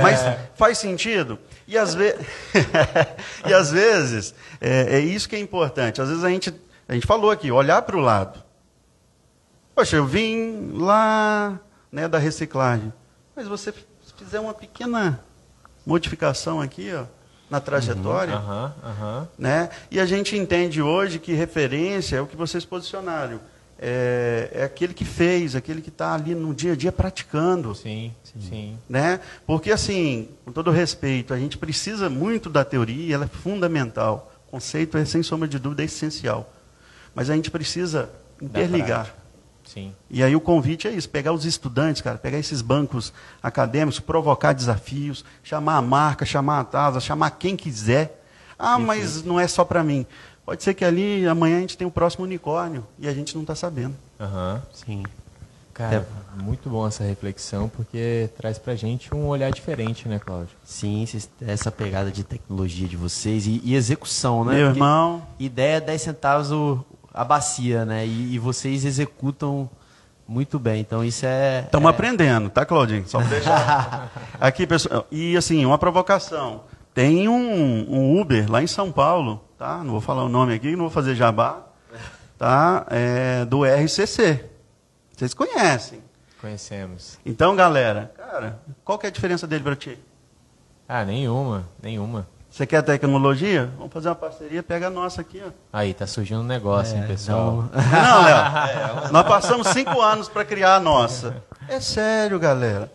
Mas 0.03 0.19
faz 0.53 0.77
sentido. 0.77 1.39
E 1.67 1.75
às, 1.75 1.95
ve... 1.95 2.15
e 3.47 3.53
às 3.53 3.71
vezes, 3.71 4.35
é, 4.61 4.97
é 4.97 4.99
isso 4.99 5.27
que 5.27 5.35
é 5.35 5.39
importante. 5.39 5.99
Às 5.99 6.09
vezes 6.09 6.23
a 6.23 6.29
gente, 6.29 6.53
a 6.87 6.93
gente 6.93 7.07
falou 7.07 7.31
aqui, 7.31 7.51
olhar 7.51 7.81
para 7.81 7.97
o 7.97 7.99
lado. 7.99 8.43
Poxa, 9.73 9.95
eu 9.95 10.05
vim 10.05 10.71
lá 10.73 11.59
né, 11.91 12.07
da 12.07 12.19
reciclagem. 12.19 12.93
Mas 13.35 13.47
você 13.47 13.73
fizer 14.17 14.39
uma 14.39 14.53
pequena 14.53 15.19
modificação 15.85 16.61
aqui, 16.61 16.91
ó, 16.93 17.05
na 17.49 17.59
trajetória, 17.59 18.35
Aham, 18.35 18.73
aham. 18.83 19.27
né? 19.37 19.69
E 19.89 19.99
a 19.99 20.05
gente 20.05 20.37
entende 20.37 20.81
hoje 20.81 21.17
que 21.19 21.33
referência 21.33 22.17
é 22.17 22.21
o 22.21 22.27
que 22.27 22.35
vocês 22.35 22.63
posicionaram. 22.63 23.39
É, 23.81 24.49
é 24.53 24.63
aquele 24.63 24.93
que 24.93 25.05
fez, 25.05 25.55
aquele 25.55 25.81
que 25.81 25.87
está 25.89 26.13
ali 26.13 26.35
no 26.35 26.53
dia 26.53 26.73
a 26.73 26.75
dia 26.75 26.91
praticando. 26.91 27.73
Sim, 27.73 28.13
sim. 28.23 28.77
Né? 28.89 29.21
Porque, 29.47 29.71
assim, 29.71 30.27
com 30.43 30.51
todo 30.51 30.69
respeito, 30.69 31.33
a 31.33 31.39
gente 31.39 31.57
precisa 31.57 32.09
muito 32.09 32.49
da 32.49 32.65
teoria, 32.65 33.15
ela 33.15 33.25
é 33.25 33.27
fundamental. 33.27 34.31
O 34.47 34.51
conceito 34.51 34.97
é, 34.97 35.05
sem 35.05 35.23
sombra 35.23 35.47
de 35.47 35.57
dúvida, 35.57 35.81
essencial. 35.83 36.53
Mas 37.15 37.29
a 37.29 37.35
gente 37.35 37.49
precisa 37.49 38.09
interligar. 38.41 39.15
Sim. 39.71 39.93
E 40.09 40.23
aí 40.23 40.35
o 40.35 40.41
convite 40.41 40.87
é 40.87 40.91
isso, 40.91 41.07
pegar 41.07 41.31
os 41.31 41.45
estudantes, 41.45 42.01
cara, 42.01 42.17
pegar 42.17 42.39
esses 42.39 42.61
bancos 42.61 43.13
acadêmicos, 43.41 43.99
provocar 43.99 44.53
desafios, 44.53 45.23
chamar 45.43 45.77
a 45.77 45.81
marca, 45.81 46.25
chamar 46.25 46.59
a 46.61 46.63
TASA, 46.63 46.99
chamar 46.99 47.29
quem 47.31 47.55
quiser. 47.55 48.23
Ah, 48.57 48.79
mas 48.79 49.23
não 49.23 49.39
é 49.39 49.47
só 49.47 49.63
para 49.63 49.83
mim. 49.83 50.05
Pode 50.45 50.63
ser 50.63 50.73
que 50.73 50.83
ali 50.83 51.27
amanhã 51.27 51.57
a 51.57 51.61
gente 51.61 51.77
tenha 51.77 51.87
o 51.87 51.91
próximo 51.91 52.25
unicórnio 52.25 52.83
e 52.97 53.07
a 53.07 53.13
gente 53.13 53.35
não 53.35 53.43
está 53.43 53.53
sabendo. 53.53 53.95
Aham. 54.19 54.61
Sim. 54.73 55.03
Cara, 55.73 56.05
muito 56.35 56.69
bom 56.69 56.85
essa 56.85 57.05
reflexão, 57.05 57.69
porque 57.69 58.29
traz 58.35 58.57
pra 58.57 58.75
gente 58.75 59.15
um 59.15 59.27
olhar 59.27 59.49
diferente, 59.49 60.09
né, 60.09 60.19
Cláudio? 60.19 60.49
Sim, 60.65 61.05
essa 61.47 61.71
pegada 61.71 62.11
de 62.11 62.21
tecnologia 62.21 62.85
de 62.85 62.97
vocês 62.97 63.47
e, 63.47 63.61
e 63.63 63.75
execução, 63.75 64.43
né? 64.43 64.55
Meu 64.55 64.65
Porque 64.67 64.79
irmão, 64.79 65.21
Ideia 65.39 65.77
é 65.77 65.79
10 65.79 66.01
centavos 66.01 66.51
o- 66.51 66.83
a 67.13 67.23
bacia, 67.23 67.85
né? 67.85 68.05
E, 68.05 68.35
e 68.35 68.39
vocês 68.39 68.85
executam 68.85 69.69
muito 70.27 70.59
bem. 70.59 70.81
Então 70.81 71.03
isso 71.03 71.25
é. 71.25 71.61
estamos 71.65 71.87
é, 71.87 71.89
aprendendo, 71.89 72.49
tá, 72.49 72.65
Claudinho? 72.65 73.07
Só 73.07 73.19
pra 73.19 73.27
deixar. 73.27 74.11
Aqui, 74.39 74.67
pessoal. 74.67 75.07
E 75.11 75.35
assim, 75.35 75.65
uma 75.65 75.77
provocação. 75.77 76.63
Tem 76.93 77.27
um, 77.27 77.85
um 77.89 78.19
Uber 78.19 78.49
lá 78.51 78.61
em 78.61 78.67
São 78.67 78.91
Paulo, 78.91 79.43
tá? 79.57 79.83
Não 79.83 79.91
vou 79.91 80.01
falar 80.01 80.23
o 80.23 80.29
nome 80.29 80.53
aqui, 80.53 80.71
não 80.71 80.85
vou 80.85 80.89
fazer 80.89 81.15
jabá, 81.15 81.65
tá? 82.37 82.85
É, 82.89 83.45
do 83.45 83.63
RCC. 83.63 84.49
Vocês 85.15 85.33
conhecem. 85.33 86.03
Conhecemos. 86.41 87.19
Então, 87.25 87.55
galera, 87.55 88.11
cara, 88.17 88.59
qual 88.83 88.97
que 88.97 89.05
é 89.05 89.09
a 89.09 89.11
diferença 89.11 89.45
dele 89.45 89.63
para 89.63 89.75
ti? 89.75 89.99
Ah, 90.87 91.05
nenhuma, 91.05 91.69
nenhuma. 91.81 92.27
Você 92.59 92.67
quer 92.67 92.81
tecnologia? 92.81 93.71
Vamos 93.77 93.93
fazer 93.93 94.09
uma 94.09 94.15
parceria, 94.15 94.61
pega 94.61 94.87
a 94.87 94.89
nossa 94.89 95.21
aqui, 95.21 95.41
ó. 95.41 95.49
Aí, 95.71 95.93
tá 95.93 96.05
surgindo 96.05 96.41
um 96.41 96.43
negócio, 96.43 96.97
hein, 96.97 97.03
é, 97.05 97.07
pessoal? 97.07 97.53
não- 97.53 97.69
Não, 97.71 98.23
Léo. 98.25 99.07
Nós 99.13 99.25
passamos 99.25 99.67
cinco 99.69 100.01
anos 100.01 100.27
para 100.27 100.43
criar 100.43 100.75
a 100.75 100.79
nossa. 100.81 101.41
É 101.69 101.79
sério, 101.79 102.37
galera. 102.37 102.91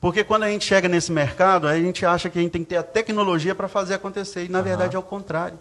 Porque 0.00 0.22
quando 0.22 0.44
a 0.44 0.48
gente 0.48 0.64
chega 0.64 0.88
nesse 0.88 1.10
mercado, 1.10 1.66
aí 1.66 1.80
a 1.80 1.84
gente 1.84 2.06
acha 2.06 2.30
que 2.30 2.38
a 2.38 2.42
gente 2.42 2.52
tem 2.52 2.62
que 2.62 2.68
ter 2.68 2.76
a 2.76 2.82
tecnologia 2.84 3.56
para 3.56 3.66
fazer 3.66 3.94
acontecer. 3.94 4.44
E 4.44 4.48
na 4.48 4.62
verdade 4.62 4.94
é 4.94 4.98
o 5.00 5.02
contrário. 5.02 5.58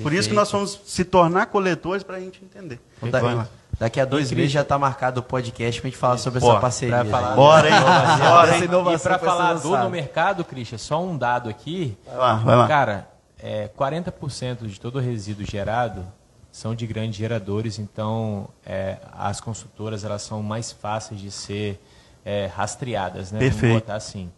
Por 0.00 0.12
isso 0.12 0.28
que 0.28 0.34
nós 0.36 0.52
vamos 0.52 0.80
se 0.86 1.04
tornar 1.04 1.46
coletores 1.46 2.04
para 2.04 2.18
a 2.18 2.20
gente 2.20 2.40
entender. 2.44 2.78
Então. 3.02 3.44
Daqui 3.78 4.00
a 4.00 4.04
dois 4.04 4.32
meses 4.32 4.52
já 4.52 4.62
está 4.62 4.78
marcado 4.78 5.20
o 5.20 5.22
podcast 5.22 5.80
para 5.80 5.88
a 5.88 5.90
gente 5.90 5.98
falar 5.98 6.18
sobre 6.18 6.40
Bora. 6.40 6.52
essa 6.54 6.60
parceria. 6.60 6.96
Pra 6.96 7.04
falar-. 7.04 7.34
Bora, 7.34 7.68
hein? 7.68 7.74
Bora, 8.18 8.48
Essa 8.48 8.58
hein? 8.58 8.64
inovação 8.64 8.94
E 8.94 9.18
ser 9.18 9.24
falar 9.24 9.54
do 9.54 9.76
no 9.76 9.90
mercado, 9.90 10.44
Christian, 10.44 10.78
só 10.78 11.02
um 11.02 11.16
dado 11.16 11.48
aqui. 11.48 11.96
Vai 12.06 12.16
lá, 12.16 12.34
vai 12.34 12.56
lá. 12.56 12.68
Cara, 12.68 13.08
é, 13.38 13.68
40% 13.68 14.66
de 14.66 14.80
todo 14.80 14.96
o 14.96 15.00
resíduo 15.00 15.44
gerado 15.44 16.04
são 16.50 16.74
de 16.74 16.86
grandes 16.86 17.18
geradores, 17.18 17.78
então 17.78 18.48
é, 18.64 18.96
as 19.12 19.40
consultoras 19.42 20.04
elas 20.04 20.22
são 20.22 20.42
mais 20.42 20.72
fáceis 20.72 21.20
de 21.20 21.30
ser 21.30 21.78
é, 22.24 22.46
rastreadas, 22.46 23.30
né? 23.30 23.38
Perfeito. 23.38 23.60
Vamos 23.66 23.80
botar 23.82 23.96
assim. 23.96 24.30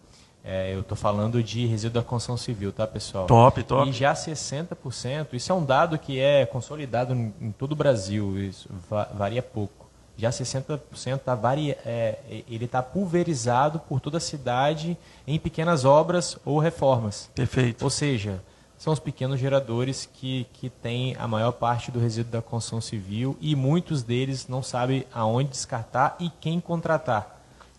É, 0.44 0.72
eu 0.74 0.80
estou 0.80 0.96
falando 0.96 1.42
de 1.42 1.66
resíduo 1.66 2.00
da 2.00 2.06
construção 2.06 2.36
civil, 2.36 2.72
tá, 2.72 2.86
pessoal? 2.86 3.26
Top, 3.26 3.62
top. 3.64 3.88
E 3.88 3.92
já 3.92 4.14
60%, 4.14 5.28
isso 5.34 5.52
é 5.52 5.54
um 5.54 5.64
dado 5.64 5.98
que 5.98 6.18
é 6.18 6.46
consolidado 6.46 7.12
em, 7.14 7.34
em 7.40 7.52
todo 7.52 7.72
o 7.72 7.76
Brasil, 7.76 8.38
isso 8.42 8.68
va- 8.88 9.08
varia 9.14 9.42
pouco. 9.42 9.86
Já 10.16 10.30
60% 10.30 11.18
tá 11.18 11.34
vari, 11.34 11.72
é, 11.86 12.18
ele 12.48 12.64
está 12.64 12.82
pulverizado 12.82 13.78
por 13.78 14.00
toda 14.00 14.16
a 14.16 14.20
cidade 14.20 14.96
em 15.26 15.38
pequenas 15.38 15.84
obras 15.84 16.36
ou 16.44 16.58
reformas. 16.58 17.30
Perfeito. 17.34 17.84
Ou 17.84 17.90
seja, 17.90 18.40
são 18.76 18.92
os 18.92 18.98
pequenos 18.98 19.38
geradores 19.38 20.08
que, 20.12 20.46
que 20.54 20.70
têm 20.70 21.14
a 21.18 21.28
maior 21.28 21.52
parte 21.52 21.90
do 21.92 22.00
resíduo 22.00 22.32
da 22.32 22.42
construção 22.42 22.80
civil 22.80 23.36
e 23.40 23.54
muitos 23.54 24.02
deles 24.02 24.48
não 24.48 24.62
sabem 24.62 25.04
aonde 25.12 25.50
descartar 25.50 26.16
e 26.18 26.30
quem 26.40 26.58
contratar. 26.58 27.37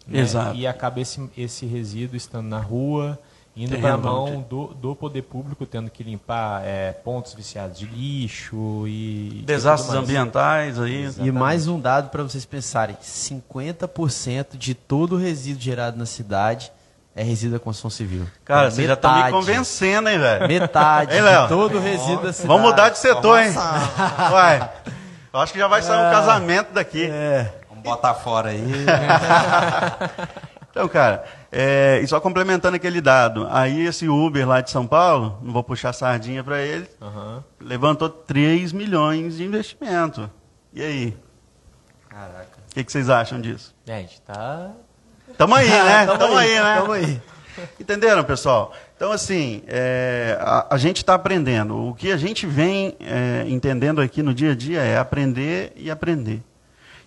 Né? 0.10 0.20
Exato. 0.20 0.56
E 0.56 0.66
acaba 0.68 1.00
esse, 1.00 1.30
esse 1.38 1.66
resíduo 1.66 2.16
estando 2.16 2.48
na 2.48 2.60
rua, 2.60 3.18
indo 3.56 3.78
para 3.78 3.94
a 3.94 3.98
mão 3.98 4.46
do, 4.50 4.68
do 4.68 4.96
poder 4.96 5.24
público, 5.24 5.66
tendo 5.66 5.90
que 5.90 6.04
limpar 6.04 6.62
é, 6.66 6.92
pontos 6.92 7.34
viciados 7.34 7.78
de 7.78 7.86
lixo 7.86 8.86
e. 8.88 9.44
Desastres 9.46 9.94
e 9.94 9.98
ambientais 9.98 10.80
aí. 10.80 11.10
E 11.20 11.32
mais 11.32 11.68
um 11.68 11.80
dado 11.80 12.10
para 12.10 12.24
vocês 12.24 12.46
pensarem: 12.46 12.96
50% 13.02 14.58
de 14.58 14.74
todo 14.74 15.16
o 15.16 15.18
resíduo 15.18 15.62
gerado 15.62 15.98
na 15.98 16.06
cidade 16.06 16.72
é 17.16 17.24
resíduo 17.24 17.58
da 17.58 17.60
construção 17.60 17.90
civil. 17.90 18.26
Cara, 18.46 18.68
Então, 18.68 18.76
vocês 18.76 18.88
já 18.88 18.94
estão 18.94 19.24
me 19.26 19.32
convencendo, 19.32 20.10
hein, 20.10 20.20
velho? 20.20 20.48
Metade 20.48 21.16
Hein, 21.16 21.22
de 21.22 21.48
todo 21.50 21.78
o 21.78 21.82
resíduo 21.82 22.24
da 22.24 22.32
cidade. 22.34 22.48
Vamos 22.48 22.70
mudar 22.70 22.90
de 22.90 22.98
setor, 22.98 23.40
hein? 23.42 23.54
Uai. 24.32 24.70
Eu 25.34 25.40
acho 25.42 25.54
que 25.54 25.60
já 25.60 25.68
vai 25.68 25.82
sair 25.82 25.98
um 26.08 26.12
casamento 26.12 26.74
daqui. 26.74 27.06
É. 27.06 27.54
Vamos 27.84 27.84
botar 27.84 28.14
fora 28.14 28.50
aí. 28.50 28.62
Então, 30.72 30.88
cara, 30.88 31.26
é, 31.52 32.00
e 32.02 32.08
só 32.08 32.22
complementando 32.22 32.76
aquele 32.76 33.02
dado, 33.02 33.48
aí 33.50 33.88
esse 33.88 34.08
Uber 34.08 34.48
lá 34.48 34.62
de 34.62 34.70
São 34.70 34.86
Paulo, 34.86 35.40
não 35.42 35.52
vou 35.52 35.64
puxar 35.64 35.92
sardinha 35.94 36.44
para 36.44 36.62
ele, 36.62 36.88
Aham. 37.02 37.44
levantou 37.60 38.08
3 38.08 38.72
milhões 38.72 39.38
de 39.38 39.44
investimento. 39.44 40.30
E 40.72 40.82
aí? 40.82 41.18
Caraca. 42.08 42.60
O 42.70 42.74
que, 42.74 42.84
que 42.84 42.92
vocês 42.92 43.10
acham 43.10 43.42
disso? 43.42 43.76
Gente 43.84 44.22
tá. 44.22 44.72
Tamo 45.38 45.56
aí, 45.56 45.68
né? 45.68 46.06
Tamo, 46.18 46.38
aí, 46.38 46.60
né? 46.62 46.76
Tamo 46.78 46.92
aí. 46.92 47.22
Entenderam, 47.80 48.24
pessoal? 48.24 48.72
Então, 48.96 49.12
assim, 49.12 49.64
é, 49.68 50.38
a, 50.40 50.76
a 50.76 50.78
gente 50.78 50.98
está 50.98 51.16
aprendendo. 51.16 51.90
O 51.90 51.96
que 51.96 52.12
a 52.12 52.18
gente 52.18 52.46
vem 52.46 52.96
é, 53.00 53.44
entendendo 53.48 54.00
aqui 54.00 54.22
no 54.22 54.34
dia 54.34 54.52
a 54.52 54.56
dia 54.56 54.82
é 54.82 54.98
aprender 54.98 55.74
e 55.76 55.90
aprender. 55.90 56.44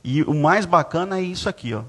E 0.05 0.23
o 0.23 0.35
mais 0.35 0.67
bacana 0.67 1.19
é 1.19 1.23
isso 1.23 1.49
aqui, 1.49 1.75
ó. 1.75 1.83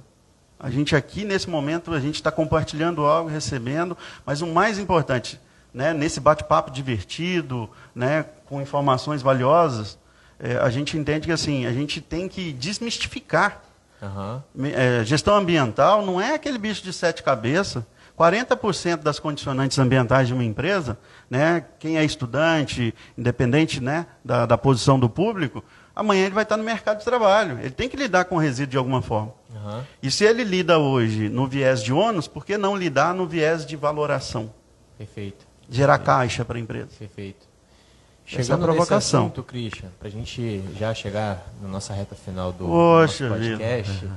A 0.60 0.70
gente 0.70 0.96
aqui, 0.96 1.26
nesse 1.26 1.50
momento, 1.50 1.92
a 1.94 2.00
gente 2.00 2.16
está 2.16 2.32
compartilhando 2.32 3.04
algo, 3.04 3.30
recebendo, 3.30 3.98
mas 4.26 4.42
o 4.42 4.48
mais 4.48 4.80
importante, 4.80 5.38
né, 5.74 5.94
nesse 5.94 6.22
bate-papo 6.22 6.72
divertido, 6.72 7.70
né, 7.94 8.24
com 8.46 8.62
informações 8.62 9.22
valiosas, 9.22 9.98
é, 10.40 10.56
a 10.58 10.70
gente 10.70 10.98
entende 10.98 11.28
que 11.28 11.34
assim, 11.34 11.66
a 11.66 11.74
gente 11.74 12.00
tem 12.00 12.30
que 12.30 12.54
desmistificar. 12.54 13.62
Uhum. 14.02 14.42
É, 14.74 15.04
gestão 15.04 15.36
ambiental 15.36 16.06
não 16.06 16.20
é 16.20 16.36
aquele 16.36 16.58
bicho 16.58 16.82
de 16.84 16.94
sete 16.94 17.24
cabeças. 17.24 17.84
40% 18.18 18.98
das 18.98 19.20
condicionantes 19.20 19.80
ambientais 19.80 20.28
de 20.28 20.34
uma 20.34 20.44
empresa, 20.44 20.98
né, 21.30 21.66
quem 21.80 21.98
é 21.98 22.06
estudante, 22.06 22.94
independente 23.18 23.82
né, 23.82 24.06
da, 24.24 24.46
da 24.46 24.58
posição 24.58 25.00
do 25.00 25.10
público, 25.10 25.64
amanhã 25.96 26.26
ele 26.26 26.34
vai 26.36 26.44
estar 26.44 26.58
no 26.58 26.64
mercado 26.64 27.00
de 27.00 27.06
trabalho. 27.06 27.60
Ele 27.60 27.72
tem 27.72 27.88
que 27.90 27.96
lidar 27.98 28.26
com 28.26 28.38
resíduo 28.38 28.72
de 28.72 28.78
alguma 28.78 29.02
forma. 29.02 29.34
Uhum. 29.54 29.82
E 30.02 30.10
se 30.12 30.24
ele 30.26 30.44
lida 30.44 30.78
hoje 30.80 31.30
no 31.30 31.48
viés 31.48 31.82
de 31.84 31.94
ônus, 31.94 32.28
por 32.28 32.46
que 32.46 32.58
não 32.58 32.76
lidar 32.76 33.14
no 33.14 33.28
viés 33.28 33.66
de 33.66 33.76
valoração? 33.76 34.52
Perfeito. 34.98 35.46
Gerar 35.70 35.98
Perfeito. 36.00 36.18
caixa 36.18 36.46
para 36.46 36.58
a 36.58 36.62
empresa. 36.62 36.90
Perfeito. 36.98 37.48
Essa 38.26 38.36
é 38.38 38.40
a 38.40 38.44
Chegando 38.44 38.62
provocação. 38.64 38.96
nesse 38.96 39.16
assunto, 39.36 39.44
Christian, 39.44 39.90
para 40.00 40.08
a 40.08 40.12
gente 40.12 40.64
já 40.78 40.94
chegar 40.94 41.46
na 41.62 41.68
nossa 41.68 41.94
reta 41.94 42.16
final 42.16 42.52
do 42.54 42.66
Poxa 42.66 43.28
nosso 43.28 43.42
podcast, 43.42 44.10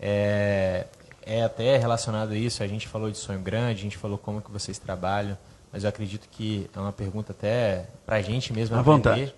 é, 0.00 0.86
é 1.26 1.42
até 1.42 1.76
relacionado 1.76 2.32
a 2.32 2.36
isso, 2.36 2.62
a 2.62 2.66
gente 2.68 2.86
falou 2.86 3.10
de 3.10 3.18
sonho 3.18 3.40
grande, 3.40 3.80
a 3.80 3.82
gente 3.82 3.96
falou 3.98 4.16
como 4.16 4.40
que 4.40 4.50
vocês 4.50 4.78
trabalham, 4.78 5.36
mas 5.72 5.82
eu 5.82 5.88
acredito 5.88 6.28
que 6.30 6.70
é 6.74 6.78
uma 6.78 6.92
pergunta 6.92 7.32
até 7.32 7.86
para 8.06 8.16
a 8.16 8.22
gente 8.22 8.52
mesmo 8.52 8.76
À 8.76 8.80
aprender. 8.80 8.96
vontade. 9.10 9.34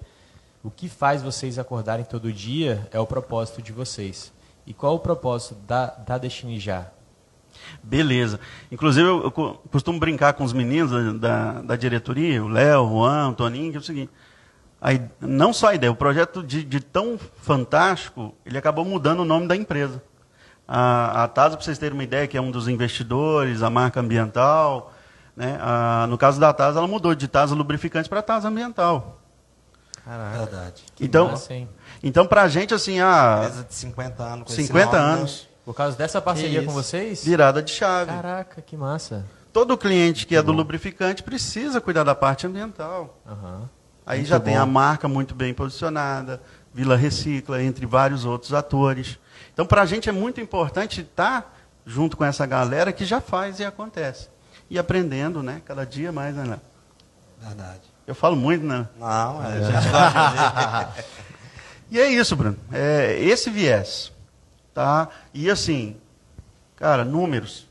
O 0.62 0.70
que 0.70 0.88
faz 0.88 1.22
vocês 1.22 1.58
acordarem 1.58 2.04
todo 2.04 2.32
dia 2.32 2.88
é 2.92 3.00
o 3.00 3.06
propósito 3.06 3.60
de 3.60 3.72
vocês. 3.72 4.32
E 4.66 4.72
qual 4.72 4.94
o 4.94 4.98
propósito 5.00 5.56
da, 5.66 5.86
da 5.86 6.18
Destiny 6.18 6.58
Já? 6.60 6.86
Beleza. 7.82 8.38
Inclusive, 8.70 9.06
eu, 9.08 9.24
eu 9.24 9.30
co- 9.30 9.54
costumo 9.70 9.98
brincar 9.98 10.32
com 10.34 10.44
os 10.44 10.52
meninos 10.52 11.18
da, 11.20 11.60
da, 11.62 11.76
diretoria, 11.76 12.42
o 12.42 12.48
Léo, 12.48 12.82
o 12.84 12.88
Juan, 12.90 13.28
o 13.30 13.34
Toninho, 13.34 13.70
que 13.72 13.76
é 13.76 13.80
o 13.80 13.82
seguinte. 13.82 14.10
a 14.80 14.92
i- 14.94 15.02
não 15.20 15.52
só 15.52 15.68
a 15.68 15.74
ideia, 15.74 15.90
o 15.90 15.96
projeto 15.96 16.42
de, 16.42 16.62
de 16.64 16.80
tão 16.80 17.18
fantástico, 17.18 18.32
ele 18.46 18.56
acabou 18.56 18.84
mudando 18.84 19.20
o 19.20 19.24
nome 19.24 19.46
da 19.48 19.56
empresa. 19.56 20.02
A, 20.66 21.24
a 21.24 21.28
TASA, 21.28 21.56
para 21.56 21.64
vocês 21.64 21.78
terem 21.78 21.94
uma 21.94 22.04
ideia, 22.04 22.26
que 22.26 22.36
é 22.36 22.40
um 22.40 22.50
dos 22.52 22.68
investidores, 22.68 23.62
a 23.62 23.68
marca 23.70 24.00
ambiental, 24.00 24.92
né, 25.36 25.58
a- 25.60 26.06
no 26.08 26.16
caso 26.16 26.40
da 26.40 26.52
TASA, 26.52 26.78
ela 26.78 26.88
mudou 26.88 27.14
de 27.16 27.26
TASA 27.26 27.54
Lubrificantes 27.54 28.08
para 28.08 28.22
TASA 28.22 28.48
Ambiental. 28.48 29.18
Verdade. 30.06 30.82
Que 30.96 31.04
Então, 31.04 31.28
massa, 31.28 31.54
hein? 31.54 31.68
então 32.02 32.26
para 32.26 32.42
a 32.42 32.48
gente, 32.48 32.74
assim, 32.74 33.00
a 33.00 33.42
Empresa 33.44 33.64
de 33.64 33.74
50 33.74 34.22
anos 34.22 34.46
com 34.46 34.52
esse 34.52 34.64
50 34.66 34.86
nome, 34.86 34.98
né? 34.98 35.14
anos, 35.18 35.48
Por 35.64 35.74
causa 35.74 35.96
dessa 35.96 36.20
parceria 36.20 36.62
com 36.64 36.72
vocês? 36.72 37.24
virada 37.24 37.62
de 37.62 37.70
chave. 37.70 38.10
Caraca, 38.10 38.60
que 38.60 38.76
massa. 38.76 39.24
Todo 39.52 39.76
cliente 39.78 40.26
que 40.26 40.34
é 40.34 40.42
do 40.42 40.50
lubrificante 40.50 41.22
precisa 41.22 41.80
cuidar 41.80 42.02
da 42.04 42.14
parte 42.14 42.46
ambiental. 42.46 43.18
Aham. 43.26 43.68
Aí 44.04 44.18
Muito 44.18 44.28
já 44.30 44.40
tem 44.40 44.54
bom. 44.56 44.62
a 44.62 44.66
marca 44.66 45.06
muito 45.06 45.34
bem 45.34 45.54
posicionada, 45.54 46.42
Vila 46.74 46.96
Recicla, 46.96 47.62
entre 47.62 47.86
vários 47.86 48.24
outros 48.24 48.52
atores. 48.52 49.18
Então, 49.52 49.64
para 49.64 49.82
a 49.82 49.86
gente 49.86 50.08
é 50.08 50.12
muito 50.12 50.40
importante 50.40 51.02
estar 51.02 51.54
junto 51.86 52.16
com 52.16 52.24
essa 52.24 52.44
galera 52.46 52.92
que 52.92 53.04
já 53.04 53.20
faz 53.20 53.60
e 53.60 53.64
acontece. 53.64 54.28
E 54.68 54.78
aprendendo, 54.78 55.42
né? 55.42 55.62
Cada 55.64 55.84
dia 55.84 56.10
mais, 56.10 56.34
né? 56.34 56.58
Verdade. 57.40 57.91
Eu 58.06 58.14
falo 58.14 58.36
muito, 58.36 58.64
né? 58.64 58.88
Não, 58.98 59.40
a 59.40 59.50
gente 59.50 59.72
gosta 59.72 60.92
de 60.96 61.04
E 61.90 62.00
é 62.00 62.10
isso, 62.10 62.34
Bruno. 62.34 62.56
É 62.72 63.18
esse 63.22 63.50
viés. 63.50 64.10
Tá? 64.74 65.08
E 65.34 65.50
assim, 65.50 65.96
cara, 66.76 67.04
números. 67.04 67.68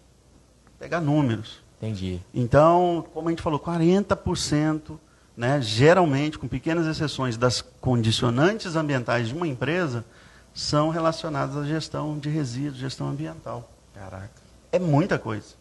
Pegar 0.80 1.02
números. 1.02 1.60
Entendi. 1.78 2.22
Então, 2.34 3.06
como 3.14 3.28
a 3.28 3.32
gente 3.32 3.42
falou, 3.42 3.60
40%, 3.60 5.00
né, 5.36 5.60
geralmente, 5.60 6.38
com 6.38 6.48
pequenas 6.48 6.86
exceções, 6.86 7.36
das 7.36 7.62
condicionantes 7.62 8.76
ambientais 8.76 9.30
de 9.30 9.34
uma 9.34 9.48
empresa 9.48 10.06
são 10.54 10.90
relacionadas 10.90 11.58
à 11.58 11.64
gestão 11.66 12.20
de 12.20 12.30
resíduos, 12.30 12.78
gestão 12.78 13.10
ambiental. 13.10 13.68
Caraca. 13.96 14.30
É 14.72 14.78
muita 14.78 15.18
coisa. 15.18 15.56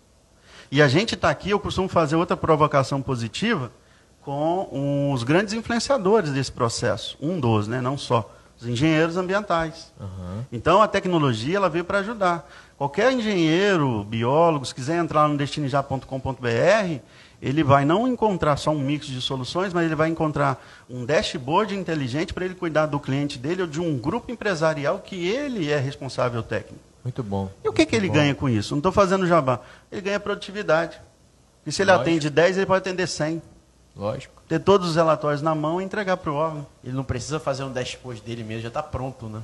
E 0.71 0.83
a 0.83 0.89
gente 0.89 1.15
está 1.15 1.31
aqui, 1.31 1.51
eu 1.51 1.59
costumo 1.59 1.89
fazer 1.89 2.17
outra 2.17 2.37
provocação 2.37 3.01
positiva 3.01 3.73
com 4.23 5.13
os 5.13 5.23
grandes 5.23 5.55
influenciadores 5.55 6.31
desse 6.31 6.53
processo. 6.53 7.17
Um 7.21 7.41
dos, 7.41 7.67
né, 7.67 7.81
não 7.81 7.97
só. 7.97 8.31
Os 8.61 8.67
engenheiros 8.67 9.17
ambientais. 9.17 9.91
Aham. 9.99 10.45
Então 10.53 10.83
a 10.83 10.89
tecnologia 10.89 11.57
ela 11.57 11.71
veio 11.71 11.85
para 11.85 11.99
ajudar. 12.01 12.47
Qualquer 12.77 13.13
engenheiro, 13.13 14.05
biólogo, 14.05 14.65
se 14.65 14.75
quiser 14.75 14.99
entrar 14.99 15.27
no 15.29 15.37
destinejá.com.br, 15.37 17.01
ele 17.41 17.65
vai 17.65 17.87
não 17.87 18.07
encontrar 18.07 18.57
só 18.59 18.71
um 18.71 18.79
mix 18.79 19.07
de 19.07 19.21
soluções, 19.21 19.73
mas 19.73 19.87
ele 19.87 19.95
vai 19.95 20.11
encontrar 20.11 20.63
um 20.91 21.07
dashboard 21.07 21.75
inteligente 21.75 22.35
para 22.35 22.45
ele 22.45 22.55
cuidar 22.55 22.87
do 22.87 23.01
cliente 23.01 23.39
dele 23.39 23.63
ou 23.63 23.69
de 23.69 23.81
um 23.81 23.99
grupo 23.99 24.31
empresarial 24.31 24.99
que 24.99 25.27
ele 25.27 25.71
é 25.71 25.79
responsável 25.79 26.43
técnico. 26.43 26.85
Muito 27.03 27.23
bom. 27.23 27.51
E 27.65 27.69
o 27.69 27.73
que, 27.73 27.87
que 27.87 27.97
ele 27.97 28.09
bom. 28.09 28.15
ganha 28.15 28.35
com 28.35 28.49
isso? 28.49 28.75
Não 28.75 28.79
estou 28.79 28.93
fazendo 28.93 29.27
jabá. 29.27 29.61
Ele 29.91 30.03
ganha 30.03 30.21
produtividade. 30.21 31.01
E 31.67 31.73
se 31.73 31.83
ele 31.83 31.91
Lógico. 31.91 32.11
atende 32.11 32.29
10, 32.29 32.57
ele 32.59 32.67
pode 32.67 32.79
atender 32.79 33.07
100. 33.07 33.41
Lógico. 33.97 34.35
Ter 34.49 34.59
todos 34.61 34.91
os 34.91 34.97
relatórios 34.97 35.43
na 35.43 35.55
mão 35.55 35.81
e 35.81 35.85
entregar 35.85 36.17
para 36.17 36.31
o 36.31 36.35
órgão. 36.35 36.67
Ele 36.83 36.95
não 36.95 37.05
precisa 37.05 37.39
fazer 37.39 37.65
um 37.65 37.73
dashboard 37.73 38.21
dele 38.23 38.43
mesmo, 38.43 38.63
já 38.63 38.69
está 38.69 38.83
pronto, 38.83 39.27
né? 39.27 39.41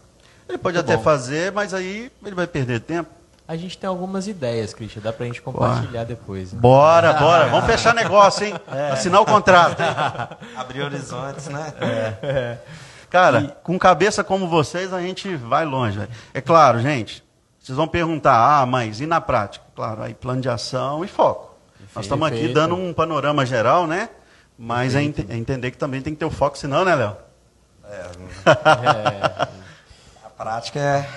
Ele 0.48 0.58
pode 0.58 0.76
Muito 0.76 0.86
até 0.86 0.96
bom. 0.96 1.02
fazer, 1.02 1.52
mas 1.52 1.74
aí 1.74 2.10
ele 2.24 2.34
vai 2.34 2.46
perder 2.46 2.80
tempo. 2.80 3.10
A 3.48 3.56
gente 3.56 3.78
tem 3.78 3.88
algumas 3.88 4.26
ideias, 4.26 4.72
Christian. 4.74 5.02
Dá 5.02 5.12
pra 5.12 5.26
gente 5.26 5.40
compartilhar 5.42 6.04
depois. 6.04 6.52
né? 6.52 6.58
Bora, 6.60 7.12
bora. 7.18 7.48
Vamos 7.48 7.66
fechar 7.66 7.94
negócio, 7.94 8.44
hein? 8.46 8.54
Assinar 8.92 9.20
o 9.20 9.26
contrato. 9.26 9.80
hein? 9.80 9.88
Abrir 10.56 10.82
horizontes, 10.82 11.46
né? 11.48 11.72
Cara, 13.10 13.56
com 13.62 13.78
cabeça 13.78 14.24
como 14.24 14.48
vocês, 14.48 14.92
a 14.92 15.00
gente 15.00 15.34
vai 15.36 15.64
longe. 15.64 15.98
velho. 15.98 16.10
É 16.34 16.40
claro, 16.40 16.80
gente. 16.80 17.24
Vocês 17.60 17.76
vão 17.76 17.86
perguntar, 17.88 18.60
ah, 18.60 18.66
mas 18.66 19.00
e 19.00 19.06
na 19.06 19.20
prática? 19.20 19.64
Claro, 19.74 20.02
aí 20.02 20.14
plano 20.14 20.40
de 20.40 20.48
ação 20.48 21.04
e 21.04 21.08
foco. 21.08 21.54
Nós 21.94 22.04
estamos 22.04 22.26
aqui 22.28 22.48
dando 22.48 22.74
um 22.76 22.92
panorama 22.92 23.44
geral, 23.46 23.86
né? 23.86 24.08
Mas 24.58 24.94
é, 24.94 25.02
ente- 25.02 25.26
é 25.28 25.36
entender 25.36 25.70
que 25.70 25.76
também 25.78 26.00
tem 26.00 26.12
que 26.14 26.18
ter 26.18 26.24
o 26.24 26.30
foco, 26.30 26.56
senão, 26.56 26.84
né, 26.84 26.94
Léo? 26.94 27.16
É, 27.84 28.06
A 30.24 30.28
prática 30.36 30.78
é. 30.78 31.08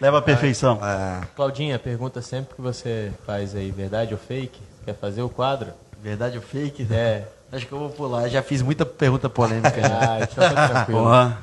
Leva 0.00 0.18
à 0.18 0.22
perfeição. 0.22 0.78
é, 0.82 1.20
Claudinha, 1.36 1.78
pergunta 1.78 2.22
sempre 2.22 2.54
que 2.54 2.62
você 2.62 3.12
faz 3.26 3.54
aí, 3.54 3.70
verdade 3.70 4.14
ou 4.14 4.18
fake? 4.20 4.60
Quer 4.84 4.94
fazer 4.94 5.20
o 5.22 5.28
quadro? 5.28 5.72
Verdade 6.02 6.36
ou 6.38 6.42
fake? 6.42 6.86
É. 6.90 7.24
Acho 7.52 7.66
que 7.66 7.72
eu 7.72 7.78
vou 7.78 7.90
pular. 7.90 8.28
Já 8.28 8.42
fiz 8.42 8.62
muita 8.62 8.86
pergunta 8.86 9.28
polêmica. 9.28 9.80
já. 9.80 10.12
Ah, 10.12 10.20
então 10.20 10.54
tá 10.54 10.68
tranquilo. 10.68 11.00
Porra. 11.02 11.38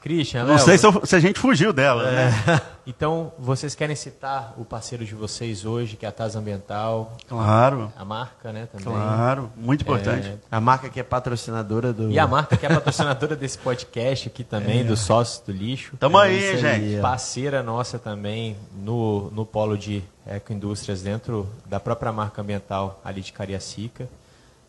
Christian, 0.00 0.44
Não 0.44 0.54
Léo, 0.54 0.64
sei 0.64 0.78
se, 0.78 0.86
eu- 0.86 1.04
se 1.06 1.14
a 1.14 1.20
gente 1.20 1.38
fugiu 1.38 1.72
dela, 1.72 2.10
né? 2.10 2.32
Então, 2.86 3.32
vocês 3.38 3.74
querem 3.76 3.94
citar 3.94 4.54
o 4.56 4.64
parceiro 4.64 5.04
de 5.04 5.14
vocês 5.14 5.64
hoje, 5.64 5.96
que 5.96 6.04
é 6.04 6.08
a 6.08 6.12
Tasa 6.12 6.40
Ambiental, 6.40 7.16
Claro, 7.28 7.92
a 7.96 8.04
marca, 8.04 8.52
né, 8.52 8.66
também. 8.72 8.86
claro. 8.92 9.48
Muito 9.54 9.82
importante. 9.82 10.26
É, 10.26 10.36
A 10.50 10.60
marca 10.60 10.88
que 10.88 10.98
é 10.98 11.02
patrocinadora 11.04 11.92
do. 11.92 12.10
E 12.10 12.18
a 12.18 12.26
marca 12.26 12.56
que 12.56 12.66
é 12.66 12.68
patrocinadora 12.68 13.36
desse 13.36 13.58
podcast 13.58 14.26
aqui 14.28 14.42
também, 14.42 14.84
do 14.84 14.96
Sócios 14.96 15.40
do 15.46 15.52
Lixo. 15.52 15.96
Tamo 15.98 16.18
É 16.18 16.24
aí, 16.24 16.58
gente. 16.58 17.00
Parceira 17.00 17.62
nossa 17.62 17.96
também 17.96 18.56
no, 18.82 19.30
no 19.30 19.46
polo 19.46 19.78
de 19.78 20.02
ecoindústrias 20.26 21.00
dentro 21.02 21.48
da 21.66 21.78
própria 21.78 22.10
marca 22.10 22.42
ambiental 22.42 23.00
ali 23.04 23.20
de 23.20 23.32
Cariacica. 23.32 24.08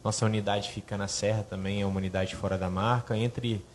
Nossa 0.03 0.25
unidade 0.25 0.69
fica 0.69 0.95
na 0.95 1.07
Serra 1.07 1.43
também, 1.49 1.81
é 1.81 1.85
uma 1.87 1.97
unidade 1.97 2.35
fora 2.35 2.55
da 2.57 2.69
marca, 2.69 3.17
entre 3.17 3.65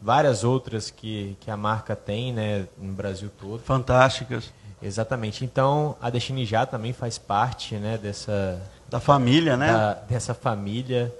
várias 0.00 0.44
outras 0.44 0.90
que, 0.90 1.36
que 1.40 1.50
a 1.50 1.56
marca 1.56 1.94
tem 1.96 2.32
né, 2.32 2.66
no 2.78 2.92
Brasil 2.92 3.30
todo. 3.40 3.60
Fantásticas. 3.60 4.52
Exatamente. 4.82 5.44
Então, 5.44 5.96
a 6.00 6.08
Destiny 6.08 6.44
Já 6.46 6.64
também 6.64 6.92
faz 6.92 7.18
parte 7.18 7.74
né, 7.74 7.98
dessa, 7.98 8.60
Da 8.88 9.00
família, 9.00 9.56
né? 9.56 9.72
da- 9.72 9.94
dessa 9.94 10.34
família. 10.34 11.12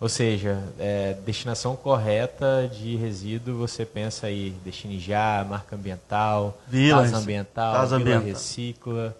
Ou 0.00 0.08
seja, 0.08 0.60
é, 0.80 1.14
destinação 1.24 1.76
correta 1.76 2.68
de 2.72 2.96
resíduo, 2.96 3.56
você 3.56 3.84
pensa 3.86 4.26
aí, 4.26 4.50
Destiny 4.64 4.98
Já, 4.98 5.44
marca 5.48 5.76
ambiental, 5.76 6.58
Vila 6.66 7.02
casa 7.02 7.16
ambiental, 7.18 7.72
Casa 7.74 7.98
Vila 7.98 8.16
Ambiental. 8.16 8.28
Recicla. 8.40 9.16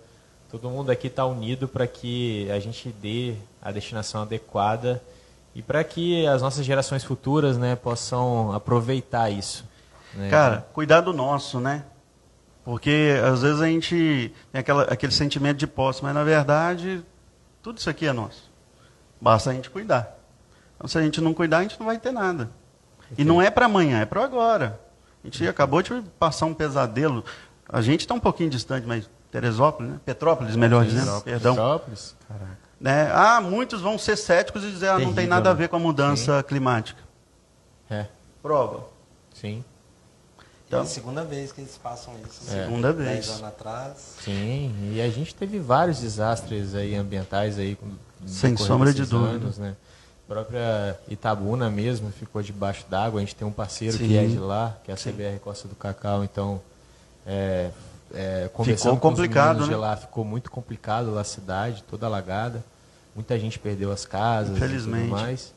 Todo 0.51 0.69
mundo 0.69 0.91
aqui 0.91 1.07
está 1.07 1.25
unido 1.25 1.67
para 1.69 1.87
que 1.87 2.51
a 2.51 2.59
gente 2.59 2.89
dê 3.01 3.35
a 3.63 3.71
destinação 3.71 4.23
adequada 4.23 5.01
e 5.55 5.63
para 5.63 5.83
que 5.85 6.27
as 6.27 6.43
nossas 6.43 6.65
gerações 6.65 7.05
futuras 7.05 7.59
né, 7.59 7.77
possam 7.77 8.53
aproveitar 8.53 9.31
isso. 9.31 9.65
né? 10.15 10.31
Cara, 10.31 10.67
cuidado 10.73 11.13
nosso, 11.13 11.61
né? 11.61 11.85
Porque 12.65 13.21
às 13.25 13.43
vezes 13.43 13.61
a 13.61 13.67
gente 13.67 14.33
tem 14.53 14.61
aquela, 14.61 14.85
aquele 14.85 15.13
sentimento 15.13 15.59
de 15.59 15.67
posse, 15.67 16.03
mas 16.03 16.15
na 16.15 16.23
verdade 16.23 17.05
tudo 17.63 17.79
isso 17.79 17.91
aqui 17.91 18.07
é 18.07 18.13
nosso. 18.13 18.51
Basta 19.21 19.51
a 19.51 19.53
gente 19.53 19.69
cuidar. 19.69 20.17
Então 20.77 20.89
se 20.89 20.97
a 20.97 21.03
gente 21.03 21.21
não 21.21 21.35
cuidar, 21.35 21.59
a 21.59 21.63
gente 21.63 21.79
não 21.79 21.87
vai 21.87 21.99
ter 21.99 22.13
nada. 22.13 22.51
E 23.19 23.25
não 23.25 23.43
é 23.43 23.51
para 23.51 23.67
amanhã, 23.67 24.01
é 24.01 24.07
para 24.07 24.25
agora. 24.25 24.81
A 25.23 25.27
gente 25.27 25.47
acabou 25.47 25.83
de 25.83 26.03
passar 26.19 26.47
um 26.47 26.55
pesadelo. 26.55 27.25
A 27.69 27.81
gente 27.81 28.01
está 28.01 28.15
um 28.15 28.21
pouquinho 28.21 28.49
distante, 28.51 28.87
mas 28.87 29.09
Teresópolis, 29.33 29.93
né? 29.93 30.01
Petrópolis, 30.05 30.55
melhor 30.57 30.85
dizendo, 30.85 31.23
perdão. 31.23 31.55
Petrópolis? 31.55 32.15
Caraca. 32.29 32.59
Né? 32.83 33.09
Ah, 33.15 33.41
muitos 33.41 33.81
vão 33.81 33.97
ser 33.97 34.17
céticos 34.17 34.65
e 34.65 34.71
dizer, 34.73 34.89
ah, 34.89 34.99
não 34.99 35.13
tem 35.15 35.25
nada 35.29 35.51
a 35.51 35.55
né? 35.55 35.59
ver 35.61 35.69
com 35.69 35.77
a 35.77 35.79
mudança 35.79 36.43
climática. 36.43 37.01
É, 37.89 38.07
Prova. 38.43 38.87
sim. 39.33 39.65
É 40.39 40.43
a 40.75 40.79
Então- 40.79 40.87
segunda 40.87 41.23
vez 41.23 41.53
que 41.53 41.61
eles 41.61 41.79
passam 41.79 42.15
isso. 42.27 42.45
Segunda 42.45 42.93
Dez 42.93 43.09
vez. 43.09 43.29
anos 43.29 43.45
atrás. 43.45 44.17
Sim, 44.25 44.75
e 44.95 45.01
a 45.01 45.09
gente 45.11 45.33
teve 45.35 45.59
vários 45.61 46.01
desastres 46.01 46.75
aí 46.75 46.97
ambientais 46.97 47.57
aí 47.59 47.79
Sem 48.27 48.57
sombra 48.57 48.93
de 48.93 49.05
dúvida. 49.05 49.33
anos, 49.37 49.59
né? 49.59 49.77
A 50.29 50.33
própria 50.35 50.99
Itabuna 51.09 51.71
mesmo 51.71 52.11
ficou 52.11 52.43
debaixo 52.43 52.85
d'água. 52.89 53.21
A 53.21 53.25
gente 53.25 53.37
tem 53.37 53.47
um 53.47 53.53
parceiro 53.53 53.97
que 53.99 54.09
Sim. 54.09 54.17
é 54.17 54.27
de 54.27 54.39
lá, 54.39 54.77
que 54.83 54.91
é 54.91 54.95
a 54.95 54.97
CBR 54.97 55.39
Costa 55.41 55.69
do 55.69 55.75
Cacau. 55.77 56.25
Então, 56.25 56.61
é, 57.27 57.71
é, 58.15 58.51
Ficou 58.65 58.97
complicado, 58.99 59.67
né? 59.67 59.77
lá, 59.77 59.97
ficou 59.97 60.25
muito 60.25 60.51
complicado 60.51 61.13
lá 61.13 61.23
a 61.23 61.25
cidade, 61.25 61.83
toda 61.89 62.07
alagada. 62.07 62.65
Muita 63.15 63.39
gente 63.39 63.59
perdeu 63.59 63.93
as 63.93 64.07
casas 64.07 64.57
Infelizmente. 64.57 65.07
e 65.07 65.09
tudo 65.09 65.21
mais. 65.21 65.55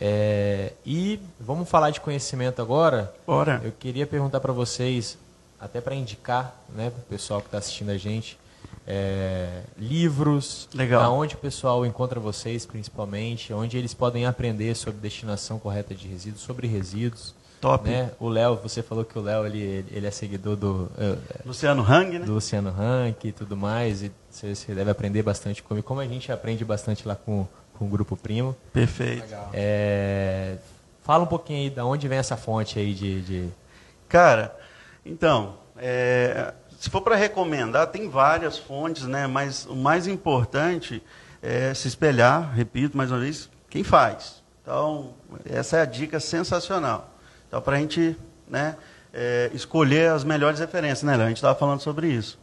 É, 0.00 0.72
e 0.86 1.20
vamos 1.40 1.68
falar 1.68 1.90
de 1.90 2.00
conhecimento 2.00 2.62
agora. 2.62 3.12
Bora. 3.26 3.60
Eu 3.64 3.72
queria 3.72 4.06
perguntar 4.06 4.40
para 4.40 4.52
vocês, 4.52 5.18
até 5.60 5.80
para 5.80 5.94
indicar, 5.94 6.56
né, 6.74 6.90
para 6.90 7.00
o 7.00 7.04
pessoal 7.04 7.40
que 7.40 7.48
está 7.48 7.58
assistindo 7.58 7.90
a 7.90 7.98
gente, 7.98 8.38
é, 8.86 9.62
livros, 9.76 10.68
Legal. 10.72 11.02
aonde 11.02 11.34
o 11.34 11.38
pessoal 11.38 11.84
encontra 11.84 12.18
vocês, 12.18 12.64
principalmente, 12.64 13.52
onde 13.52 13.76
eles 13.76 13.92
podem 13.92 14.24
aprender 14.24 14.74
sobre 14.74 15.00
destinação 15.00 15.58
correta 15.58 15.94
de 15.94 16.08
resíduos, 16.08 16.42
sobre 16.42 16.66
resíduos. 16.66 17.34
Top. 17.60 17.88
Né? 17.88 18.10
O 18.20 18.28
Léo, 18.28 18.56
você 18.62 18.82
falou 18.82 19.04
que 19.04 19.18
o 19.18 19.22
Léo 19.22 19.44
ele, 19.46 19.84
ele 19.90 20.06
é 20.06 20.10
seguidor 20.10 20.54
do, 20.56 20.90
eh, 20.96 21.16
Luciano 21.44 21.82
Hang, 21.82 22.18
né? 22.18 22.24
do 22.24 22.34
Luciano 22.34 22.70
Rank 22.70 23.24
e 23.24 23.32
tudo 23.32 23.56
mais, 23.56 24.02
e 24.02 24.12
você, 24.30 24.54
você 24.54 24.72
deve 24.74 24.90
aprender 24.90 25.22
bastante 25.22 25.62
comigo, 25.62 25.86
como 25.86 26.00
a 26.00 26.06
gente 26.06 26.30
aprende 26.30 26.64
bastante 26.64 27.06
lá 27.06 27.16
com, 27.16 27.46
com 27.76 27.84
o 27.86 27.88
Grupo 27.88 28.16
Primo. 28.16 28.56
Perfeito. 28.72 29.24
É, 29.52 30.56
fala 31.02 31.24
um 31.24 31.26
pouquinho 31.26 31.60
aí 31.64 31.70
de 31.70 31.80
onde 31.80 32.06
vem 32.06 32.18
essa 32.18 32.36
fonte 32.36 32.78
aí 32.78 32.94
de. 32.94 33.22
de- 33.22 33.48
Cara, 34.08 34.56
então, 35.04 35.56
é, 35.76 36.54
se 36.78 36.88
for 36.88 37.00
para 37.02 37.16
recomendar, 37.16 37.88
tem 37.88 38.08
várias 38.08 38.56
fontes, 38.56 39.02
né? 39.04 39.26
Mas 39.26 39.66
o 39.66 39.74
mais 39.74 40.06
importante 40.06 41.02
é 41.42 41.74
se 41.74 41.88
espelhar, 41.88 42.52
repito 42.54 42.96
mais 42.96 43.10
uma 43.10 43.18
vez, 43.20 43.50
quem 43.68 43.82
faz. 43.82 44.42
Então, 44.62 45.12
essa 45.44 45.76
é 45.78 45.80
a 45.82 45.84
dica 45.84 46.20
sensacional. 46.20 47.14
Então, 47.48 47.60
para 47.60 47.76
a 47.76 47.80
gente 47.80 48.16
né, 48.46 48.76
é, 49.12 49.50
escolher 49.52 50.10
as 50.10 50.22
melhores 50.22 50.60
referências, 50.60 51.02
né, 51.02 51.16
Léo? 51.16 51.26
A 51.26 51.28
gente 51.28 51.38
estava 51.38 51.58
falando 51.58 51.80
sobre 51.80 52.08
isso. 52.08 52.38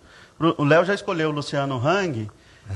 O 0.58 0.66
Léo 0.66 0.84
já 0.84 0.94
escolheu 0.94 1.30
o 1.30 1.32
Luciano 1.32 1.80
Hang, 1.86 2.30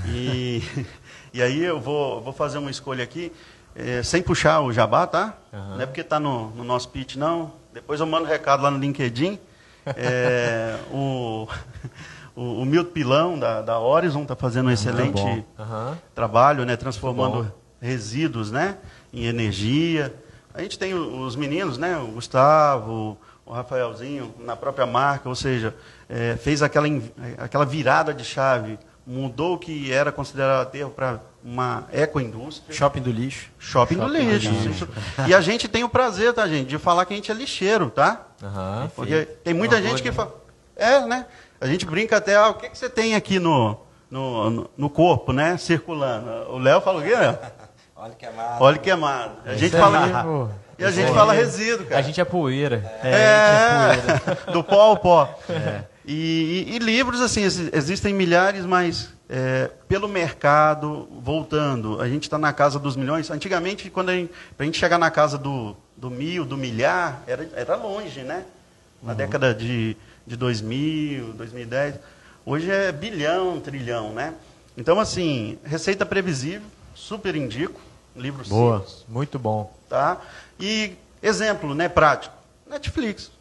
e, 0.08 0.64
e 1.34 1.42
aí 1.42 1.64
eu 1.64 1.80
vou, 1.80 2.22
vou 2.22 2.32
fazer 2.32 2.58
uma 2.58 2.72
escolha 2.72 3.04
aqui, 3.04 3.32
é, 3.76 4.02
sem 4.04 4.22
puxar 4.22 4.62
o 4.62 4.72
jabá, 4.72 5.06
tá? 5.08 5.38
Aham. 5.54 5.76
Não 5.76 5.82
é 5.82 5.86
porque 5.86 6.02
está 6.02 6.20
no, 6.20 6.52
no 6.52 6.64
nosso 6.64 6.90
pitch, 6.90 7.16
não. 7.16 7.54
Depois 7.74 8.00
eu 8.00 8.06
mando 8.06 8.26
recado 8.26 8.64
lá 8.64 8.72
no 8.72 8.78
LinkedIn. 8.78 9.40
É, 9.86 10.78
o, 10.92 11.48
o, 12.36 12.62
o 12.62 12.66
Milton 12.66 12.92
Pilão, 12.92 13.40
da, 13.40 13.62
da 13.62 13.80
Horizon, 13.80 14.24
está 14.24 14.36
fazendo 14.36 14.68
um 14.68 14.72
excelente 14.72 15.22
bom. 15.22 15.44
Aham. 15.58 15.98
trabalho, 16.16 16.66
né, 16.66 16.76
transformando 16.76 17.52
resíduos 17.82 18.52
né, 18.52 18.78
em 19.12 19.26
energia. 19.26 20.14
A 20.60 20.62
gente 20.62 20.78
tem 20.78 20.94
os 20.94 21.38
meninos, 21.38 21.78
né, 21.78 21.98
o 21.98 22.08
Gustavo, 22.08 23.18
o 23.46 23.54
Rafaelzinho, 23.54 24.36
na 24.40 24.58
própria 24.58 24.86
marca, 24.86 25.30
ou 25.30 25.34
seja, 25.36 25.74
é, 26.10 26.36
fez 26.36 26.62
aquela, 26.62 26.86
aquela 27.38 27.66
virada 27.66 28.14
de 28.14 28.26
chave, 28.26 28.78
mudou 29.08 29.54
o 29.56 29.58
que 29.58 29.92
era 29.92 30.12
considerado 30.12 30.62
aterro 30.64 30.90
para 30.90 31.22
uma 31.42 31.88
ecoindústria. 31.94 32.76
Shopping 32.76 33.02
do 33.02 33.10
lixo. 33.10 33.50
Shopping, 33.58 33.96
do 33.96 34.02
Shopping 34.02 34.14
do 34.18 34.22
lixo. 34.34 34.50
lixo. 34.52 34.90
E 35.28 35.34
a 35.34 35.40
gente 35.40 35.70
tem 35.70 35.86
o 35.86 35.90
prazer, 35.90 36.34
tá, 36.34 36.46
gente, 36.46 36.68
de 36.68 36.78
falar 36.78 37.06
que 37.06 37.14
a 37.14 37.16
gente 37.16 37.32
é 37.32 37.34
lixeiro, 37.34 37.90
tá? 37.90 38.28
Aham. 38.44 38.92
Porque 38.94 39.22
tem 39.44 39.54
muita 39.54 39.76
Orgulho, 39.76 39.92
gente 39.92 40.04
que 40.04 40.10
né? 40.10 40.16
fala. 40.16 40.36
É, 40.76 41.00
né? 41.06 41.26
A 41.62 41.68
gente 41.68 41.86
brinca 41.86 42.18
até, 42.18 42.36
ah, 42.36 42.50
o 42.50 42.56
que, 42.56 42.70
que 42.70 42.78
você 42.78 42.90
tem 42.90 43.16
aqui 43.16 43.40
no, 43.40 43.78
no, 44.12 44.70
no- 44.78 44.90
corpo, 44.90 45.32
né? 45.32 45.56
Circulando. 45.58 46.30
O 46.52 46.58
Léo 46.58 46.82
fala 46.82 47.00
o 47.00 47.04
quê, 47.04 47.16
Léo? 47.16 47.38
Olha 48.02 48.14
que 48.14 48.26
amado. 48.26 48.62
Óleo 48.62 48.80
queimado. 48.80 49.34
A 49.46 49.54
gente 49.56 49.66
Isso 49.66 49.76
aí, 49.76 49.82
fala. 49.82 50.24
pô. 50.24 50.48
E 50.78 50.86
a 50.86 50.90
gente 50.92 51.08
aí. 51.10 51.14
fala 51.14 51.34
resíduo, 51.34 51.86
cara. 51.86 52.00
A 52.00 52.02
gente 52.02 52.22
é 52.22 52.24
poeira. 52.24 52.78
É, 53.04 53.92
do 54.54 54.64
pó 54.64 54.80
ao 54.80 54.98
pó. 54.98 55.38
E, 56.06 56.66
e- 56.70 56.76
e 56.76 56.80
livros, 56.80 57.20
assim, 57.20 57.44
exi- 57.44 57.70
existem 57.74 58.14
milhares, 58.14 58.64
mas 58.66 59.10
é, 59.30 59.70
pelo 59.90 60.08
mercado, 60.08 61.10
voltando, 61.22 62.02
a 62.02 62.08
gente 62.08 62.24
está 62.24 62.38
na 62.38 62.54
casa 62.54 62.80
dos 62.80 62.96
milhões. 62.96 63.30
Antigamente, 63.30 63.90
quando 63.90 64.10
a 64.10 64.14
gente, 64.14 64.32
pra 64.56 64.66
gente 64.66 64.78
chegar 64.80 64.98
na 64.98 65.12
casa 65.12 65.38
do, 65.38 65.76
do 65.98 66.10
mil, 66.10 66.46
do 66.46 66.56
milhar, 66.56 67.22
era, 67.28 67.50
era 67.54 67.76
longe, 67.76 68.22
né? 68.22 68.46
Na 69.04 69.14
década 69.14 69.54
de, 69.54 69.98
de 70.26 70.38
2000, 70.38 71.34
2010. 71.34 71.96
Hoje 72.46 72.72
é 72.72 72.94
bilhão, 72.94 73.60
trilhão, 73.60 74.14
né? 74.14 74.34
Então, 74.78 75.00
assim, 75.02 75.60
receita 75.66 76.06
previsível, 76.06 76.66
super 76.96 77.36
indico. 77.36 77.80
Livro 78.20 78.46
Boa, 78.48 78.80
simples 78.80 79.06
muito 79.08 79.40
bom. 79.40 79.74
tá? 79.88 80.18
E 80.60 80.96
exemplo, 81.22 81.74
né, 81.74 81.90
prático, 81.90 82.36
Netflix. 82.68 83.32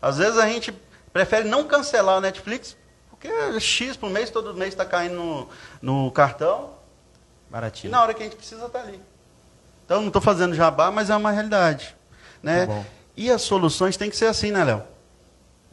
Às 0.00 0.18
vezes 0.18 0.38
a 0.38 0.46
gente 0.48 0.72
prefere 1.12 1.48
não 1.48 1.64
cancelar 1.64 2.18
o 2.18 2.20
Netflix 2.20 2.76
porque 3.10 3.26
é 3.26 3.58
X 3.58 3.96
por 3.96 4.08
mês, 4.08 4.30
todo 4.30 4.54
mês 4.54 4.70
está 4.70 4.84
caindo 4.84 5.14
no, 5.16 5.48
no 5.82 6.10
cartão 6.12 6.70
e 7.48 7.52
Baratinho. 7.52 7.90
na 7.90 8.00
hora 8.00 8.14
que 8.14 8.22
a 8.22 8.24
gente 8.24 8.36
precisa 8.36 8.66
estar 8.66 8.80
ali. 8.80 9.00
Então 9.84 10.00
não 10.00 10.06
estou 10.06 10.22
fazendo 10.22 10.54
jabá, 10.54 10.90
mas 10.90 11.10
é 11.10 11.16
uma 11.16 11.32
realidade, 11.32 11.96
né? 12.40 12.66
Tá. 12.66 12.82
E 13.16 13.28
as 13.30 13.42
soluções 13.42 13.96
têm 13.96 14.08
que 14.08 14.16
ser 14.16 14.26
assim, 14.26 14.52
né, 14.52 14.62
Léo? 14.62 14.84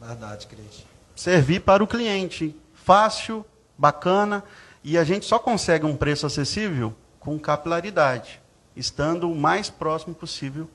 Verdade, 0.00 0.46
Cris. 0.48 0.84
servir 1.14 1.60
para 1.60 1.84
o 1.84 1.86
cliente. 1.86 2.54
Fácil, 2.74 3.44
bacana, 3.78 4.42
e 4.82 4.98
a 4.98 5.04
gente 5.04 5.24
só 5.26 5.38
consegue 5.38 5.86
um 5.86 5.96
preço 5.96 6.26
acessível 6.26 6.94
com 7.26 7.36
capilaridade, 7.40 8.40
estando 8.76 9.28
o 9.28 9.34
mais 9.34 9.68
próximo 9.68 10.14
possível 10.14 10.70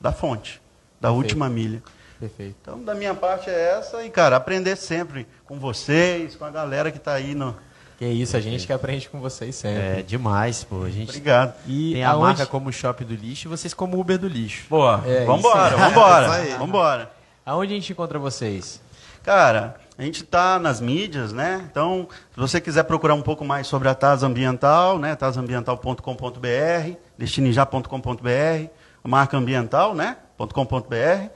da 0.00 0.12
fonte, 0.12 0.62
da 1.00 1.08
Perfeito. 1.08 1.16
última 1.16 1.48
milha. 1.48 1.82
Perfeito. 2.20 2.54
Então, 2.62 2.80
da 2.82 2.94
minha 2.94 3.12
parte 3.12 3.50
é 3.50 3.76
essa, 3.78 4.04
e, 4.04 4.08
cara, 4.08 4.36
aprender 4.36 4.76
sempre 4.76 5.26
com 5.44 5.58
vocês, 5.58 6.36
com 6.36 6.44
a 6.44 6.50
galera 6.50 6.90
que 6.92 6.98
está 6.98 7.12
aí 7.14 7.34
no. 7.34 7.56
Que 7.98 8.06
isso, 8.06 8.36
a 8.36 8.40
gente 8.40 8.66
que 8.66 8.72
aprende 8.72 9.08
com 9.08 9.18
vocês 9.20 9.56
sempre. 9.56 9.82
É 10.00 10.02
demais, 10.02 10.62
pô. 10.62 10.84
A 10.84 10.90
gente 10.90 11.08
Obrigado. 11.08 11.54
E 11.66 11.94
tem 11.94 12.04
a 12.04 12.10
aonde- 12.10 12.24
marca 12.38 12.46
como 12.46 12.72
Shopping 12.72 13.04
do 13.04 13.14
lixo 13.14 13.48
e 13.48 13.50
vocês 13.50 13.74
como 13.74 13.98
Uber 13.98 14.16
do 14.18 14.28
lixo. 14.28 14.66
Boa, 14.70 15.02
É, 15.06 15.24
vambora, 15.24 15.76
vambora, 15.76 16.30
aí. 16.36 16.50
vambora. 16.54 17.10
Aonde 17.44 17.72
a 17.72 17.76
gente 17.76 17.90
encontra 17.92 18.18
vocês? 18.18 18.80
Cara, 19.24 19.74
a 19.98 20.02
gente 20.02 20.22
está 20.24 20.58
nas 20.58 20.80
mídias, 20.80 21.32
né? 21.32 21.64
Então, 21.70 22.06
se 22.34 22.38
você 22.38 22.60
quiser 22.60 22.82
procurar 22.84 23.14
um 23.14 23.22
pouco 23.22 23.44
mais 23.44 23.66
sobre 23.66 23.88
a 23.88 23.94
TAS 23.94 24.22
Ambiental, 24.22 24.98
né? 24.98 25.14
tasambiental.com.br, 25.16 26.96
destinijá.com.br, 27.18 28.68
a 29.02 29.08
marca 29.08 29.36
ambiental, 29.36 29.94
né? 29.94 30.16
.com.br, 30.36 31.28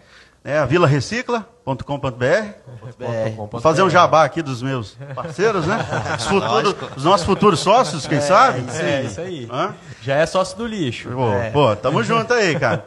né? 0.44 0.58
a 0.58 0.66
Vila 0.66 0.86
Recicla.com.br. 0.86 3.44
Vou 3.50 3.60
fazer 3.60 3.82
um 3.82 3.90
jabá 3.90 4.24
aqui 4.24 4.42
dos 4.42 4.62
meus 4.62 4.96
parceiros, 5.14 5.66
né? 5.66 5.78
Os, 6.18 6.26
futuros, 6.26 6.74
os 6.96 7.04
nossos 7.04 7.26
futuros 7.26 7.60
sócios, 7.60 8.06
quem 8.06 8.20
sabe? 8.20 8.62
É, 8.78 9.02
isso 9.02 9.20
aí. 9.20 9.48
Hã? 9.50 9.74
Já 10.02 10.16
é 10.16 10.26
sócio 10.26 10.56
do 10.58 10.66
lixo. 10.66 11.08
Pô, 11.10 11.32
É. 11.32 11.50
pô, 11.50 11.74
tamo 11.76 12.02
junto 12.02 12.32
aí, 12.34 12.58
cara. 12.58 12.84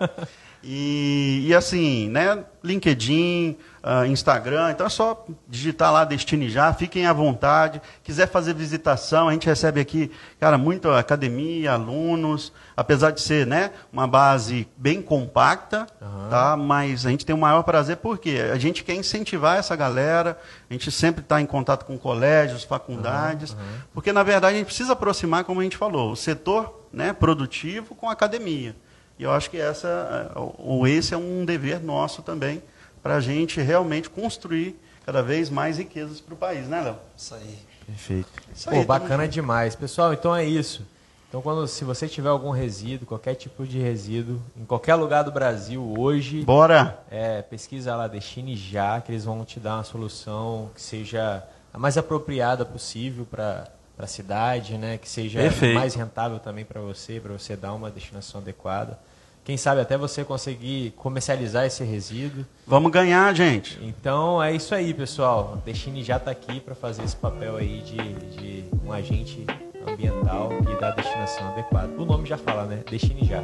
E, 0.64 1.46
e 1.48 1.56
assim, 1.56 2.10
né? 2.10 2.44
LinkedIn, 2.64 3.58
ah, 3.86 4.08
Instagram, 4.08 4.72
então 4.72 4.88
é 4.88 4.90
só 4.90 5.26
digitar 5.46 5.92
lá 5.92 6.06
Destine 6.06 6.50
Já, 6.50 6.72
fiquem 6.72 7.06
à 7.06 7.12
vontade. 7.12 7.82
Quiser 8.02 8.30
fazer 8.30 8.54
visitação, 8.54 9.28
a 9.28 9.34
gente 9.34 9.46
recebe 9.46 9.82
aqui, 9.82 10.10
cara, 10.40 10.58
muita 10.58 10.98
academia, 10.98 11.74
alunos, 11.74 12.54
apesar 12.78 13.12
de 13.12 13.20
ser, 13.20 13.46
né, 13.46 13.72
uma 13.92 14.08
base 14.08 14.66
bem 14.78 15.02
compacta, 15.02 15.86
tá? 16.30 16.56
Mas 16.56 17.06
a 17.06 17.10
gente 17.10 17.26
tem 17.26 17.36
o 17.36 17.38
maior 17.38 17.62
prazer 17.64 17.98
porque 17.98 18.40
a 18.54 18.58
gente 18.58 18.86
quer 18.86 18.96
incentivar 18.96 19.58
essa 19.58 19.76
galera, 19.76 20.40
a 20.70 20.74
gente 20.74 20.90
sempre 20.90 21.22
está 21.22 21.42
em 21.42 21.46
contato 21.46 21.84
com 21.84 21.98
colégios, 21.98 22.64
faculdades, 22.64 23.54
porque 23.94 24.14
na 24.14 24.24
verdade 24.24 24.56
a 24.56 24.58
gente 24.60 24.68
precisa 24.68 24.94
aproximar, 24.94 25.44
como 25.44 25.60
a 25.60 25.64
gente 25.64 25.76
falou, 25.76 26.14
o 26.14 26.16
setor, 26.16 26.88
né, 26.94 27.12
produtivo 27.12 27.96
com 27.96 28.08
a 28.08 28.14
academia. 28.14 28.74
E 29.20 29.24
eu 29.24 29.32
acho 29.32 29.50
que 29.50 29.58
essa, 29.58 30.32
eh, 30.36 30.40
ou 30.58 30.88
esse 30.88 31.14
é 31.14 31.18
um 31.18 31.44
dever 31.46 31.84
nosso 31.84 32.22
também, 32.22 32.64
para 33.04 33.18
a 33.18 33.20
gente 33.20 33.62
realmente 33.62 34.10
construir 34.10 34.80
cada 35.06 35.22
vez 35.22 35.49
mais 35.49 35.78
riquezas 35.78 36.22
para 36.22 36.34
o 36.34 36.38
país, 36.38 36.68
né, 36.68 36.82
Léo? 36.82 36.95
Isso 37.16 37.36
aí. 37.36 37.60
Perfeito. 37.86 38.30
Isso 38.56 38.64
Pô, 38.64 38.72
tamo 38.72 38.86
bacana 38.86 39.24
junto. 39.24 39.34
demais. 39.34 39.76
Pessoal, 39.76 40.14
então 40.14 40.34
é 40.34 40.45
isso. 40.45 40.88
Então, 41.28 41.41
quando, 41.41 41.68
se 41.68 41.84
você 41.84 42.08
tiver 42.08 42.30
algum 42.30 42.51
resíduo, 42.51 43.08
qualquer 43.08 43.34
tipo 43.34 43.66
de 43.66 43.80
resíduo, 43.80 44.39
em 44.56 44.64
qualquer 44.66 44.95
lugar 44.95 45.24
do 45.24 45.32
Brasil 45.32 45.93
hoje, 45.97 46.43
Bora! 46.43 46.99
é, 47.10 47.41
pesquisa 47.41 47.95
lá, 47.95 48.08
destine 48.08 48.56
já, 48.56 49.01
que 49.01 49.12
eles 49.12 49.26
vão 49.26 49.43
te 49.43 49.60
dar 49.60 49.76
uma 49.78 49.84
solução 49.84 50.70
que 50.76 50.82
seja 50.82 51.43
a 51.74 51.80
mais 51.80 51.97
apropriada 51.97 52.64
possível 52.64 53.26
para 53.26 53.68
a 53.97 54.08
cidade, 54.08 54.78
né? 54.78 54.99
Que 54.99 55.10
seja 55.10 55.39
Perfeito. 55.39 55.74
mais 55.74 55.95
rentável 55.95 56.39
também 56.39 56.64
para 56.64 56.80
você, 56.80 57.20
para 57.20 57.34
você 57.34 57.58
dar 57.58 57.74
uma 57.74 57.89
destinação 57.89 58.39
adequada. 58.39 58.97
Quem 59.44 59.58
sabe 59.58 59.82
até 59.82 59.98
você 59.98 60.24
conseguir 60.24 60.91
comercializar 60.91 61.66
esse 61.66 61.84
resíduo. 61.84 62.46
Vamos 62.66 62.91
ganhar, 62.91 63.34
gente. 63.36 63.78
Então 63.82 64.41
é 64.41 64.54
isso 64.54 64.74
aí, 64.74 64.94
pessoal. 64.94 65.62
Destiny 65.66 66.04
já 66.04 66.16
está 66.16 66.32
aqui 66.32 66.62
para 66.62 66.74
fazer 66.74 67.04
esse 67.04 67.16
papel 67.16 67.58
aí 67.58 67.82
de, 67.82 67.98
de 68.38 68.66
um 68.86 68.91
agente 68.91 69.46
ambiental 69.86 70.50
e 70.62 70.80
da 70.80 70.91
destinação 70.91 71.50
adequada. 71.50 71.91
O 71.98 72.06
nome 72.06 72.26
já 72.26 72.38
fala, 72.38 72.64
né? 72.64 72.84
Destiny 72.89 73.26
já. 73.26 73.41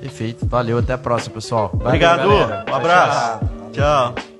Perfeito. 0.00 0.46
Valeu, 0.46 0.78
até 0.78 0.94
a 0.94 0.98
próxima, 0.98 1.34
pessoal. 1.34 1.70
Obrigado. 1.72 2.28
galera. 2.28 2.64
Um 2.68 2.74
abraço. 2.74 3.38
Tchau. 3.72 4.14
Tchau. 4.14 4.33